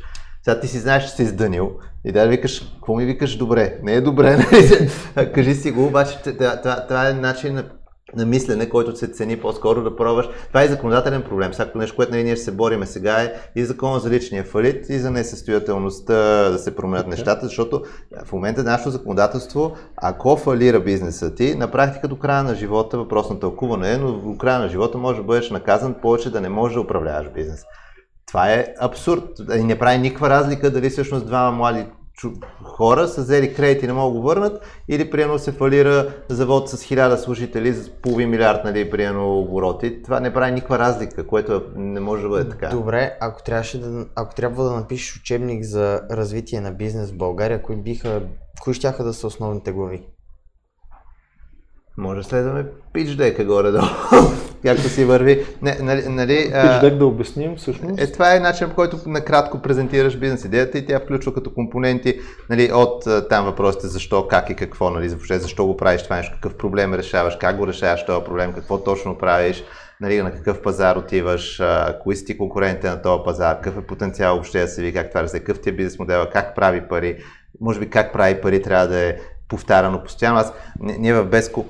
Сега 0.49 0.61
ти 0.61 0.68
си 0.68 0.78
знаеш, 0.78 1.05
че 1.05 1.11
си 1.11 1.22
издънил 1.22 1.70
и 2.05 2.12
да 2.12 2.26
викаш, 2.26 2.61
какво 2.74 2.94
ми 2.94 3.05
викаш 3.05 3.36
добре? 3.36 3.78
Не 3.82 3.92
е 3.92 4.01
добре, 4.01 4.36
нали? 5.16 5.32
кажи 5.34 5.55
си 5.55 5.70
го, 5.70 5.86
обаче 5.86 6.18
това, 6.22 6.86
това 6.88 7.09
е 7.09 7.12
начин 7.12 7.55
на 7.55 7.64
на 8.16 8.26
мислене, 8.26 8.68
който 8.68 8.96
се 8.96 9.09
цени 9.09 9.36
по-скоро 9.36 9.82
да 9.82 9.96
пробваш. 9.96 10.28
Това 10.49 10.62
е 10.62 10.68
законодателен 10.68 11.22
проблем. 11.22 11.53
Всяко 11.53 11.78
нещо, 11.78 11.96
което 11.96 12.12
нали, 12.12 12.24
ние 12.24 12.36
ще 12.36 12.44
се 12.44 12.53
бориме 12.53 12.86
сега 12.86 13.22
е 13.22 13.32
и 13.57 13.64
закона 13.64 14.01
за 14.01 14.11
личния 14.11 14.44
фалит 14.44 14.88
и 14.88 14.99
за 14.99 15.11
несъстоятелността 15.11 16.14
да 16.51 16.59
се 16.59 16.76
променят 16.76 17.07
okay. 17.07 17.11
нещата, 17.11 17.46
защото 17.46 17.82
в 18.24 18.32
момента 18.32 18.62
нашето 18.62 18.90
законодателство, 18.90 19.76
ако 19.96 20.36
фалира 20.36 20.80
бизнеса 20.80 21.34
ти, 21.34 21.55
на 21.55 21.70
практика 21.70 22.09
до 22.09 22.18
края 22.18 22.42
на 22.42 22.55
живота, 22.55 22.99
въпрос 22.99 23.30
на 23.30 23.40
тълкуване 23.40 23.92
е, 23.92 23.99
но 23.99 24.12
до 24.12 24.38
края 24.38 24.59
на 24.59 24.68
живота 24.68 24.99
може 24.99 25.18
да 25.18 25.24
бъдеш 25.24 25.51
наказан 25.51 25.94
повече 25.94 26.30
да 26.30 26.40
не 26.40 26.49
можеш 26.49 26.74
да 26.74 26.80
управляваш 26.80 27.28
бизнес. 27.34 27.64
Това 28.29 28.53
е 28.53 28.66
абсурд. 28.81 29.24
И 29.57 29.64
не 29.64 29.79
прави 29.79 29.99
никаква 29.99 30.31
разлика 30.31 30.70
дали 30.70 30.91
всъщност 30.91 31.26
двама 31.26 31.57
млади 31.57 31.87
хора 32.62 33.09
са 33.09 33.20
взели 33.20 33.55
кредити 33.55 33.85
и 33.85 33.89
не 33.89 33.95
могат 33.95 34.14
да 34.14 34.20
го 34.20 34.26
върнат 34.26 34.62
или 34.89 35.11
приемно 35.11 35.39
се 35.39 35.53
фалира 35.53 36.14
завод 36.29 36.68
с 36.68 36.76
1000 36.76 37.16
служители 37.16 37.72
с 37.72 37.91
половин 37.91 38.31
милиард, 38.31 38.64
нали, 38.64 38.91
приемно 38.91 39.39
обороти. 39.39 40.03
Това 40.03 40.20
не 40.20 40.35
прави 40.35 40.53
никаква 40.53 40.79
разлика, 40.79 41.26
което 41.26 41.62
не 41.76 42.01
може 42.01 42.22
да 42.22 42.29
бъде 42.29 42.51
така. 42.51 42.68
Добре, 42.68 43.16
ако, 43.20 43.43
трябваше 43.43 43.81
да, 43.81 44.07
ако 44.14 44.35
трябва 44.35 44.64
да 44.64 44.72
напишеш 44.72 45.16
учебник 45.16 45.64
за 45.64 46.01
развитие 46.11 46.61
на 46.61 46.72
бизнес 46.72 47.11
в 47.11 47.16
България, 47.16 47.62
кои 47.62 47.76
биха, 47.76 48.22
кои 48.62 48.74
ще 48.74 48.91
да 48.91 49.14
са 49.14 49.26
основните 49.26 49.72
глави? 49.72 50.03
Може 51.97 52.22
следваме 52.22 52.66
пич 52.93 53.16
дека 53.16 53.45
горе-долу, 53.45 53.87
както 54.66 54.88
си 54.88 55.04
върви. 55.04 55.46
Не, 55.62 55.78
нали, 55.80 56.09
нали, 56.09 56.52
дек 56.80 56.94
да 56.94 57.06
обясним 57.06 57.56
всъщност. 57.56 58.00
Е, 58.00 58.12
това 58.12 58.36
е 58.36 58.40
начин, 58.40 58.68
по 58.68 58.74
който 58.74 58.96
накратко 59.06 59.62
презентираш 59.62 60.16
бизнес 60.16 60.44
идеята 60.44 60.78
и 60.78 60.86
тя 60.86 61.00
включва 61.00 61.34
като 61.34 61.54
компоненти 61.54 62.20
нали, 62.50 62.72
от 62.72 63.04
там 63.28 63.44
въпросите 63.44 63.86
защо, 63.86 64.28
как 64.28 64.50
и 64.50 64.54
какво, 64.54 64.90
нали, 64.90 65.09
въобще 65.09 65.38
защо 65.38 65.66
го 65.66 65.76
правиш 65.76 66.02
това 66.02 66.16
нещо, 66.16 66.34
какъв 66.34 66.59
проблем 66.59 66.94
решаваш, 66.94 67.36
как 67.40 67.56
го 67.56 67.66
решаваш 67.66 68.06
този 68.06 68.24
проблем, 68.24 68.52
какво 68.52 68.78
точно 68.78 69.18
правиш, 69.18 69.64
нали, 70.00 70.22
на 70.22 70.32
какъв 70.32 70.62
пазар 70.62 70.96
отиваш, 70.96 71.61
а, 71.61 71.98
кои 72.02 72.16
си 72.16 72.24
ти 72.24 72.38
конкурентите 72.38 72.90
на 72.90 73.02
този 73.02 73.22
пазар, 73.24 73.56
какъв 73.56 73.78
е 73.78 73.86
потенциал 73.86 74.34
въобще 74.34 74.61
да 74.61 74.68
се 74.68 74.82
ви, 74.82 74.92
как 74.92 75.11
това 75.11 75.28
се, 75.28 75.38
какъв 75.40 75.61
ти 75.61 75.68
е 75.68 75.72
бизнес 75.72 75.98
модела, 75.98 76.30
как 76.30 76.54
прави 76.54 76.88
пари, 76.88 77.16
може 77.61 77.80
би 77.80 77.90
как 77.90 78.12
прави 78.12 78.40
пари 78.40 78.62
трябва 78.62 78.86
да 78.86 79.09
е 79.09 79.16
повтаряно 79.48 80.02
постоянно. 80.02 80.38
Аз, 80.38 80.52
ние 80.80 81.14
в 81.14 81.24
Беско 81.24 81.66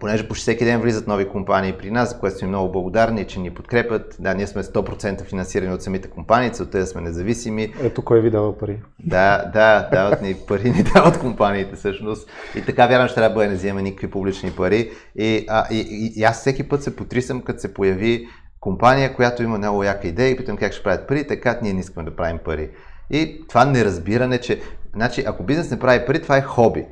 понеже 0.00 0.28
почти 0.28 0.42
всеки 0.42 0.64
ден 0.64 0.80
влизат 0.80 1.06
нови 1.06 1.28
компании 1.28 1.72
при 1.72 1.90
нас, 1.90 2.10
за 2.10 2.18
което 2.18 2.38
сме 2.38 2.48
много 2.48 2.72
благодарни, 2.72 3.24
че 3.24 3.40
ни 3.40 3.50
подкрепят. 3.50 4.16
Да, 4.18 4.34
ние 4.34 4.46
сме 4.46 4.62
100% 4.62 5.24
финансирани 5.24 5.74
от 5.74 5.82
самите 5.82 6.08
компании, 6.08 6.50
целта 6.50 6.78
е 6.78 6.80
да 6.80 6.86
сме 6.86 7.00
независими. 7.00 7.74
Ето 7.82 8.02
кой 8.02 8.20
ви 8.20 8.30
дава 8.30 8.58
пари. 8.58 8.80
Да, 9.04 9.50
да, 9.52 9.88
дават 9.92 10.22
ни 10.22 10.34
пари, 10.48 10.70
ни 10.76 10.82
дават 10.82 11.18
компаниите 11.18 11.76
всъщност. 11.76 12.30
И 12.56 12.64
така 12.64 12.86
вярвам, 12.86 13.08
че 13.08 13.14
трябва 13.14 13.42
да 13.42 13.48
не 13.48 13.54
взема 13.54 13.82
никакви 13.82 14.10
публични 14.10 14.50
пари. 14.50 14.90
И, 15.16 15.46
а, 15.48 15.66
и, 15.70 15.80
и, 15.80 16.20
и 16.20 16.24
аз 16.24 16.40
всеки 16.40 16.68
път 16.68 16.82
се 16.82 16.96
потрисам, 16.96 17.42
като 17.42 17.60
се 17.60 17.74
появи 17.74 18.28
компания, 18.60 19.14
която 19.14 19.42
има 19.42 19.58
много 19.58 19.84
яка 19.84 20.08
идея 20.08 20.30
и 20.30 20.36
питам 20.36 20.56
как 20.56 20.72
ще 20.72 20.82
правят 20.82 21.08
пари, 21.08 21.26
така 21.26 21.58
ние 21.62 21.72
не 21.72 21.80
искаме 21.80 22.10
да 22.10 22.16
правим 22.16 22.38
пари. 22.44 22.70
И 23.10 23.44
това 23.48 23.64
неразбиране, 23.64 24.38
че 24.38 24.60
значи, 24.94 25.24
ако 25.26 25.42
бизнес 25.42 25.70
не 25.70 25.78
прави 25.78 26.06
пари, 26.06 26.22
това 26.22 26.36
е 26.36 26.42
хоби. 26.42 26.86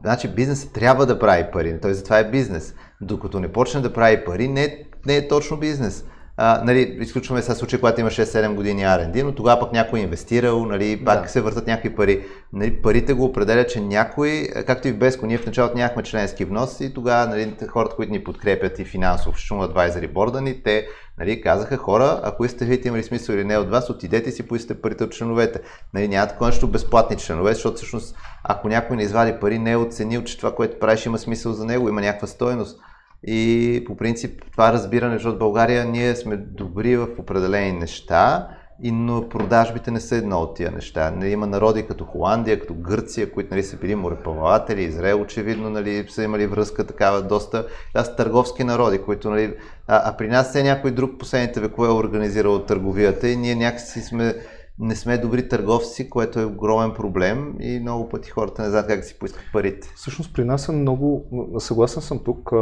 Значи 0.00 0.28
бизнесът 0.28 0.72
трябва 0.72 1.06
да 1.06 1.18
прави 1.18 1.44
пари, 1.52 1.80
той 1.82 1.94
затова 1.94 2.18
е 2.18 2.30
бизнес. 2.30 2.74
Докато 3.00 3.40
не 3.40 3.52
почне 3.52 3.80
да 3.80 3.92
прави 3.92 4.24
пари, 4.24 4.48
не, 4.48 4.84
не 5.06 5.16
е 5.16 5.28
точно 5.28 5.56
бизнес. 5.56 6.04
А, 6.42 6.62
нали, 6.64 6.96
изключваме 7.00 7.42
сега 7.42 7.54
случай, 7.54 7.78
когато 7.78 8.00
има 8.00 8.10
6-7 8.10 8.54
години 8.54 8.82
R&D, 8.82 9.22
но 9.22 9.34
тогава 9.34 9.60
пък 9.60 9.72
някой 9.72 10.00
е 10.00 10.02
инвестирал, 10.02 10.66
нали, 10.66 11.04
пак 11.04 11.22
да. 11.22 11.28
се 11.28 11.40
въртат 11.40 11.66
някакви 11.66 11.94
пари. 11.94 12.24
Нали, 12.52 12.82
парите 12.82 13.12
го 13.12 13.24
определя, 13.24 13.66
че 13.66 13.80
някой, 13.80 14.48
както 14.66 14.88
и 14.88 14.92
в 14.92 14.98
Беско, 14.98 15.26
ние 15.26 15.38
в 15.38 15.46
началото 15.46 15.76
нямахме 15.76 16.02
членски 16.02 16.44
внос 16.44 16.80
и 16.80 16.94
тогава 16.94 17.26
нали, 17.26 17.54
хората, 17.68 17.96
които 17.96 18.12
ни 18.12 18.24
подкрепят 18.24 18.78
и 18.78 18.84
финансово, 18.84 19.32
включително 19.32 19.62
адвайзери 19.62 20.08
борда 20.08 20.40
ни, 20.40 20.62
те 20.62 20.86
нали, 21.18 21.40
казаха 21.40 21.76
хора, 21.76 22.20
ако 22.22 22.44
искате 22.44 22.64
видите 22.64 22.88
има 22.88 22.98
ли 22.98 23.02
смисъл 23.02 23.34
или 23.34 23.44
не 23.44 23.58
от 23.58 23.70
вас, 23.70 23.90
отидете 23.90 24.30
си 24.30 24.48
поискате 24.48 24.80
парите 24.80 25.04
от 25.04 25.12
членовете. 25.12 25.60
Нали, 25.94 26.08
няма 26.08 26.28
такова 26.28 26.46
нещо 26.46 26.68
безплатни 26.68 27.16
членове, 27.16 27.54
защото 27.54 27.76
всъщност 27.76 28.16
ако 28.44 28.68
някой 28.68 28.96
не 28.96 29.02
извади 29.02 29.40
пари, 29.40 29.58
не 29.58 29.70
е 29.72 29.76
оценил, 29.76 30.24
че 30.24 30.36
това, 30.36 30.54
което 30.54 30.78
правиш 30.78 31.06
има 31.06 31.18
смисъл 31.18 31.52
за 31.52 31.64
него, 31.64 31.88
има 31.88 32.00
някаква 32.00 32.26
стоеност. 32.28 32.80
И 33.26 33.82
по 33.86 33.96
принцип 33.96 34.42
това 34.52 34.72
разбиране, 34.72 35.14
защото 35.14 35.36
в 35.36 35.38
България 35.38 35.84
ние 35.84 36.16
сме 36.16 36.36
добри 36.36 36.96
в 36.96 37.08
определени 37.18 37.72
неща, 37.72 38.48
и, 38.82 38.92
но 38.92 39.28
продажбите 39.28 39.90
не 39.90 40.00
са 40.00 40.16
едно 40.16 40.38
от 40.38 40.56
тия 40.56 40.70
неща. 40.70 41.10
Не 41.10 41.28
има 41.28 41.46
народи 41.46 41.86
като 41.86 42.04
Холандия, 42.04 42.60
като 42.60 42.74
Гърция, 42.74 43.32
които 43.32 43.54
нали, 43.54 43.62
са 43.62 43.76
били 43.76 43.94
мореплаватели, 43.94 44.82
Израел 44.82 45.20
очевидно 45.20 45.70
нали, 45.70 46.06
са 46.08 46.22
имали 46.22 46.46
връзка 46.46 46.86
такава 46.86 47.22
доста. 47.22 47.66
Са 47.96 48.16
търговски 48.16 48.64
народи, 48.64 48.98
които 48.98 49.30
нали, 49.30 49.54
а, 49.86 50.10
а 50.10 50.16
при 50.16 50.28
нас 50.28 50.48
все 50.48 50.62
някой 50.62 50.90
друг 50.90 51.18
последните 51.18 51.60
векове 51.60 51.88
е 51.88 51.92
организирал 51.92 52.64
търговията 52.64 53.28
и 53.28 53.36
ние 53.36 53.54
някакси 53.54 54.00
сме 54.00 54.34
не 54.82 54.96
сме 54.96 55.18
добри 55.18 55.48
търговци, 55.48 56.10
което 56.10 56.40
е 56.40 56.44
огромен 56.44 56.94
проблем 56.94 57.54
и 57.60 57.80
много 57.80 58.08
пъти 58.08 58.30
хората 58.30 58.62
не 58.62 58.70
знаят 58.70 58.86
как 58.86 59.00
да 59.00 59.06
си 59.06 59.18
поискат 59.18 59.42
парите. 59.52 59.92
Всъщност 59.96 60.34
при 60.34 60.44
нас 60.44 60.68
е 60.68 60.72
много, 60.72 61.24
съгласен 61.58 62.02
съм 62.02 62.20
тук, 62.24 62.52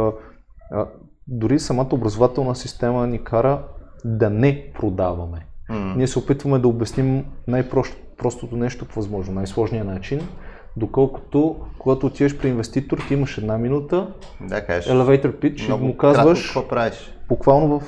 дори 1.27 1.59
самата 1.59 1.89
образователна 1.91 2.55
система 2.55 3.07
ни 3.07 3.23
кара 3.23 3.63
да 4.05 4.29
не 4.29 4.71
продаваме. 4.73 5.45
Mm. 5.71 5.95
Ние 5.95 6.07
се 6.07 6.19
опитваме 6.19 6.59
да 6.59 6.67
обясним 6.67 7.25
най-простото 7.47 8.57
нещо 8.57 8.85
по 8.85 8.95
възможно, 8.95 9.33
най-сложния 9.33 9.83
начин, 9.83 10.21
доколкото 10.77 11.55
когато 11.79 12.05
отидеш 12.07 12.37
при 12.37 12.49
инвеститор, 12.49 12.97
ти 13.07 13.13
имаш 13.13 13.37
една 13.37 13.57
минута, 13.57 14.13
да, 14.41 14.65
кажеш, 14.65 14.91
elevator 14.91 15.33
pitch 15.39 15.81
и 15.81 15.85
му 15.85 15.97
казваш 15.97 16.45
какво 16.45 16.67
правиш. 16.67 17.13
буквално 17.29 17.79
в, 17.79 17.83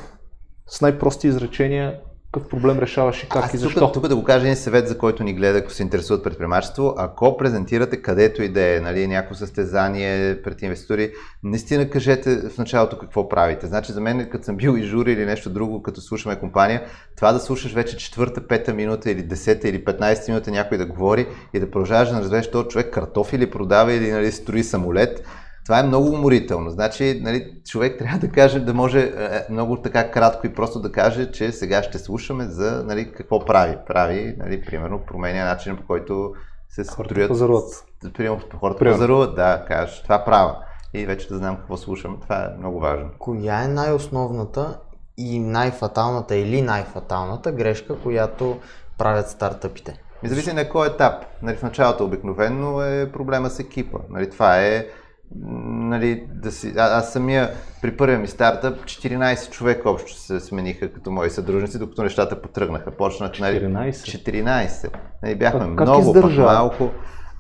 с 0.68 0.82
най-прости 0.82 1.28
изречения 1.28 2.00
какъв 2.32 2.50
проблем 2.50 2.80
решаваш 2.80 3.24
и 3.24 3.30
как 3.30 3.46
Аз 3.46 3.54
и 3.54 3.58
защо? 3.58 3.80
Тук, 3.80 3.94
тук 3.94 4.08
да 4.08 4.16
го 4.16 4.24
кажа 4.24 4.46
един 4.46 4.56
съвет, 4.56 4.88
за 4.88 4.98
който 4.98 5.24
ни 5.24 5.34
гледа, 5.34 5.60
ако 5.60 5.72
се 5.72 5.84
интересуват 5.84 6.24
предприемачество. 6.24 6.94
Ако 6.98 7.38
презентирате 7.38 8.02
където 8.02 8.44
и 8.44 8.50
да 8.50 8.76
е, 8.76 8.80
нали, 8.80 9.08
някакво 9.08 9.36
състезание 9.36 10.42
пред 10.42 10.62
инвеститори, 10.62 11.12
наистина 11.44 11.90
кажете 11.90 12.50
в 12.50 12.58
началото 12.58 12.98
какво 12.98 13.30
правите. 13.30 13.68
Значи 13.68 13.92
за 13.92 14.02
мен, 14.02 14.30
като 14.30 14.46
съм 14.46 14.56
бил 14.56 14.78
и 14.78 14.84
жури 14.84 15.12
или 15.12 15.26
нещо 15.26 15.50
друго, 15.50 15.84
като 15.84 16.02
слушаме 16.02 16.40
компания, 16.40 16.84
това 17.18 17.32
да 17.32 17.40
слушаш 17.40 17.74
вече 17.74 17.98
четвърта, 17.98 18.48
пета 18.48 18.74
минута 18.74 19.12
или 19.12 19.22
десета 19.22 19.70
или 19.70 19.86
15 19.86 20.30
минута 20.30 20.52
някой 20.52 20.78
да 20.78 20.86
говори 20.86 21.28
и 21.54 21.60
да 21.60 21.72
продължаваш 21.72 22.10
да 22.10 22.20
разбереш 22.20 22.52
този 22.52 22.68
човек 22.68 22.94
картофили 22.94 23.52
продава 23.52 23.94
или 23.94 24.12
нали, 24.12 24.32
строи 24.32 24.64
самолет, 24.64 25.24
това 25.72 25.80
е 25.80 25.84
много 25.84 26.10
уморително. 26.10 26.70
Значи, 26.70 27.20
нали, 27.24 27.54
човек 27.66 28.00
трябва 28.00 28.20
да 28.20 28.30
каже, 28.30 28.60
да 28.60 28.74
може 28.74 29.00
е, 29.00 29.04
е, 29.04 29.46
много 29.50 29.82
така 29.82 30.12
кратко 30.12 30.48
и 30.48 30.54
просто 30.54 30.80
да 30.80 30.92
каже, 30.92 31.32
че 31.32 31.52
сега 31.52 31.84
ще 31.84 32.00
слушаме 32.00 32.46
за 32.46 32.84
нали, 32.86 33.12
какво 33.12 33.46
прави. 33.46 33.78
Прави, 33.88 34.36
нали, 34.38 34.66
примерно, 34.66 35.00
променя 35.08 35.46
начина 35.46 35.76
по 35.76 35.88
който 35.88 36.34
се 36.70 36.84
строят. 36.84 37.30
Пазаруват. 37.30 37.86
Примерно, 38.14 38.40
хората 38.60 38.80
примерно. 38.80 38.98
пазаруват, 38.98 39.36
да, 39.36 39.66
кажеш, 39.68 40.04
това 40.04 40.26
правя. 40.26 40.56
И 40.94 41.06
вече 41.06 41.28
да 41.28 41.38
знам 41.38 41.58
какво 41.58 41.78
слушам. 41.78 42.18
Това 42.22 42.44
е 42.44 42.58
много 42.58 42.80
важно. 42.80 43.10
Коя 43.20 43.64
е 43.64 43.68
най-основната 43.68 44.80
и 45.18 45.40
най-фаталната 45.40 46.36
или 46.36 46.62
най-фаталната 46.62 47.52
грешка, 47.52 48.00
която 48.00 48.58
правят 48.98 49.30
стартъпите? 49.30 50.02
Ми 50.24 50.30
зависи 50.30 50.54
на 50.54 50.70
кой 50.70 50.88
етап. 50.88 51.26
Нали, 51.42 51.56
в 51.56 51.64
началото 51.64 52.06
обикновено 52.06 52.82
е 52.82 53.12
проблема 53.12 53.50
с 53.50 53.60
екипа. 53.60 53.98
Нали, 54.10 54.30
това 54.30 54.62
е 54.62 54.88
нали, 55.36 56.24
да 56.34 56.52
си, 56.52 56.74
а, 56.78 56.98
аз 56.98 57.14
самия 57.14 57.50
при 57.82 57.98
първия 57.98 58.20
ми 58.20 58.28
стартъп 58.28 58.86
14 58.86 59.50
човека 59.52 59.90
общо 59.90 60.14
се 60.14 60.40
смениха 60.40 60.94
като 60.94 61.12
мои 61.12 61.30
съдружници, 61.30 61.80
докато 61.80 62.04
нещата 62.04 62.42
потръгнаха. 62.42 62.92
Почнах, 62.92 63.40
нали, 63.40 63.60
14? 63.60 63.92
14. 63.92 64.90
Нали, 65.24 65.36
бяхме 65.36 65.60
как, 65.60 65.88
много, 65.88 66.14
как 66.14 66.38
малко. 66.38 66.90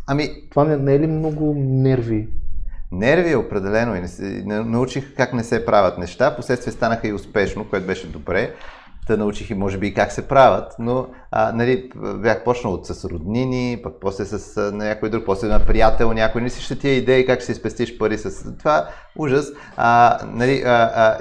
Ами... 0.07 0.29
Това 0.49 0.63
не, 0.63 0.77
не 0.77 0.95
е 0.95 0.99
ли 0.99 1.07
много 1.07 1.53
нерви? 1.57 2.27
Нерви 2.91 3.35
определено 3.35 3.95
и 3.95 3.99
не 3.99 4.07
се, 4.07 4.43
научих 4.45 5.15
как 5.15 5.33
не 5.33 5.43
се 5.43 5.65
правят 5.65 5.97
неща, 5.97 6.35
последствие 6.35 6.73
станаха 6.73 7.07
и 7.07 7.13
успешно, 7.13 7.69
което 7.69 7.87
беше 7.87 8.07
добре 8.07 8.53
да 9.07 9.17
научих 9.17 9.49
и 9.49 9.53
може 9.53 9.77
би 9.77 9.87
и 9.87 9.93
как 9.93 10.11
се 10.11 10.27
правят, 10.27 10.75
но 10.79 11.07
а, 11.31 11.51
нали, 11.51 11.89
бях 12.15 12.43
почнал 12.43 12.73
от 12.73 12.87
с 12.87 13.05
роднини, 13.05 13.79
пък 13.83 13.93
после 14.01 14.25
с 14.25 14.71
някой 14.71 15.09
друг, 15.09 15.25
после 15.25 15.47
на 15.47 15.59
приятел 15.59 16.13
някой, 16.13 16.41
не 16.41 16.49
си 16.49 16.61
ще 16.61 16.79
тия 16.79 16.93
идеи 16.93 17.25
как 17.25 17.39
ще 17.39 17.53
си 17.53 17.59
спестиш 17.59 17.97
пари 17.97 18.17
с 18.17 18.57
това, 18.57 18.87
ужас. 19.17 19.47
А, 19.77 20.19
нали, 20.33 20.63
а, 20.65 20.91
а, 20.95 21.17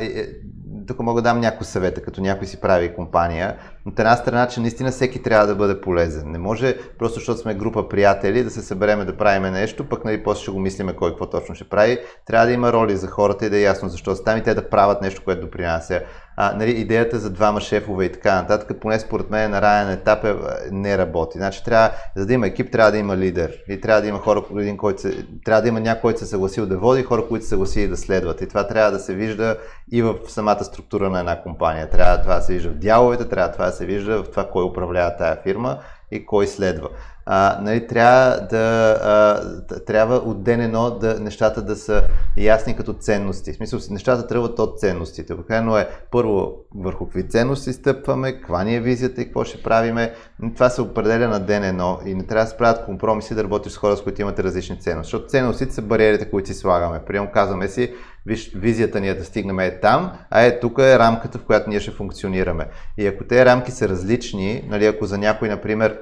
тук 0.86 1.00
мога 1.00 1.22
да 1.22 1.28
дам 1.28 1.40
някои 1.40 1.66
съвета, 1.66 2.02
като 2.02 2.20
някой 2.20 2.46
си 2.46 2.60
прави 2.60 2.94
компания. 2.94 3.56
От 3.86 3.98
една 3.98 4.16
страна, 4.16 4.48
че 4.48 4.60
наистина 4.60 4.90
всеки 4.90 5.22
трябва 5.22 5.46
да 5.46 5.54
бъде 5.54 5.80
полезен. 5.80 6.30
Не 6.30 6.38
може 6.38 6.76
просто 6.98 7.14
защото 7.14 7.40
сме 7.40 7.54
група 7.54 7.88
приятели 7.88 8.44
да 8.44 8.50
се 8.50 8.62
събереме 8.62 9.04
да 9.04 9.16
правиме 9.16 9.50
нещо, 9.50 9.88
пък 9.88 10.04
нали, 10.04 10.22
после 10.22 10.42
ще 10.42 10.50
го 10.50 10.58
мислиме 10.58 10.96
кой 10.96 11.10
какво 11.10 11.30
точно 11.30 11.54
ще 11.54 11.68
прави. 11.68 11.98
Трябва 12.26 12.46
да 12.46 12.52
има 12.52 12.72
роли 12.72 12.96
за 12.96 13.06
хората 13.06 13.46
и 13.46 13.50
да 13.50 13.56
е 13.56 13.62
ясно 13.62 13.88
защо 13.88 14.16
са 14.16 14.24
там 14.24 14.38
и 14.38 14.42
те 14.42 14.54
да 14.54 14.68
правят 14.68 15.02
нещо, 15.02 15.22
което 15.24 15.40
допринася 15.40 16.00
а, 16.36 16.56
нали, 16.56 16.70
идеята 16.70 17.18
за 17.18 17.30
двама 17.30 17.60
шефове 17.60 18.04
и 18.04 18.12
така 18.12 18.34
нататък, 18.34 18.80
поне 18.80 18.98
според 18.98 19.30
мен 19.30 19.50
на 19.50 19.62
ранен 19.62 19.92
етап 19.92 20.24
е, 20.24 20.34
не 20.70 20.98
работи. 20.98 21.38
Значи 21.38 21.64
трябва, 21.64 21.90
за 22.16 22.26
да 22.26 22.32
има 22.32 22.46
екип, 22.46 22.72
трябва 22.72 22.92
да 22.92 22.98
има 22.98 23.16
лидер. 23.16 23.52
И 23.68 23.80
трябва 23.80 24.02
да 24.02 24.08
има 24.08 24.18
хора, 24.18 24.42
един, 24.58 24.76
който 24.76 25.00
се, 25.00 25.26
трябва 25.44 25.62
да 25.62 25.68
има 25.68 25.80
някой, 25.80 26.00
който 26.00 26.18
се 26.18 26.26
съгласил 26.26 26.66
да 26.66 26.78
води, 26.78 27.02
хора, 27.02 27.26
които 27.28 27.44
се 27.44 27.48
съгласили 27.48 27.88
да 27.88 27.96
следват. 27.96 28.40
И 28.40 28.48
това 28.48 28.68
трябва 28.68 28.90
да 28.90 28.98
се 28.98 29.14
вижда 29.14 29.56
и 29.92 30.02
в 30.02 30.14
самата 30.28 30.64
структура 30.64 31.10
на 31.10 31.20
една 31.20 31.42
компания. 31.42 31.90
Трябва 31.90 32.22
това 32.22 32.34
да 32.34 32.42
се 32.42 32.52
вижда 32.52 32.70
в 32.70 32.74
дяловете, 32.74 33.28
трябва 33.28 33.52
това 33.52 33.66
да 33.66 33.72
се 33.72 33.86
вижда 33.86 34.22
в 34.22 34.30
това 34.30 34.48
кой 34.48 34.64
управлява 34.64 35.16
тая 35.18 35.36
фирма 35.42 35.78
и 36.10 36.26
кой 36.26 36.46
следва 36.46 36.88
а, 37.26 37.58
нали, 37.62 37.86
трябва, 37.86 38.46
да, 38.50 38.96
а, 39.02 39.80
трябва 39.84 40.16
от 40.16 40.42
ден 40.42 40.60
едно 40.60 40.90
да, 40.90 41.20
нещата 41.20 41.62
да 41.62 41.76
са 41.76 42.02
ясни 42.36 42.76
като 42.76 42.92
ценности. 42.92 43.52
В 43.52 43.56
смисъл, 43.56 43.80
нещата 43.90 44.26
тръгват 44.26 44.58
от 44.58 44.80
ценностите. 44.80 45.34
Обикновено 45.34 45.78
е 45.78 45.88
първо 46.10 46.54
върху 46.74 47.04
какви 47.04 47.28
ценности 47.28 47.72
стъпваме, 47.72 48.32
каква 48.32 48.64
ни 48.64 48.76
е 48.76 48.80
визията 48.80 49.22
и 49.22 49.24
какво 49.24 49.44
ще 49.44 49.62
правиме. 49.62 50.14
Това 50.54 50.68
се 50.68 50.82
определя 50.82 51.28
на 51.28 51.40
ден 51.40 51.64
едно 51.64 51.98
и 52.06 52.14
не 52.14 52.26
трябва 52.26 52.44
да 52.44 52.50
се 52.50 52.56
правят 52.56 52.84
компромиси 52.84 53.34
да 53.34 53.44
работиш 53.44 53.72
с 53.72 53.76
хора, 53.76 53.96
с 53.96 54.02
които 54.02 54.20
имате 54.20 54.42
различни 54.42 54.80
ценности. 54.80 55.10
Защото 55.10 55.28
ценностите 55.28 55.74
са 55.74 55.82
бариерите, 55.82 56.30
които 56.30 56.48
си 56.48 56.54
слагаме. 56.54 57.04
Прием 57.06 57.26
казваме 57.32 57.68
си, 57.68 57.94
виж, 58.26 58.52
визията 58.54 59.00
ни 59.00 59.08
е 59.08 59.14
да 59.14 59.24
стигнем 59.24 59.60
е 59.60 59.80
там, 59.80 60.12
а 60.30 60.42
е 60.42 60.60
тук 60.60 60.78
е 60.78 60.98
рамката, 60.98 61.38
в 61.38 61.44
която 61.44 61.70
ние 61.70 61.80
ще 61.80 61.90
функционираме. 61.90 62.66
И 62.98 63.06
ако 63.06 63.24
тези 63.24 63.44
рамки 63.44 63.70
са 63.70 63.88
различни, 63.88 64.64
нали, 64.68 64.86
ако 64.86 65.06
за 65.06 65.18
някой, 65.18 65.48
например, 65.48 65.98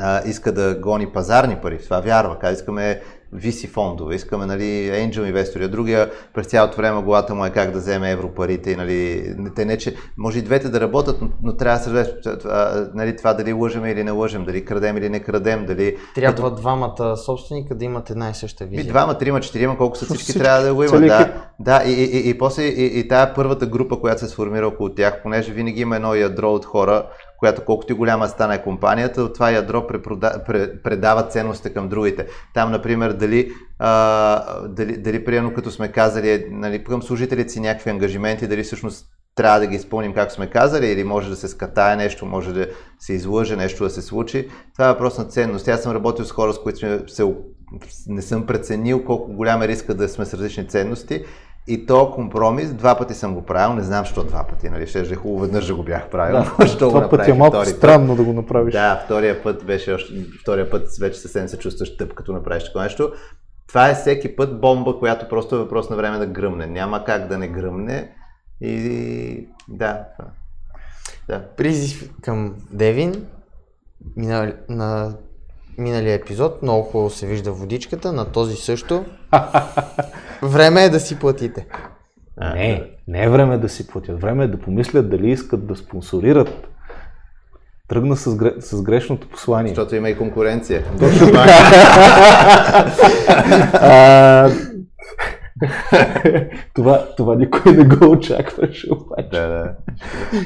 а, 0.00 0.28
иска 0.28 0.52
да 0.52 0.74
гони 0.74 1.06
пазарни 1.06 1.56
пари, 1.56 1.78
в 1.78 1.84
това 1.84 2.00
вярва. 2.00 2.38
Как 2.38 2.54
искаме 2.54 3.00
VC 3.34 3.68
фондове, 3.68 4.14
искаме 4.14 4.46
нали, 4.46 4.90
angel 4.90 5.26
инвестори, 5.26 5.64
а 5.64 5.68
другия 5.68 6.10
през 6.34 6.46
цялото 6.46 6.76
време 6.76 7.02
главата 7.02 7.34
му 7.34 7.44
е 7.44 7.50
как 7.50 7.70
да 7.70 7.78
вземе 7.78 8.10
европарите 8.10 8.76
нали, 8.76 9.34
те 9.56 9.64
не, 9.64 9.78
че 9.78 9.94
може 10.18 10.38
и 10.38 10.42
двете 10.42 10.68
да 10.68 10.80
работят, 10.80 11.20
но, 11.20 11.28
но 11.42 11.56
трябва 11.56 11.78
да 11.78 11.84
се 11.84 11.90
разгледа 11.90 12.90
нали, 12.94 13.16
това 13.16 13.34
дали 13.34 13.52
лъжем 13.52 13.86
или 13.86 14.04
не 14.04 14.10
лъжем, 14.10 14.44
дали 14.44 14.64
крадем 14.64 14.96
или 14.96 15.08
не 15.08 15.20
крадем, 15.20 15.66
дали... 15.66 15.96
Трябва 16.14 16.36
като... 16.36 16.50
двамата 16.50 17.16
собственика 17.16 17.74
да 17.74 17.84
имат 17.84 18.10
една 18.10 18.30
и 18.30 18.34
съща 18.34 18.64
визия. 18.64 18.84
И 18.84 18.88
двама, 18.88 19.18
трима, 19.18 19.40
четирима, 19.40 19.76
колко 19.76 19.96
са 19.96 20.04
всички, 20.04 20.24
всички 20.24 20.40
трябва 20.40 20.62
да 20.62 20.74
го 20.74 20.84
имат. 20.84 21.06
Да, 21.06 21.32
да 21.60 21.82
и, 21.86 21.92
и, 21.92 22.04
и, 22.04 22.30
и, 22.30 22.38
после 22.38 22.62
и, 22.62 22.98
и 22.98 23.08
тая 23.08 23.34
първата 23.34 23.66
група, 23.66 24.00
която 24.00 24.20
се 24.20 24.28
сформира 24.28 24.66
около 24.66 24.88
тях, 24.88 25.22
понеже 25.22 25.52
винаги 25.52 25.80
има 25.80 25.96
едно 25.96 26.14
ядро 26.14 26.52
от 26.52 26.64
хора, 26.64 27.06
която 27.40 27.64
колкото 27.64 27.92
и 27.92 27.96
голяма 27.96 28.28
стане 28.28 28.62
компанията, 28.62 29.22
от 29.22 29.34
това 29.34 29.50
ядро 29.50 29.86
предава 30.84 31.22
ценностите 31.22 31.74
към 31.74 31.88
другите. 31.88 32.26
Там, 32.54 32.70
например, 32.70 33.12
дали, 33.12 33.52
а, 33.78 34.68
дали, 34.68 34.96
дали 34.96 35.24
примерно 35.24 35.54
като 35.54 35.70
сме 35.70 35.92
казали, 35.92 36.46
нали, 36.50 36.84
към 36.84 37.02
служителите 37.02 37.50
си 37.50 37.60
някакви 37.60 37.90
ангажименти, 37.90 38.46
дали 38.46 38.62
всъщност 38.62 39.06
трябва 39.34 39.60
да 39.60 39.66
ги 39.66 39.76
изпълним 39.76 40.14
както 40.14 40.34
сме 40.34 40.50
казали 40.50 40.86
или 40.86 41.04
може 41.04 41.30
да 41.30 41.36
се 41.36 41.48
скатае 41.48 41.96
нещо, 41.96 42.26
може 42.26 42.52
да 42.52 42.66
се 42.98 43.12
излъже 43.12 43.56
нещо 43.56 43.84
да 43.84 43.90
се 43.90 44.02
случи. 44.02 44.48
Това 44.72 44.88
е 44.88 44.92
въпрос 44.92 45.18
на 45.18 45.24
ценност. 45.24 45.68
Аз 45.68 45.82
съм 45.82 45.92
работил 45.92 46.24
с 46.24 46.32
хора, 46.32 46.52
с 46.52 46.62
които 46.62 46.78
сме 46.78 47.00
се, 47.06 47.34
не 48.06 48.22
съм 48.22 48.46
преценил 48.46 49.04
колко 49.04 49.32
голям 49.32 49.62
е 49.62 49.68
риска 49.68 49.94
да 49.94 50.08
сме 50.08 50.24
с 50.24 50.34
различни 50.34 50.68
ценности 50.68 51.24
и 51.66 51.86
то 51.86 52.10
компромис, 52.10 52.72
два 52.72 52.98
пъти 52.98 53.14
съм 53.14 53.34
го 53.34 53.42
правил, 53.42 53.76
не 53.76 53.82
знам 53.82 54.04
защо 54.04 54.24
два 54.24 54.44
пъти, 54.44 54.68
нали, 54.68 54.86
ще 54.86 55.00
е 55.00 55.14
хубаво, 55.14 55.40
веднъж 55.42 55.66
да 55.66 55.74
го 55.74 55.82
бях 55.82 56.10
правил. 56.10 56.44
Да, 56.58 56.76
това 56.78 57.08
път 57.08 57.28
е 57.28 57.32
малко 57.32 57.64
странно 57.64 58.08
път. 58.08 58.16
да 58.16 58.24
го 58.24 58.32
направиш. 58.32 58.72
Да, 58.72 59.02
втория 59.04 59.42
път 59.42 59.64
беше 59.64 59.92
още, 59.92 60.14
втория 60.42 60.70
път 60.70 60.88
вече 61.00 61.18
съвсем 61.18 61.48
се 61.48 61.58
чувстваш 61.58 61.96
тъп, 61.96 62.14
като 62.14 62.32
направиш 62.32 62.64
такова 62.64 62.84
нещо. 62.84 63.12
Това 63.68 63.90
е 63.90 63.94
всеки 63.94 64.36
път 64.36 64.60
бомба, 64.60 64.98
която 64.98 65.28
просто 65.28 65.54
е 65.54 65.58
въпрос 65.58 65.90
на 65.90 65.96
време 65.96 66.18
да 66.18 66.26
гръмне. 66.26 66.66
Няма 66.66 67.04
как 67.04 67.28
да 67.28 67.38
не 67.38 67.48
гръмне. 67.48 68.12
И 68.60 69.48
да, 69.68 70.04
това. 70.16 70.30
Да. 71.28 71.46
Призив 71.56 72.10
към 72.22 72.54
Девин 72.70 73.26
на, 74.16 74.52
на 74.68 75.14
миналия 75.78 76.14
епизод. 76.14 76.62
Много 76.62 76.82
хубаво 76.82 77.10
се 77.10 77.26
вижда 77.26 77.52
водичката, 77.52 78.12
на 78.12 78.32
този 78.32 78.56
също. 78.56 79.04
Време 80.42 80.84
е 80.84 80.88
да 80.88 81.00
си 81.00 81.18
платите. 81.18 81.66
Не, 82.40 82.90
не 83.08 83.24
е 83.24 83.28
време 83.28 83.58
да 83.58 83.68
си 83.68 83.86
платят. 83.86 84.20
Време 84.20 84.44
е 84.44 84.48
да 84.48 84.60
помислят 84.60 85.10
дали 85.10 85.30
искат 85.30 85.66
да 85.66 85.76
спонсорират. 85.76 86.68
Тръгна 87.88 88.16
с, 88.16 88.36
гре... 88.36 88.52
с 88.60 88.82
грешното 88.82 89.28
послание. 89.28 89.68
Защото 89.68 89.96
има 89.96 90.10
и 90.10 90.18
конкуренция. 90.18 90.84
Точно 90.98 91.26
а, 93.74 94.50
това, 96.74 97.14
това 97.16 97.34
никой 97.34 97.72
не 97.72 97.84
го 97.84 98.10
очакваше 98.10 98.92
обаче. 98.92 99.28
Да, 99.32 99.48
да. 99.48 99.74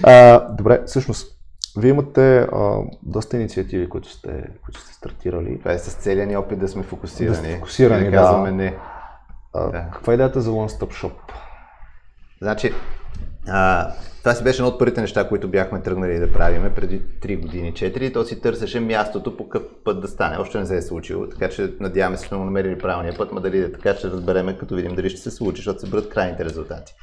А, 0.03 0.49
добре, 0.55 0.83
всъщност, 0.87 1.37
вие 1.79 1.91
имате 1.91 2.39
а, 2.39 2.79
доста 3.03 3.37
инициативи, 3.37 3.89
които 3.89 4.11
сте, 4.11 4.45
които 4.65 4.81
сте 4.81 4.95
стартирали. 4.95 5.59
Това 5.59 5.73
е 5.73 5.79
с 5.79 5.95
целия 5.95 6.27
ни 6.27 6.37
опит 6.37 6.59
да 6.59 6.69
сме 6.69 6.83
фокусирани. 6.83 7.37
Да 7.37 7.37
сте 7.37 7.55
фокусирани, 7.55 8.11
да. 8.11 8.51
не. 8.53 8.75
А, 9.55 9.71
да. 9.71 9.85
Каква 9.93 10.13
е 10.13 10.15
идеята 10.15 10.41
за 10.41 10.51
One 10.51 10.79
Stop 10.79 11.03
Shop? 11.03 11.13
Значи, 12.43 12.73
А, 13.49 13.93
това 14.19 14.35
си 14.35 14.45
беше 14.45 14.63
едно 14.63 14.69
от 14.69 14.79
първите 14.79 15.01
неща, 15.01 15.29
които 15.29 15.49
бяхме 15.49 15.83
тръгнали 15.83 16.19
да 16.19 16.33
правиме 16.33 16.75
преди 16.75 17.03
3 17.03 17.41
години, 17.41 17.73
4. 17.73 18.13
То 18.13 18.25
си 18.25 18.41
търсеше 18.41 18.81
мястото 18.81 19.37
по 19.37 19.49
какъв 19.49 19.69
път 19.85 20.01
да 20.01 20.09
стане. 20.09 20.39
Още 20.39 20.59
не 20.59 20.67
се 20.67 20.77
е 20.77 20.83
случило, 20.83 21.29
така 21.29 21.49
че 21.49 21.73
надяваме 21.81 22.17
се, 22.17 22.23
че 22.23 22.29
сме 22.29 22.39
намерили 22.39 22.79
правилния 22.79 23.17
път, 23.17 23.33
ма 23.33 23.41
дали 23.41 23.61
да 23.61 23.73
така 23.73 23.95
ще 23.95 24.11
разбереме, 24.11 24.59
като 24.59 24.75
видим 24.75 24.95
дали 24.95 25.11
ще 25.11 25.21
се 25.21 25.31
случи, 25.31 25.57
защото 25.57 25.81
се 25.81 25.87
бъдат 25.87 26.09
крайните 26.09 26.45
резултати 26.45 26.95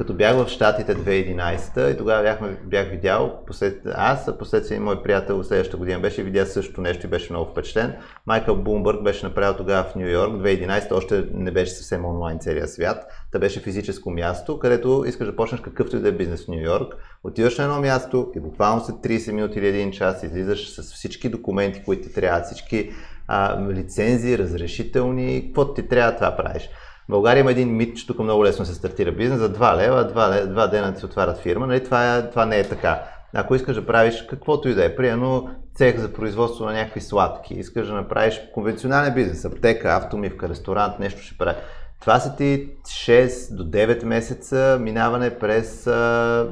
като 0.00 0.14
бях 0.14 0.36
в 0.36 0.48
Штатите 0.48 0.96
2011 0.96 1.94
и 1.94 1.96
тогава 1.96 2.22
бяхме, 2.22 2.56
бях 2.64 2.88
видял, 2.88 3.42
послед, 3.46 3.82
аз, 3.94 4.28
а 4.28 4.38
последствие 4.38 4.80
мой 4.80 5.02
приятел 5.02 5.44
следващата 5.44 5.76
година 5.76 6.00
беше 6.00 6.22
видя 6.22 6.46
също 6.46 6.80
нещо 6.80 7.06
и 7.06 7.10
беше 7.10 7.32
много 7.32 7.50
впечатлен. 7.50 7.94
Майкъл 8.26 8.56
Бумбърг 8.56 9.02
беше 9.02 9.26
направил 9.26 9.56
тогава 9.56 9.84
в 9.84 9.94
Нью 9.94 10.08
Йорк, 10.08 10.32
2011 10.32 10.92
още 10.92 11.24
не 11.32 11.50
беше 11.50 11.72
съвсем 11.72 12.04
онлайн 12.04 12.38
целия 12.38 12.68
свят. 12.68 13.06
Та 13.32 13.38
беше 13.38 13.60
физическо 13.60 14.10
място, 14.10 14.58
където 14.58 15.04
искаш 15.06 15.26
да 15.26 15.36
почнеш 15.36 15.60
какъвто 15.60 15.96
и 15.96 16.00
да 16.00 16.08
е 16.08 16.12
бизнес 16.12 16.44
в 16.44 16.48
Нью 16.48 16.60
Йорк. 16.60 16.94
Отиваш 17.24 17.58
на 17.58 17.64
едно 17.64 17.80
място 17.80 18.32
и 18.36 18.40
буквално 18.40 18.84
след 18.84 18.96
30 18.96 19.32
минути 19.32 19.58
или 19.58 19.68
един 19.68 19.92
час 19.92 20.22
излизаш 20.22 20.70
с 20.70 20.82
всички 20.82 21.28
документи, 21.28 21.82
които 21.84 22.08
ти 22.08 22.14
трябват, 22.14 22.46
всички 22.46 22.90
а, 23.28 23.66
лицензии, 23.70 24.38
разрешителни, 24.38 25.42
каквото 25.46 25.74
ти 25.74 25.88
трябва, 25.88 26.14
това 26.14 26.36
правиш. 26.36 26.70
България 27.10 27.40
има 27.40 27.50
един 27.50 27.76
мит, 27.76 27.96
че 27.96 28.06
тук 28.06 28.18
много 28.18 28.44
лесно 28.44 28.64
се 28.64 28.74
стартира 28.74 29.12
бизнес, 29.12 29.38
за 29.38 29.52
2 29.52 29.76
лева, 29.76 30.12
2, 30.14 30.30
лева, 30.30 30.66
2 30.66 30.70
дена 30.70 30.94
ти 30.94 31.06
отварят 31.06 31.38
фирма, 31.38 31.66
нали? 31.66 31.84
това, 31.84 32.16
е, 32.16 32.30
това 32.30 32.46
не 32.46 32.58
е 32.58 32.68
така. 32.68 33.02
Ако 33.34 33.54
искаш 33.54 33.76
да 33.76 33.86
правиш 33.86 34.26
каквото 34.30 34.68
и 34.68 34.74
да 34.74 34.84
е, 34.84 34.96
примерно 34.96 35.50
цех 35.74 35.98
за 35.98 36.12
производство 36.12 36.64
на 36.64 36.72
някакви 36.72 37.00
сладки, 37.00 37.54
искаш 37.54 37.86
да 37.86 37.94
направиш 37.94 38.40
конвенционален 38.54 39.14
бизнес, 39.14 39.44
аптека, 39.44 39.88
автомивка, 39.88 40.48
ресторант, 40.48 40.98
нещо 40.98 41.22
ще 41.22 41.38
прави. 41.38 41.56
Това 42.00 42.20
са 42.20 42.36
ти 42.36 42.68
6 42.84 43.54
до 43.54 43.64
9 43.64 44.04
месеца 44.04 44.78
минаване 44.80 45.38
през 45.38 45.84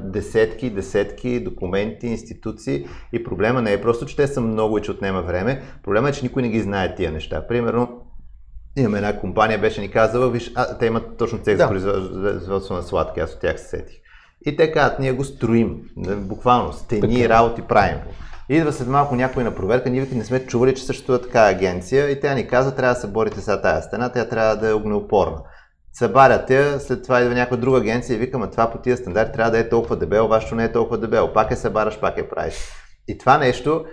десетки, 0.02 0.70
десетки 0.70 1.44
документи, 1.44 2.06
институции 2.06 2.86
и 3.12 3.24
проблема 3.24 3.62
не 3.62 3.72
е 3.72 3.80
просто, 3.80 4.06
че 4.06 4.16
те 4.16 4.26
са 4.26 4.40
много 4.40 4.78
и 4.78 4.82
че 4.82 4.90
отнема 4.90 5.22
време, 5.22 5.62
проблема 5.82 6.08
е, 6.08 6.12
че 6.12 6.22
никой 6.22 6.42
не 6.42 6.48
ги 6.48 6.60
знае 6.60 6.94
тия 6.94 7.12
неща. 7.12 7.46
Примерно, 7.46 8.07
Имаме 8.76 8.98
една 8.98 9.20
компания, 9.20 9.58
беше 9.58 9.80
ни 9.80 9.90
казала, 9.90 10.30
виж, 10.30 10.52
а, 10.54 10.78
те 10.78 10.86
имат 10.86 11.16
точно 11.16 11.38
цех 11.38 11.56
да. 11.56 11.62
за 11.62 11.68
производство 11.68 12.74
на 12.74 12.82
сладки, 12.82 13.20
аз 13.20 13.32
от 13.32 13.40
тях 13.40 13.60
се 13.60 13.68
сетих. 13.68 13.96
И 14.46 14.56
те 14.56 14.72
казват, 14.72 14.98
ние 14.98 15.12
го 15.12 15.24
строим, 15.24 15.80
буквално, 16.16 16.72
стени, 16.72 17.22
така. 17.22 17.28
работи 17.28 17.62
правим. 17.62 17.98
Идва 18.48 18.72
след 18.72 18.88
малко 18.88 19.16
някой 19.16 19.44
на 19.44 19.54
проверка, 19.54 19.90
ние 19.90 20.06
не 20.12 20.24
сме 20.24 20.46
чували, 20.46 20.74
че 20.74 20.84
съществува 20.84 21.22
такава 21.22 21.50
агенция 21.50 22.10
и 22.10 22.20
тя 22.20 22.34
ни 22.34 22.48
каза, 22.48 22.74
трябва 22.74 22.94
да 22.94 23.00
се 23.00 23.06
борите 23.06 23.40
с 23.40 23.60
тази 23.62 23.86
стена, 23.86 24.12
тя 24.12 24.28
трябва 24.28 24.56
да 24.56 24.68
е 24.68 24.72
огнеупорна. 24.72 25.36
Събарят 25.92 26.50
я, 26.50 26.80
след 26.80 27.02
това 27.02 27.20
идва 27.20 27.34
някаква 27.34 27.56
друга 27.56 27.78
агенция 27.78 28.14
и 28.14 28.18
викаме, 28.18 28.50
това 28.50 28.70
по 28.70 28.78
тия 28.78 28.96
стандарти 28.96 29.32
трябва 29.32 29.50
да 29.50 29.58
е 29.58 29.68
толкова 29.68 29.96
дебело, 29.96 30.28
вашето 30.28 30.54
не 30.54 30.64
е 30.64 30.72
толкова 30.72 30.98
дебело. 30.98 31.32
Пак 31.32 31.50
е 31.50 31.56
събараш, 31.56 32.00
пак 32.00 32.18
е 32.18 32.28
правиш. 32.28 32.54
И 33.08 33.18
това 33.18 33.38
нещо 33.38 33.84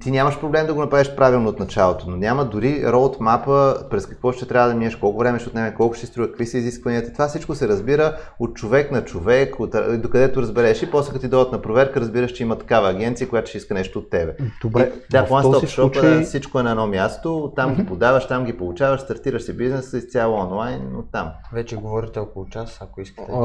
ти 0.00 0.10
нямаш 0.10 0.40
проблем 0.40 0.66
да 0.66 0.74
го 0.74 0.80
направиш 0.80 1.14
правилно 1.16 1.48
от 1.48 1.58
началото, 1.58 2.10
но 2.10 2.16
няма 2.16 2.44
дори 2.44 2.84
мапа 3.20 3.76
през 3.90 4.06
какво 4.06 4.32
ще 4.32 4.48
трябва 4.48 4.68
да 4.68 4.74
минеш, 4.74 4.96
колко 4.96 5.18
време 5.18 5.38
ще 5.38 5.48
отнеме, 5.48 5.74
колко 5.74 5.94
ще 5.94 6.06
струва, 6.06 6.28
какви 6.28 6.46
са 6.46 6.58
изискванията. 6.58 7.12
Това 7.12 7.28
всичко 7.28 7.54
се 7.54 7.68
разбира 7.68 8.16
от 8.38 8.54
човек 8.54 8.90
на 8.90 9.04
човек, 9.04 9.60
от, 9.60 9.74
докъдето 10.02 10.42
разбереш 10.42 10.82
и 10.82 10.90
после 10.90 11.08
като 11.08 11.20
ти 11.20 11.28
дойдат 11.28 11.52
на 11.52 11.62
проверка, 11.62 12.00
разбираш, 12.00 12.32
че 12.32 12.42
има 12.42 12.58
такава 12.58 12.90
агенция, 12.90 13.28
която 13.28 13.48
ще 13.48 13.58
иска 13.58 13.74
нещо 13.74 13.98
от 13.98 14.10
тебе. 14.10 14.36
Добре. 14.62 14.92
И, 14.96 15.00
да, 15.10 15.24
в 15.24 15.30
One 15.30 15.42
Stop 15.42 15.66
случай... 15.66 16.22
всичко 16.22 16.60
е 16.60 16.62
на 16.62 16.70
едно 16.70 16.86
място, 16.86 17.52
там 17.56 17.70
mm-hmm. 17.70 17.76
ги 17.76 17.86
подаваш, 17.86 18.28
там 18.28 18.44
ги 18.44 18.56
получаваш, 18.56 19.00
стартираш 19.00 19.42
си 19.42 19.56
бизнес 19.56 19.92
изцяло 19.92 20.40
онлайн, 20.40 20.80
но 20.92 21.02
там. 21.02 21.30
Вече 21.52 21.76
говорите 21.76 22.18
около 22.18 22.46
час, 22.46 22.78
ако 22.82 23.00
искате. 23.00 23.32
А, 23.32 23.36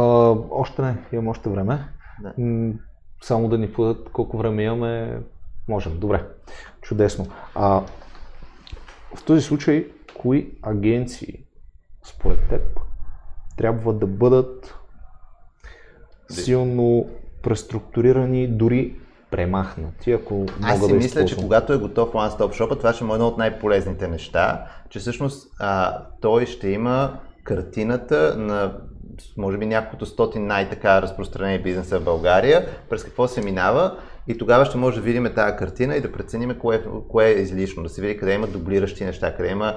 още 0.52 0.82
не, 0.82 0.98
имам 1.14 1.28
още 1.28 1.50
време. 1.50 1.88
Да. 2.22 2.34
Само 3.24 3.50
да 3.50 3.58
ни 3.58 3.74
подадат 3.74 4.10
колко 4.10 4.38
време 4.38 4.64
имаме, 4.64 5.20
Можем, 5.68 5.99
добре. 5.99 6.26
Чудесно. 6.82 7.28
А, 7.55 7.82
в 9.16 9.24
този 9.26 9.41
случай, 9.41 9.88
кои 10.18 10.51
агенции 10.62 11.43
според 12.03 12.39
теб 12.49 12.62
трябва 13.57 13.93
да 13.93 14.07
бъдат 14.07 14.76
силно 16.30 17.09
преструктурирани, 17.43 18.47
дори 18.47 18.95
премахнати, 19.32 20.12
ако 20.12 20.34
мога 20.34 20.47
Аз 20.62 20.80
си 20.80 20.88
да 20.88 20.93
мисля, 20.93 21.26
че 21.26 21.36
когато 21.36 21.74
е 21.74 21.78
готов 21.78 22.12
One 22.12 22.30
Stop 22.30 22.59
Shop, 22.59 22.78
това 22.78 22.93
ще 22.93 23.03
е 23.03 23.07
едно 23.07 23.28
от 23.28 23.38
най-полезните 23.38 24.07
неща, 24.07 24.66
че 24.89 24.99
всъщност 24.99 25.53
а, 25.59 26.01
той 26.22 26.45
ще 26.45 26.70
има 26.70 27.20
картината 27.43 28.36
на 28.38 28.78
може 29.38 29.57
би 29.57 29.66
няколкото 29.66 30.05
стотин 30.05 30.47
най-така 30.47 31.01
разпространени 31.01 31.64
бизнеса 31.64 31.99
в 31.99 32.03
България, 32.03 32.68
през 32.89 33.03
какво 33.03 33.28
се 33.28 33.41
минава 33.41 33.97
и 34.28 34.38
тогава 34.38 34.66
ще 34.66 34.78
може 34.78 34.96
да 34.96 35.02
видим 35.02 35.28
тази 35.36 35.56
картина 35.56 35.96
и 35.96 36.02
да 36.02 36.12
преценим 36.12 36.56
кое, 36.60 36.84
кое 37.10 37.26
е 37.26 37.42
излишно, 37.42 37.84
да 37.84 37.90
се 37.90 38.02
види 38.02 38.18
къде 38.18 38.34
има 38.34 38.48
дублиращи 38.48 39.06
неща, 39.06 39.36
къде 39.36 39.50
има 39.50 39.76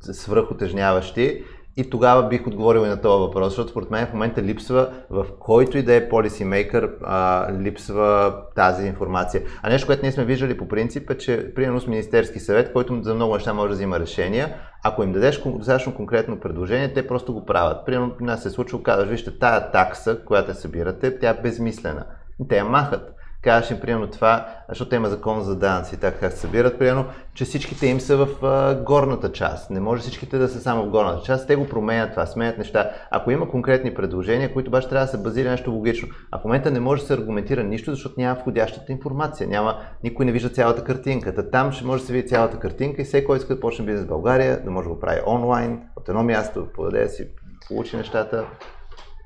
свръхотежняващи 0.00 1.44
и 1.76 1.90
тогава 1.90 2.28
бих 2.28 2.46
отговорил 2.46 2.80
и 2.80 2.88
на 2.88 3.00
този 3.00 3.20
въпрос, 3.20 3.48
защото 3.48 3.70
според 3.70 3.90
мен 3.90 4.06
в 4.06 4.12
момента 4.12 4.42
липсва 4.42 4.92
в 5.10 5.26
който 5.40 5.78
и 5.78 5.82
да 5.82 5.94
е 5.94 6.08
policymaker, 6.08 6.90
а, 7.02 7.52
липсва 7.60 8.36
тази 8.56 8.86
информация. 8.86 9.42
А 9.62 9.70
нещо, 9.70 9.86
което 9.86 10.02
ние 10.02 10.12
сме 10.12 10.24
виждали 10.24 10.56
по 10.56 10.68
принцип 10.68 11.10
е, 11.10 11.18
че 11.18 11.54
примерно 11.54 11.80
с 11.80 11.86
Министерски 11.86 12.40
съвет, 12.40 12.72
който 12.72 13.02
за 13.02 13.14
много 13.14 13.34
неща 13.34 13.54
може 13.54 13.68
да 13.68 13.74
взима 13.74 14.00
решения, 14.00 14.54
ако 14.84 15.02
им 15.02 15.12
дадеш 15.12 15.42
достатъчно 15.42 15.94
конкретно 15.94 16.40
предложение, 16.40 16.92
те 16.92 17.06
просто 17.06 17.34
го 17.34 17.44
правят. 17.44 17.86
Примерно 17.86 18.14
нас 18.20 18.42
се 18.42 18.48
е 18.48 18.50
случило, 18.50 18.82
казваш, 18.82 19.08
вижте, 19.08 19.38
тая 19.38 19.70
такса, 19.70 20.24
която 20.24 20.54
събирате, 20.54 21.18
тя 21.18 21.30
е 21.30 21.42
безмислена. 21.42 22.06
Те 22.48 22.56
я 22.56 22.64
махат 22.64 23.14
кажеш 23.44 23.70
им, 23.70 23.80
примерно 23.80 24.06
това, 24.06 24.46
защото 24.68 24.94
има 24.94 25.08
закон 25.08 25.42
за 25.42 25.56
данъци, 25.56 26.00
така 26.00 26.18
как 26.18 26.32
се 26.32 26.38
събират, 26.38 26.78
примерно, 26.78 27.04
че 27.34 27.44
всичките 27.44 27.86
им 27.86 28.00
са 28.00 28.16
в 28.16 28.44
а, 28.44 28.74
горната 28.74 29.32
част. 29.32 29.70
Не 29.70 29.80
може 29.80 30.02
всичките 30.02 30.38
да 30.38 30.48
са 30.48 30.60
само 30.60 30.84
в 30.84 30.90
горната 30.90 31.22
част. 31.22 31.46
Те 31.46 31.56
го 31.56 31.68
променят 31.68 32.10
това, 32.10 32.26
сменят 32.26 32.58
неща. 32.58 32.90
Ако 33.10 33.30
има 33.30 33.48
конкретни 33.48 33.94
предложения, 33.94 34.52
които 34.52 34.68
обаче 34.70 34.88
трябва 34.88 35.06
да 35.06 35.10
се 35.10 35.22
базира 35.22 35.50
нещо 35.50 35.70
логично. 35.70 36.08
А 36.30 36.38
в 36.38 36.44
момента 36.44 36.70
не 36.70 36.80
може 36.80 37.02
да 37.02 37.06
се 37.06 37.14
аргументира 37.14 37.62
нищо, 37.62 37.90
защото 37.90 38.14
няма 38.18 38.34
входящата 38.40 38.92
информация. 38.92 39.48
Няма, 39.48 39.78
никой 40.04 40.26
не 40.26 40.32
вижда 40.32 40.48
цялата 40.48 40.84
картинка. 40.84 41.34
Та 41.34 41.50
там 41.50 41.72
ще 41.72 41.84
може 41.84 42.00
да 42.00 42.06
се 42.06 42.12
види 42.12 42.28
цялата 42.28 42.58
картинка 42.58 43.02
и 43.02 43.04
всеки, 43.04 43.26
който 43.26 43.42
иска 43.42 43.54
да 43.54 43.60
почне 43.60 43.84
бизнес 43.84 44.04
в 44.04 44.08
България, 44.08 44.64
да 44.64 44.70
може 44.70 44.88
да 44.88 44.94
го 44.94 45.00
прави 45.00 45.20
онлайн, 45.26 45.80
от 45.96 46.08
едно 46.08 46.22
място, 46.22 46.66
подаде 46.74 47.08
си, 47.08 47.28
получи 47.68 47.96
нещата. 47.96 48.44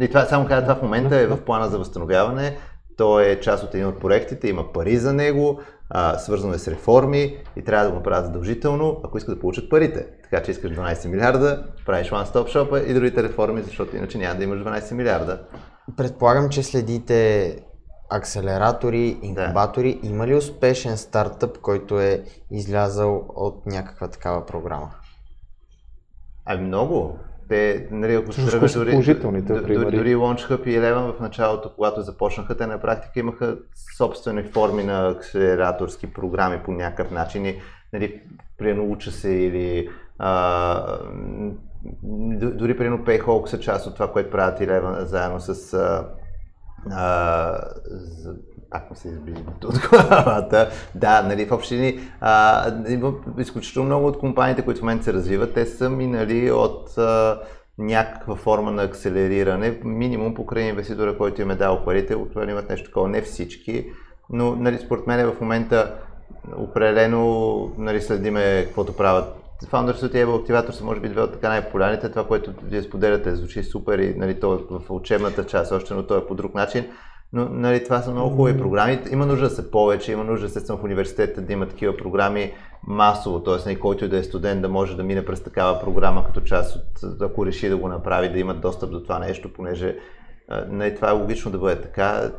И 0.00 0.08
това, 0.08 0.24
само 0.24 0.46
каза, 0.46 0.62
това 0.62 0.74
в 0.74 0.82
момента 0.82 1.16
е 1.16 1.26
в 1.26 1.44
плана 1.44 1.68
за 1.68 1.78
възстановяване. 1.78 2.56
Той 2.98 3.24
е 3.26 3.40
част 3.40 3.64
от 3.64 3.74
един 3.74 3.86
от 3.86 4.00
проектите, 4.00 4.48
има 4.48 4.72
пари 4.72 4.96
за 4.96 5.12
него, 5.12 5.60
а, 5.90 6.18
свързано 6.18 6.54
е 6.54 6.58
с 6.58 6.68
реформи 6.68 7.36
и 7.56 7.64
трябва 7.64 7.84
да 7.84 7.90
го 7.90 7.96
направят 7.96 8.24
задължително, 8.24 9.00
ако 9.04 9.18
искат 9.18 9.34
да 9.34 9.40
получат 9.40 9.70
парите. 9.70 10.06
Така 10.22 10.42
че 10.42 10.50
искаш 10.50 10.72
12 10.72 11.08
милиарда, 11.08 11.64
правиш 11.86 12.10
One 12.10 12.26
Stop 12.26 12.54
Shop 12.54 12.84
и 12.84 12.94
другите 12.94 13.22
реформи, 13.22 13.62
защото 13.62 13.96
иначе 13.96 14.18
няма 14.18 14.34
да 14.34 14.44
имаш 14.44 14.60
12 14.60 14.92
милиарда. 14.94 15.40
Предполагам, 15.96 16.48
че 16.48 16.62
следите 16.62 17.56
акселератори, 18.10 19.18
инкубатори. 19.22 19.98
Да. 20.02 20.08
Има 20.08 20.26
ли 20.26 20.34
успешен 20.34 20.96
стартъп, 20.96 21.58
който 21.58 22.00
е 22.00 22.24
излязал 22.50 23.26
от 23.28 23.66
някаква 23.66 24.08
такава 24.08 24.46
програма? 24.46 24.90
Ами 26.44 26.66
много 26.66 27.18
те, 27.48 27.88
нали, 27.90 28.14
ако 28.14 28.32
се 28.32 28.46
тръгнат 28.46 28.72
дори, 28.74 29.42
дори, 29.42 29.96
дори 29.96 30.16
Launch 30.16 30.50
Hub 30.50 30.66
и 30.66 30.78
Eleven 30.78 31.12
в 31.12 31.20
началото, 31.20 31.72
когато 31.74 32.00
започнаха, 32.00 32.56
те 32.56 32.66
на 32.66 32.80
практика 32.80 33.20
имаха 33.20 33.56
собствени 33.96 34.42
форми 34.42 34.84
на 34.84 35.08
акселераторски 35.08 36.12
програми 36.12 36.60
по 36.64 36.72
някакъв 36.72 37.10
начин. 37.10 37.46
И, 37.46 37.60
нали, 37.92 38.20
примерно 38.58 38.90
уча 38.92 39.12
се 39.12 39.30
или 39.30 39.88
а, 40.18 40.98
дори 42.32 42.76
примерно 42.76 43.04
Payhawk 43.04 43.46
са 43.46 43.60
част 43.60 43.86
от 43.86 43.94
това, 43.94 44.12
което 44.12 44.30
правят 44.30 44.60
Eleven 44.60 45.04
заедно 45.04 45.40
с 45.40 45.74
а, 45.74 46.08
а, 46.90 47.60
му 48.90 48.96
се 48.96 49.08
изби 49.08 49.34
от 49.64 49.78
главата. 49.90 50.70
Да, 50.94 51.22
нали, 51.22 51.46
в 51.46 51.52
общини, 51.52 52.00
а, 52.20 52.72
изключително 53.38 53.86
много 53.86 54.06
от 54.06 54.18
компаниите, 54.18 54.62
които 54.62 54.78
в 54.78 54.82
момента 54.82 55.04
се 55.04 55.12
развиват, 55.12 55.54
те 55.54 55.66
са 55.66 55.90
минали 55.90 56.50
от 56.50 56.98
а, 56.98 57.40
някаква 57.78 58.36
форма 58.36 58.70
на 58.70 58.82
акселериране, 58.82 59.80
минимум 59.84 60.34
покрай 60.34 60.64
инвеститора, 60.64 61.18
който 61.18 61.42
им 61.42 61.50
е 61.50 61.54
дал 61.54 61.84
парите, 61.84 62.16
обикновено 62.16 62.52
имат 62.52 62.68
нещо 62.68 62.88
такова, 62.88 63.08
не 63.08 63.22
всички, 63.22 63.86
но 64.30 64.56
нали, 64.56 64.78
според 64.78 65.06
мен 65.06 65.32
в 65.32 65.40
момента 65.40 65.94
определено 66.56 67.72
нали, 67.78 68.00
следиме 68.00 68.64
каквото 68.66 68.96
правят 68.96 69.38
Founders 69.66 70.06
и 70.06 70.24
Able 70.24 70.46
Activator 70.46 70.70
са 70.70 70.84
може 70.84 71.00
би 71.00 71.08
две 71.08 71.22
от 71.22 71.32
така 71.32 71.48
най-популярните. 71.48 72.10
Това, 72.10 72.26
което 72.26 72.52
вие 72.62 72.82
споделяте, 72.82 73.34
звучи 73.34 73.62
супер 73.62 73.98
и 73.98 74.14
нали, 74.14 74.40
то 74.40 74.54
е 74.54 74.58
в 74.70 74.90
учебната 74.90 75.46
част 75.46 75.72
още, 75.72 75.94
но 75.94 76.06
то 76.06 76.16
е 76.16 76.26
по 76.26 76.34
друг 76.34 76.54
начин. 76.54 76.86
Но 77.32 77.48
нали, 77.48 77.84
това 77.84 78.02
са 78.02 78.10
много 78.10 78.36
хубави 78.36 78.58
програми. 78.58 79.00
Има 79.10 79.26
нужда 79.26 79.48
да 79.48 79.54
се 79.54 79.70
повече, 79.70 80.12
има 80.12 80.24
нужда 80.24 80.46
естествено 80.46 80.78
в 80.78 80.84
университета 80.84 81.40
да 81.40 81.52
има 81.52 81.68
такива 81.68 81.96
програми 81.96 82.52
масово, 82.86 83.42
т.е. 83.42 83.54
Нали, 83.66 83.80
който 83.80 84.04
и 84.04 84.08
да 84.08 84.18
е 84.18 84.22
студент 84.22 84.62
да 84.62 84.68
може 84.68 84.96
да 84.96 85.04
мине 85.04 85.24
през 85.24 85.42
такава 85.42 85.80
програма 85.80 86.24
като 86.24 86.40
част 86.40 86.76
от, 86.76 87.20
ако 87.22 87.46
реши 87.46 87.68
да 87.68 87.76
го 87.76 87.88
направи, 87.88 88.28
да 88.28 88.38
има 88.38 88.54
достъп 88.54 88.90
до 88.90 89.02
това 89.02 89.18
нещо, 89.18 89.52
понеже 89.52 89.96
Не, 90.68 90.94
това 90.94 91.08
е 91.08 91.12
логично 91.12 91.50
да 91.50 91.58
бъде 91.58 91.80
така. 91.80 92.30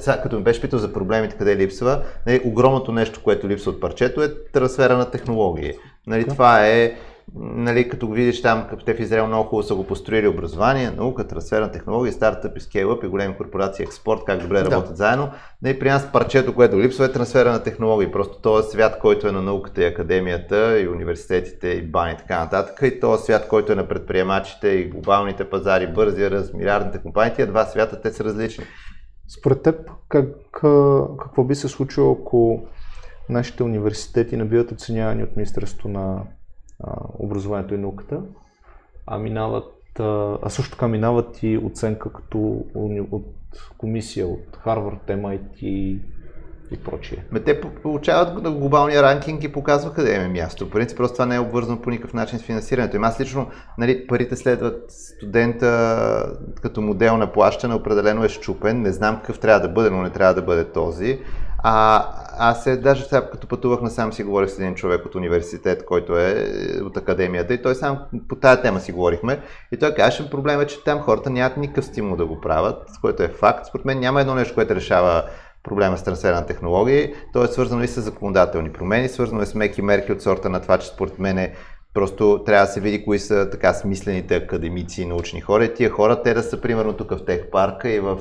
Сега, 0.00 0.22
като 0.22 0.36
ме 0.36 0.42
беше 0.42 0.60
питал 0.60 0.78
за 0.78 0.92
проблемите, 0.92 1.36
къде 1.36 1.56
липсва, 1.56 2.02
не, 2.26 2.40
огромното 2.44 2.92
нещо, 2.92 3.20
което 3.24 3.48
липсва 3.48 3.70
от 3.70 3.80
парчето 3.80 4.22
е 4.22 4.34
трансфера 4.52 4.96
на 4.96 5.10
технологии. 5.10 5.72
Нали, 6.06 6.28
Това 6.28 6.66
е 6.66 6.94
нали, 7.34 7.88
като 7.88 8.06
го 8.06 8.12
видиш 8.12 8.42
там, 8.42 8.66
като 8.70 8.84
те 8.84 8.94
в 8.94 9.00
Израел 9.00 9.26
много 9.26 9.48
хубаво 9.48 9.68
са 9.68 9.74
го 9.74 9.86
построили 9.86 10.28
образование, 10.28 10.90
наука, 10.90 11.26
трансфер 11.26 11.62
на 11.62 11.72
технологии, 11.72 12.12
стартъпи, 12.12 12.60
скейлъп 12.60 13.04
и 13.04 13.08
големи 13.08 13.36
корпорации, 13.36 13.82
експорт, 13.82 14.20
как 14.26 14.42
добре 14.42 14.62
да. 14.62 14.70
работят 14.70 14.96
заедно. 14.96 15.30
Нали, 15.62 15.78
при 15.78 15.88
нас 15.88 16.12
парчето, 16.12 16.54
което 16.54 16.80
липсва 16.80 17.04
е 17.04 17.12
трансфера 17.12 17.52
на 17.52 17.62
технологии. 17.62 18.12
Просто 18.12 18.40
този 18.40 18.68
свят, 18.68 18.98
който 19.00 19.28
е 19.28 19.32
на 19.32 19.42
науката 19.42 19.82
и 19.82 19.86
академията 19.86 20.80
и 20.80 20.88
университетите 20.88 21.68
и 21.68 21.82
бани 21.82 22.12
и 22.12 22.16
така 22.16 22.38
нататък 22.38 22.80
и 22.82 23.00
този 23.00 23.24
свят, 23.24 23.48
който 23.48 23.72
е 23.72 23.76
на 23.76 23.88
предприемачите 23.88 24.68
и 24.68 24.88
глобалните 24.88 25.50
пазари, 25.50 25.86
бързи 25.86 26.30
раз, 26.30 26.52
милиардните 26.52 26.98
компании, 26.98 27.34
тия 27.34 27.46
два 27.46 27.64
свята, 27.64 28.00
те 28.00 28.12
са 28.12 28.24
различни. 28.24 28.64
Според 29.38 29.62
теб, 29.62 29.90
как, 30.08 30.26
какво 31.18 31.44
би 31.44 31.54
се 31.54 31.68
случило, 31.68 32.12
ако 32.12 32.66
нашите 33.28 33.62
университети 33.62 34.36
не 34.36 34.44
биват 34.44 34.72
оценявани 34.72 35.22
от 35.22 35.36
Министерството 35.36 35.88
на 35.88 36.22
образованието 37.18 37.74
и 37.74 37.78
науката, 37.78 38.20
а 39.06 39.18
минават, 39.18 40.00
а 40.42 40.48
също 40.48 40.70
така 40.70 40.88
минават 40.88 41.42
и 41.42 41.58
оценка 41.58 42.12
като 42.12 42.64
от 43.10 43.26
комисия 43.78 44.26
от 44.26 44.56
Харвард, 44.64 45.06
MIT 45.06 45.62
и 46.70 46.76
прочие. 46.84 47.24
Ме 47.32 47.40
те 47.40 47.60
получават 47.60 48.42
глобалния 48.42 49.02
ранкинг 49.02 49.44
и 49.44 49.52
показва 49.52 49.92
къде 49.92 50.14
е 50.14 50.28
място. 50.28 50.66
В 50.66 50.70
принцип, 50.70 50.96
просто 50.96 51.14
това 51.14 51.26
не 51.26 51.34
е 51.34 51.40
обвързано 51.40 51.82
по 51.82 51.90
никакъв 51.90 52.14
начин 52.14 52.38
с 52.38 52.42
финансирането. 52.42 52.96
И 52.96 53.00
аз 53.02 53.20
лично, 53.20 53.46
нали, 53.78 54.06
парите 54.06 54.36
следват 54.36 54.84
студента 54.88 56.36
като 56.62 56.80
модел 56.80 57.16
на 57.16 57.32
плащане, 57.32 57.74
определено 57.74 58.24
е 58.24 58.28
щупен. 58.28 58.82
Не 58.82 58.92
знам 58.92 59.16
какъв 59.16 59.38
трябва 59.38 59.60
да 59.60 59.74
бъде, 59.74 59.90
но 59.90 60.02
не 60.02 60.10
трябва 60.10 60.34
да 60.34 60.42
бъде 60.42 60.64
този. 60.64 61.20
А, 61.62 62.04
аз 62.38 62.66
е, 62.66 62.76
даже 62.76 63.04
сега 63.04 63.30
като 63.30 63.48
пътувах 63.48 63.80
насам 63.80 64.12
си 64.12 64.24
говорих 64.24 64.50
с 64.50 64.58
един 64.58 64.74
човек 64.74 65.06
от 65.06 65.14
университет, 65.14 65.84
който 65.84 66.18
е 66.18 66.50
от 66.82 66.96
академията 66.96 67.54
и 67.54 67.62
той 67.62 67.74
сам 67.74 67.98
по 68.28 68.36
тая 68.36 68.62
тема 68.62 68.80
си 68.80 68.92
говорихме 68.92 69.40
и 69.72 69.76
той 69.76 69.94
каже, 69.94 70.30
проблем 70.30 70.60
е, 70.60 70.66
че 70.66 70.84
там 70.84 71.00
хората 71.00 71.30
нямат 71.30 71.56
никакъв 71.56 71.84
стимул 71.84 72.16
да 72.16 72.26
го 72.26 72.40
правят, 72.40 72.82
което 73.00 73.22
е 73.22 73.28
факт. 73.28 73.66
Според 73.66 73.84
мен 73.84 74.00
няма 74.00 74.20
едно 74.20 74.34
нещо, 74.34 74.54
което 74.54 74.74
решава 74.74 75.24
проблема 75.62 75.98
с 75.98 76.02
трансфера 76.02 76.34
на 76.34 76.46
технологии. 76.46 77.14
То 77.32 77.44
е 77.44 77.48
свързано 77.48 77.82
и 77.82 77.88
с 77.88 78.00
законодателни 78.00 78.72
промени, 78.72 79.08
свързано 79.08 79.42
е 79.42 79.46
с 79.46 79.54
меки 79.54 79.82
мерки 79.82 80.12
от 80.12 80.22
сорта 80.22 80.48
на 80.48 80.62
това, 80.62 80.78
че 80.78 80.88
според 80.88 81.18
мен 81.18 81.38
е 81.38 81.54
Просто 81.94 82.42
трябва 82.46 82.66
да 82.66 82.72
се 82.72 82.80
види 82.80 83.04
кои 83.04 83.18
са 83.18 83.48
така 83.50 83.74
смислените 83.74 84.36
академици 84.36 85.02
и 85.02 85.06
научни 85.06 85.40
хора. 85.40 85.64
И 85.64 85.74
тия 85.74 85.90
хора, 85.90 86.22
те 86.22 86.34
да 86.34 86.42
са 86.42 86.60
примерно 86.60 86.92
тук 86.92 87.10
в 87.10 87.24
Тех 87.24 87.50
парка 87.50 87.90
и 87.90 88.00
в 88.00 88.18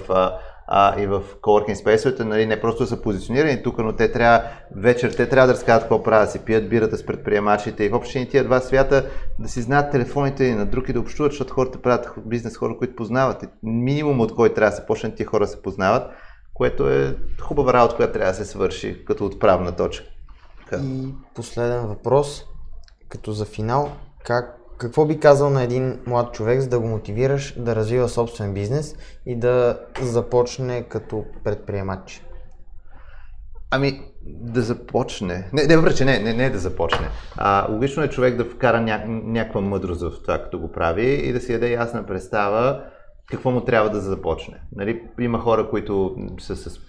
а, 0.67 1.01
и 1.01 1.07
в 1.07 1.23
coworking 1.41 1.73
спейсовете, 1.73 2.23
нали, 2.23 2.45
не 2.45 2.61
просто 2.61 2.85
са 2.85 3.01
позиционирани 3.01 3.63
тук, 3.63 3.77
но 3.77 3.95
те 3.95 4.11
трябва 4.11 4.43
вечер, 4.75 5.11
те 5.11 5.29
трябва 5.29 5.47
да 5.47 5.53
разказват 5.53 5.83
какво 5.83 6.03
правят, 6.03 6.31
си 6.31 6.39
пият 6.39 6.69
бирата 6.69 6.97
с 6.97 7.05
предприемачите 7.05 7.83
и 7.83 7.89
въобще 7.89 8.19
и 8.19 8.29
тия 8.29 8.43
два 8.43 8.59
свята 8.59 9.09
да 9.39 9.49
си 9.49 9.61
знаят 9.61 9.91
телефоните 9.91 10.43
и 10.43 10.55
на 10.55 10.65
други 10.65 10.93
да 10.93 10.99
общуват, 10.99 11.31
защото 11.31 11.53
хората 11.53 11.81
правят 11.81 12.09
бизнес 12.25 12.57
хора, 12.57 12.77
които 12.77 12.95
познават. 12.95 13.43
И 13.43 13.47
минимум 13.63 14.21
от 14.21 14.35
който 14.35 14.55
трябва 14.55 14.69
да 14.69 14.75
се 14.75 14.85
почне 14.85 15.15
тия 15.15 15.27
хора 15.27 15.47
се 15.47 15.61
познават, 15.61 16.11
което 16.53 16.89
е 16.89 17.17
хубава 17.41 17.73
работа, 17.73 17.95
която 17.95 18.13
трябва 18.13 18.31
да 18.31 18.37
се 18.37 18.45
свърши 18.45 19.05
като 19.05 19.25
отправна 19.25 19.75
точка. 19.75 20.05
И 20.83 21.13
последен 21.35 21.87
въпрос, 21.87 22.45
като 23.09 23.31
за 23.31 23.45
финал, 23.45 23.91
как 24.25 24.56
какво 24.77 25.05
би 25.05 25.19
казал 25.19 25.49
на 25.49 25.63
един 25.63 25.99
млад 26.07 26.33
човек, 26.33 26.61
за 26.61 26.69
да 26.69 26.79
го 26.79 26.87
мотивираш 26.87 27.53
да 27.57 27.75
развива 27.75 28.09
собствен 28.09 28.53
бизнес 28.53 28.95
и 29.25 29.35
да 29.35 29.79
започне 30.01 30.83
като 30.83 31.25
предприемач? 31.43 32.23
Ами, 33.71 34.01
да 34.25 34.61
започне. 34.61 35.49
Не, 35.53 35.63
не 35.63 35.77
връче, 35.77 36.05
не, 36.05 36.19
не, 36.19 36.33
не 36.33 36.49
да 36.49 36.59
започне. 36.59 37.07
А, 37.37 37.71
логично 37.71 38.03
е 38.03 38.09
човек 38.09 38.35
да 38.35 38.45
вкара 38.45 38.81
ня, 38.81 39.03
някаква 39.07 39.61
мъдрост 39.61 40.01
в 40.01 40.21
това, 40.21 40.43
като 40.43 40.59
го 40.59 40.71
прави 40.71 41.05
и 41.05 41.33
да 41.33 41.39
си 41.39 41.51
даде 41.51 41.71
ясна 41.71 42.05
представа 42.05 42.83
какво 43.31 43.51
му 43.51 43.61
трябва 43.61 43.89
да 43.89 43.99
започне. 43.99 44.61
Нали, 44.75 45.01
има 45.19 45.39
хора, 45.39 45.69
които 45.69 46.15
са 46.39 46.55
с 46.55 46.79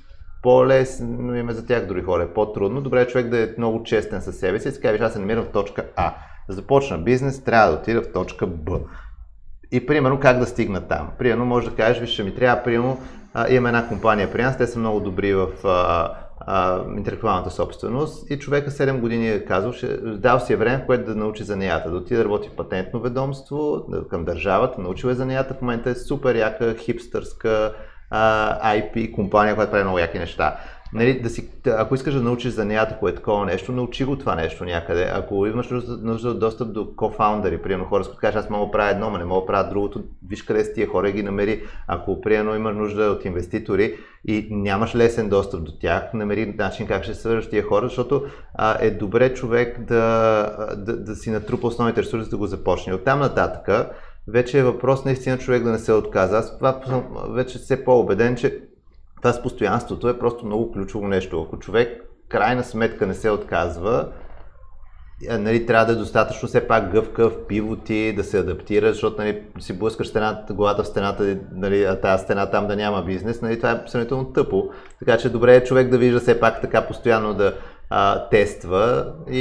по-лесно, 0.43 1.37
има 1.37 1.53
за 1.53 1.67
тях 1.67 1.87
други 1.87 2.03
хора 2.03 2.23
е 2.23 2.35
по-трудно. 2.35 2.81
Добре 2.81 3.03
е 3.03 3.07
човек 3.07 3.29
да 3.29 3.43
е 3.43 3.49
много 3.59 3.83
честен 3.83 4.23
със 4.23 4.37
себе 4.37 4.61
си 4.61 4.69
и 4.69 4.73
си 4.73 4.81
каже, 4.81 5.03
аз 5.03 5.13
се 5.13 5.19
намирам 5.19 5.45
в 5.45 5.53
точка 5.53 5.85
А 5.97 6.15
да 6.49 6.55
започна 6.55 6.99
бизнес, 6.99 7.45
трябва 7.45 7.73
да 7.73 7.79
отида 7.79 8.03
в 8.03 8.13
точка 8.13 8.47
Б. 8.47 8.79
И 9.73 9.87
примерно 9.87 10.21
как 10.21 10.39
да 10.39 10.47
стигна 10.47 10.89
там. 10.89 11.11
Примерно 11.19 11.45
може 11.45 11.71
да 11.71 11.77
кажеш, 11.77 12.01
виж, 12.01 12.19
ми 12.19 12.35
трябва, 12.35 12.63
примерно, 12.63 13.01
имаме 13.49 13.69
една 13.69 13.89
компания 13.89 14.33
при 14.33 14.43
нас, 14.43 14.59
те 14.59 14.67
са 14.67 14.79
много 14.79 15.01
добри 15.01 15.35
в 15.35 15.49
а, 15.65 16.11
а, 16.41 16.83
интелектуалната 16.97 17.51
собственост 17.51 18.31
и 18.31 18.39
човека 18.39 18.71
7 18.71 19.01
години 19.01 19.29
е 19.29 19.45
казал, 19.45 19.73
ще, 19.73 19.97
дал 19.97 20.41
си 20.41 20.53
е 20.53 20.57
време, 20.57 20.83
в 20.83 20.87
което 20.87 21.05
да 21.05 21.17
научи 21.17 21.45
занията, 21.45 21.91
да 21.91 21.97
отиде 21.97 22.19
да 22.19 22.25
работи 22.25 22.49
в 22.49 22.57
патентно 22.57 23.01
ведомство, 23.01 23.87
към 24.11 24.25
държавата, 24.25 24.81
научил 24.81 25.09
е 25.09 25.15
занията, 25.15 25.55
в 25.55 25.61
момента 25.61 25.91
е 25.91 25.95
супер 25.95 26.35
яка, 26.35 26.75
хипстърска 26.75 27.73
а, 28.11 28.75
IP 28.75 29.13
компания, 29.13 29.55
която 29.55 29.71
прави 29.71 29.85
много 29.85 29.99
яки 29.99 30.19
неща 30.19 30.57
нали, 30.93 31.21
да 31.21 31.31
си, 31.31 31.51
ако 31.67 31.95
искаш 31.95 32.15
да 32.15 32.23
научиш 32.23 32.53
за 32.53 32.65
неята, 32.65 32.97
кое 32.99 33.11
е 33.11 33.15
такова 33.15 33.47
нещо, 33.47 33.73
научи 33.73 34.05
го 34.05 34.19
това 34.19 34.35
нещо 34.35 34.65
някъде. 34.65 35.11
Ако 35.15 35.47
имаш 35.47 35.71
нужда 36.03 36.29
от 36.29 36.39
достъп 36.39 36.73
до 36.73 36.95
кофаундъри, 36.97 37.63
примерно 37.63 37.85
хора, 37.85 38.05
с 38.05 38.07
които 38.07 38.21
кажеш, 38.21 38.37
аз 38.37 38.51
мога 38.51 38.67
да 38.67 38.71
правя 38.71 38.91
едно, 38.91 39.11
но 39.11 39.19
не 39.19 39.25
мога 39.25 39.41
да 39.41 39.47
правя 39.47 39.69
другото, 39.69 40.05
виж 40.29 40.43
къде 40.43 40.65
си 40.65 40.75
тия 40.75 40.89
хора 40.89 41.11
ги 41.11 41.23
намери. 41.23 41.63
Ако 41.87 42.21
примерно 42.21 42.55
имаш 42.55 42.77
нужда 42.77 43.03
от 43.03 43.25
инвеститори 43.25 43.95
и 44.29 44.49
нямаш 44.51 44.95
лесен 44.95 45.29
достъп 45.29 45.65
до 45.65 45.73
тях, 45.79 46.15
намери 46.15 46.55
начин 46.59 46.87
как 46.87 47.05
ще 47.05 47.15
свържеш 47.15 47.51
тия 47.51 47.63
хора, 47.63 47.89
защото 47.89 48.25
а, 48.55 48.77
е 48.81 48.91
добре 48.91 49.35
човек 49.35 49.85
да, 49.85 50.75
да, 50.77 50.97
да 50.97 51.15
си 51.15 51.31
натрупа 51.31 51.67
основните 51.67 52.03
ресурси 52.03 52.31
да 52.31 52.37
го 52.37 52.47
започне. 52.47 52.95
От 52.95 53.05
там 53.05 53.21
нататък 53.21 53.91
вече 54.29 54.59
е 54.59 54.63
въпрос 54.63 55.05
наистина 55.05 55.39
човек 55.39 55.63
да 55.63 55.71
не 55.71 55.79
се 55.79 55.93
отказа. 55.93 56.39
Аз 56.39 56.59
това 56.59 56.81
вече 57.31 57.59
все 57.59 57.85
по-убеден, 57.85 58.37
че 58.37 58.68
това 59.23 59.33
с 59.33 59.43
постоянството 59.43 60.09
е 60.09 60.19
просто 60.19 60.47
много 60.47 60.73
ключово 60.73 61.09
нещо. 61.09 61.43
Ако 61.43 61.59
човек 61.59 62.05
крайна 62.29 62.65
сметка 62.65 63.07
не 63.07 63.15
се 63.15 63.31
отказва, 63.31 64.09
е, 65.31 65.39
нали, 65.39 65.67
трябва 65.67 65.87
да 65.87 65.93
е 65.93 65.97
достатъчно 65.97 66.49
все 66.49 66.69
пак 66.69 66.93
гъвкав, 66.93 67.47
пивоти, 67.49 68.15
да 68.17 68.25
се 68.25 68.39
адаптира, 68.39 68.93
защото 68.93 69.23
нали, 69.23 69.43
си 69.59 69.79
блъскаш 69.79 70.09
стената, 70.09 70.55
главата 70.55 70.83
в 70.83 70.87
стената, 70.87 71.39
нали, 71.53 71.85
а 71.85 72.01
тази 72.01 72.23
стена 72.23 72.51
там 72.51 72.67
да 72.67 72.77
няма 72.77 73.03
бизнес, 73.03 73.43
нали, 73.43 73.57
това 73.57 73.71
е 73.71 73.83
сравнително 73.87 74.25
тъпо. 74.25 74.71
Така 74.99 75.19
че 75.19 75.29
добре 75.29 75.57
е 75.57 75.65
човек 75.65 75.89
да 75.89 75.99
вижда 75.99 76.21
все 76.21 76.41
пак 76.41 76.61
така 76.61 76.87
постоянно 76.87 77.35
да 77.35 77.55
а, 77.91 78.29
тества 78.29 79.13
и, 79.31 79.41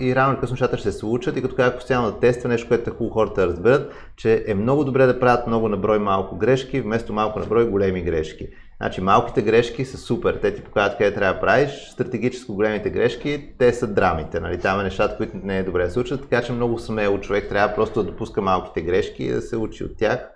и 0.00 0.14
рано 0.14 0.32
или 0.32 0.40
късно 0.40 0.54
нещата 0.54 0.78
ще 0.78 0.92
се 0.92 0.98
случат 0.98 1.36
и 1.36 1.42
като 1.42 1.54
казах 1.54 1.76
постоянно 1.76 2.10
да 2.10 2.18
тества 2.18 2.48
нещо, 2.48 2.68
което 2.68 2.90
е 2.90 2.92
хубаво 2.92 3.14
хората 3.14 3.46
разберат, 3.46 3.92
че 4.16 4.44
е 4.46 4.54
много 4.54 4.84
добре 4.84 5.06
да 5.06 5.20
правят 5.20 5.46
много 5.46 5.68
на 5.68 5.76
брой 5.76 5.98
малко 5.98 6.36
грешки, 6.36 6.80
вместо 6.80 7.12
малко 7.12 7.38
на 7.38 7.46
брой 7.46 7.68
големи 7.68 8.02
грешки. 8.02 8.48
Значи 8.82 9.00
малките 9.00 9.42
грешки 9.42 9.84
са 9.84 9.98
супер, 9.98 10.38
те 10.42 10.54
ти 10.54 10.62
показват 10.62 10.98
къде 10.98 11.14
трябва 11.14 11.34
да 11.34 11.40
правиш, 11.40 11.70
стратегически 11.92 12.52
големите 12.52 12.90
грешки, 12.90 13.54
те 13.58 13.72
са 13.72 13.86
драмите, 13.86 14.40
нали? 14.40 14.60
там 14.60 14.80
е 14.80 14.82
нещата, 14.82 15.16
които 15.16 15.36
не 15.42 15.58
е 15.58 15.62
добре 15.62 15.84
да 15.84 15.90
се 15.90 16.00
учат, 16.00 16.22
така 16.22 16.42
че 16.42 16.52
много 16.52 16.78
смело 16.78 17.20
човек 17.20 17.48
трябва 17.48 17.74
просто 17.74 18.02
да 18.02 18.10
допуска 18.10 18.42
малките 18.42 18.82
грешки 18.82 19.24
и 19.24 19.32
да 19.32 19.42
се 19.42 19.56
учи 19.56 19.84
от 19.84 19.96
тях. 19.96 20.28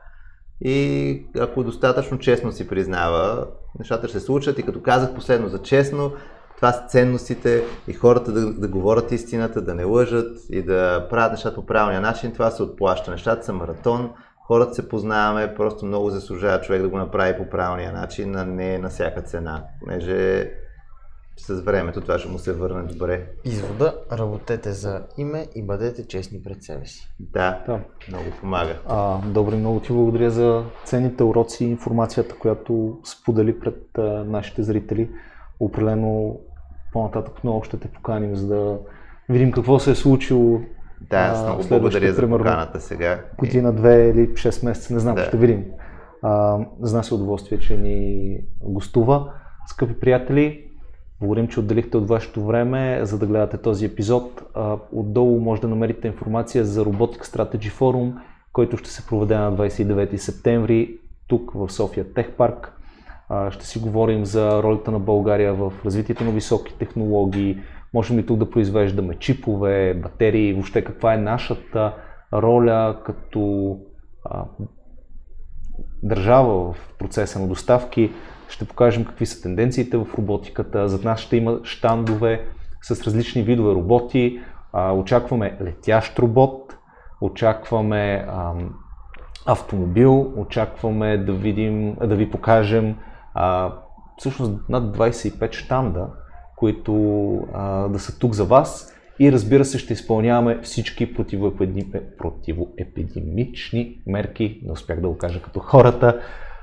И 0.61 1.27
ако 1.39 1.65
достатъчно 1.65 2.19
честно 2.19 2.53
си 2.53 2.69
признава, 2.69 3.47
нещата 3.79 4.09
ще 4.09 4.21
се 4.21 4.27
случат 4.27 4.59
и 4.59 4.63
като 4.63 4.83
казах 4.83 5.15
последно 5.15 5.49
за 5.49 5.63
честно, 5.63 6.13
това 6.57 6.73
са 6.73 6.87
ценностите 6.89 7.65
и 7.89 7.93
хората 7.93 8.33
да, 8.33 8.53
да 8.53 8.69
говорят 8.69 9.13
истината, 9.13 9.63
да 9.63 9.75
не 9.75 9.85
лъжат 9.85 10.39
и 10.51 10.63
да 10.63 11.07
правят 11.11 11.33
нещата 11.33 11.55
по 11.55 11.67
правилния 11.67 12.01
начин, 12.01 12.33
това 12.33 12.51
се 12.51 12.63
отплаща. 12.63 13.11
Нещата 13.11 13.45
са 13.45 13.53
маратон, 13.53 14.11
хората 14.47 14.75
се 14.75 14.89
познаваме, 14.89 15.55
просто 15.55 15.87
много 15.87 16.11
заслужава 16.11 16.61
човек 16.61 16.83
да 16.83 16.89
го 16.89 16.99
направи 16.99 17.37
по 17.39 17.51
правилния 17.51 17.93
начин, 17.93 18.37
а 18.37 18.45
не 18.45 18.79
на 18.79 18.89
всяка 18.89 19.23
цена. 19.23 19.65
Понеже 19.81 20.51
с 21.37 21.61
времето 21.61 22.01
това 22.01 22.19
ще 22.19 22.29
му 22.29 22.39
се 22.39 22.53
върне 22.53 22.83
добре. 22.83 23.27
Извода, 23.45 23.95
работете 24.13 24.73
за 24.73 25.03
име 25.19 25.47
и 25.55 25.63
бъдете 25.63 26.07
честни 26.09 26.43
пред 26.43 26.63
себе 26.63 26.87
си. 26.87 27.15
Да, 27.21 27.63
да. 27.67 27.81
много 28.09 28.25
помага. 28.41 28.79
А, 28.89 29.19
добре, 29.19 29.57
много 29.57 29.81
ти 29.81 29.93
благодаря 29.93 30.31
за 30.31 30.65
ценните 30.85 31.25
уроци 31.25 31.65
и 31.65 31.71
информацията, 31.71 32.35
която 32.39 32.99
сподели 33.05 33.61
пред 33.61 33.99
а, 33.99 34.03
нашите 34.25 34.63
зрители. 34.63 35.11
Определено 35.61 36.41
по-нататък 36.93 37.45
много 37.45 37.65
ще 37.65 37.77
те 37.77 37.89
поканим, 37.89 38.37
за 38.37 38.47
да 38.47 38.79
видим 39.29 39.53
какво 39.53 39.79
се 39.79 39.91
е 39.91 39.95
случило 39.95 40.61
да, 41.11 41.17
аз 41.17 41.45
много 41.45 41.63
благодаря 41.69 42.13
за 42.13 42.29
поканата 42.29 42.81
сега. 42.81 43.21
Година, 43.39 43.73
две 43.73 44.09
или 44.09 44.29
6 44.29 44.65
месеца, 44.65 44.95
не 44.95 45.01
знам, 45.01 45.15
да. 45.15 45.25
ще 45.25 45.37
видим. 45.37 45.65
А, 46.23 46.59
за 46.81 46.97
нас 46.97 47.11
е 47.11 47.15
удоволствие, 47.15 47.59
че 47.59 47.77
ни 47.77 48.39
гостува. 48.61 49.33
Скъпи 49.67 50.01
приятели, 50.01 50.65
благодарим, 51.21 51.49
че 51.49 51.61
отделихте 51.61 51.97
от 51.97 52.09
вашето 52.09 52.47
време, 52.47 53.01
за 53.03 53.19
да 53.19 53.27
гледате 53.27 53.59
този 53.59 53.87
епизод. 53.87 54.43
А, 54.55 54.77
отдолу 54.93 55.41
може 55.41 55.61
да 55.61 55.69
намерите 55.69 56.09
информация 56.09 56.65
за 56.65 56.85
Robotic 56.85 57.25
Strategy 57.25 57.71
Forum, 57.71 58.13
който 58.53 58.77
ще 58.77 58.91
се 58.91 59.07
проведе 59.07 59.37
на 59.37 59.53
29 59.53 60.17
септември. 60.17 60.99
тук 61.29 61.51
в 61.55 61.73
София 61.73 62.13
Тех 62.15 62.31
Парк. 62.31 62.73
Ще 63.51 63.67
си 63.67 63.79
говорим 63.79 64.25
за 64.25 64.63
ролята 64.63 64.91
на 64.91 64.99
България 64.99 65.55
в 65.55 65.73
развитието 65.85 66.25
на 66.25 66.31
високи 66.31 66.75
технологии. 66.79 67.59
Можем 67.95 68.19
ли 68.19 68.27
тук 68.27 68.39
да 68.39 68.51
произвеждаме 68.51 69.15
чипове, 69.19 69.95
батерии, 69.95 70.53
въобще 70.53 70.85
каква 70.85 71.15
е 71.15 71.19
нашата 71.19 71.95
роля 72.33 72.99
като 73.05 73.77
а, 74.25 74.45
държава 76.03 76.73
в 76.73 76.95
процеса 76.99 77.39
на 77.41 77.49
доставки. 77.49 78.13
Ще 78.49 78.65
покажем 78.65 79.05
какви 79.05 79.27
са 79.27 79.43
тенденциите 79.43 79.97
в 79.97 80.07
роботиката. 80.19 80.89
Зад 80.89 81.05
нас 81.05 81.21
ще 81.21 81.37
има 81.37 81.61
щандове 81.63 82.45
с 82.83 83.05
различни 83.05 83.43
видове 83.43 83.75
роботи. 83.75 84.41
А, 84.73 84.93
очакваме 84.93 85.59
летящ 85.63 86.19
робот, 86.19 86.77
очакваме 87.21 88.27
а, 88.29 88.53
автомобил, 89.47 90.33
очакваме 90.37 91.19
да 91.19 91.33
видим, 91.33 91.95
да 91.95 92.17
ви 92.17 92.31
покажем 92.31 92.97
а, 93.35 93.73
всъщност 94.17 94.69
над 94.69 94.97
25 94.97 95.53
штанда, 95.53 96.09
които 96.65 96.95
а, 97.55 97.89
да 97.89 97.99
са 97.99 98.19
тук 98.19 98.35
за 98.35 98.45
вас 98.45 98.95
и 99.19 99.33
разбира 99.33 99.65
се 99.65 99.79
ще 99.79 99.93
изпълняваме 99.93 100.61
всички 100.63 101.15
противоепидемични 102.19 104.03
мерки, 104.07 104.61
не 104.65 104.73
успях 104.73 105.01
да 105.01 105.09
го 105.09 105.19
кажа 105.19 105.43
като 105.43 105.61
хората. 105.61 106.21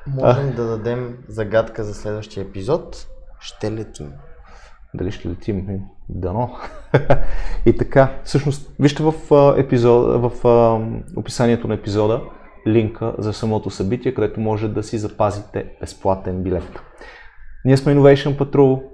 Можем 0.08 0.56
да 0.56 0.68
дадем 0.68 1.18
загадка 1.28 1.84
за 1.84 1.93
следващия 1.93 2.43
епизод. 2.43 3.08
Ще 3.39 3.72
летим. 3.72 4.12
Дали 4.93 5.12
ще 5.12 5.30
летим? 5.30 5.80
Дано. 6.10 6.56
и 7.66 7.78
така, 7.78 8.20
всъщност, 8.24 8.72
вижте 8.80 9.04
в, 9.04 9.14
епизод, 9.58 10.22
в 10.22 10.32
описанието 11.16 11.68
на 11.68 11.74
епизода 11.74 12.22
линка 12.68 13.16
за 13.18 13.34
самото 13.34 13.70
събитие, 13.70 14.14
където 14.14 14.39
може 14.39 14.68
да 14.68 14.84
си 14.84 14.97
запазите 14.97 15.66
безплатен 15.82 16.43
билет. 16.43 16.82
Ние 17.66 17.78
сме 17.78 17.95
Innovation 17.95 18.38
Patrol 18.38 18.91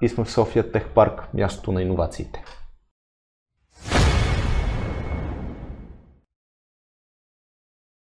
и 0.00 0.08
сме 0.08 0.24
в 0.24 0.30
София 0.30 0.72
Тех 0.72 0.88
Парк, 0.88 1.28
мястото 1.34 1.72
на 1.72 1.82
иновациите. 1.82 2.44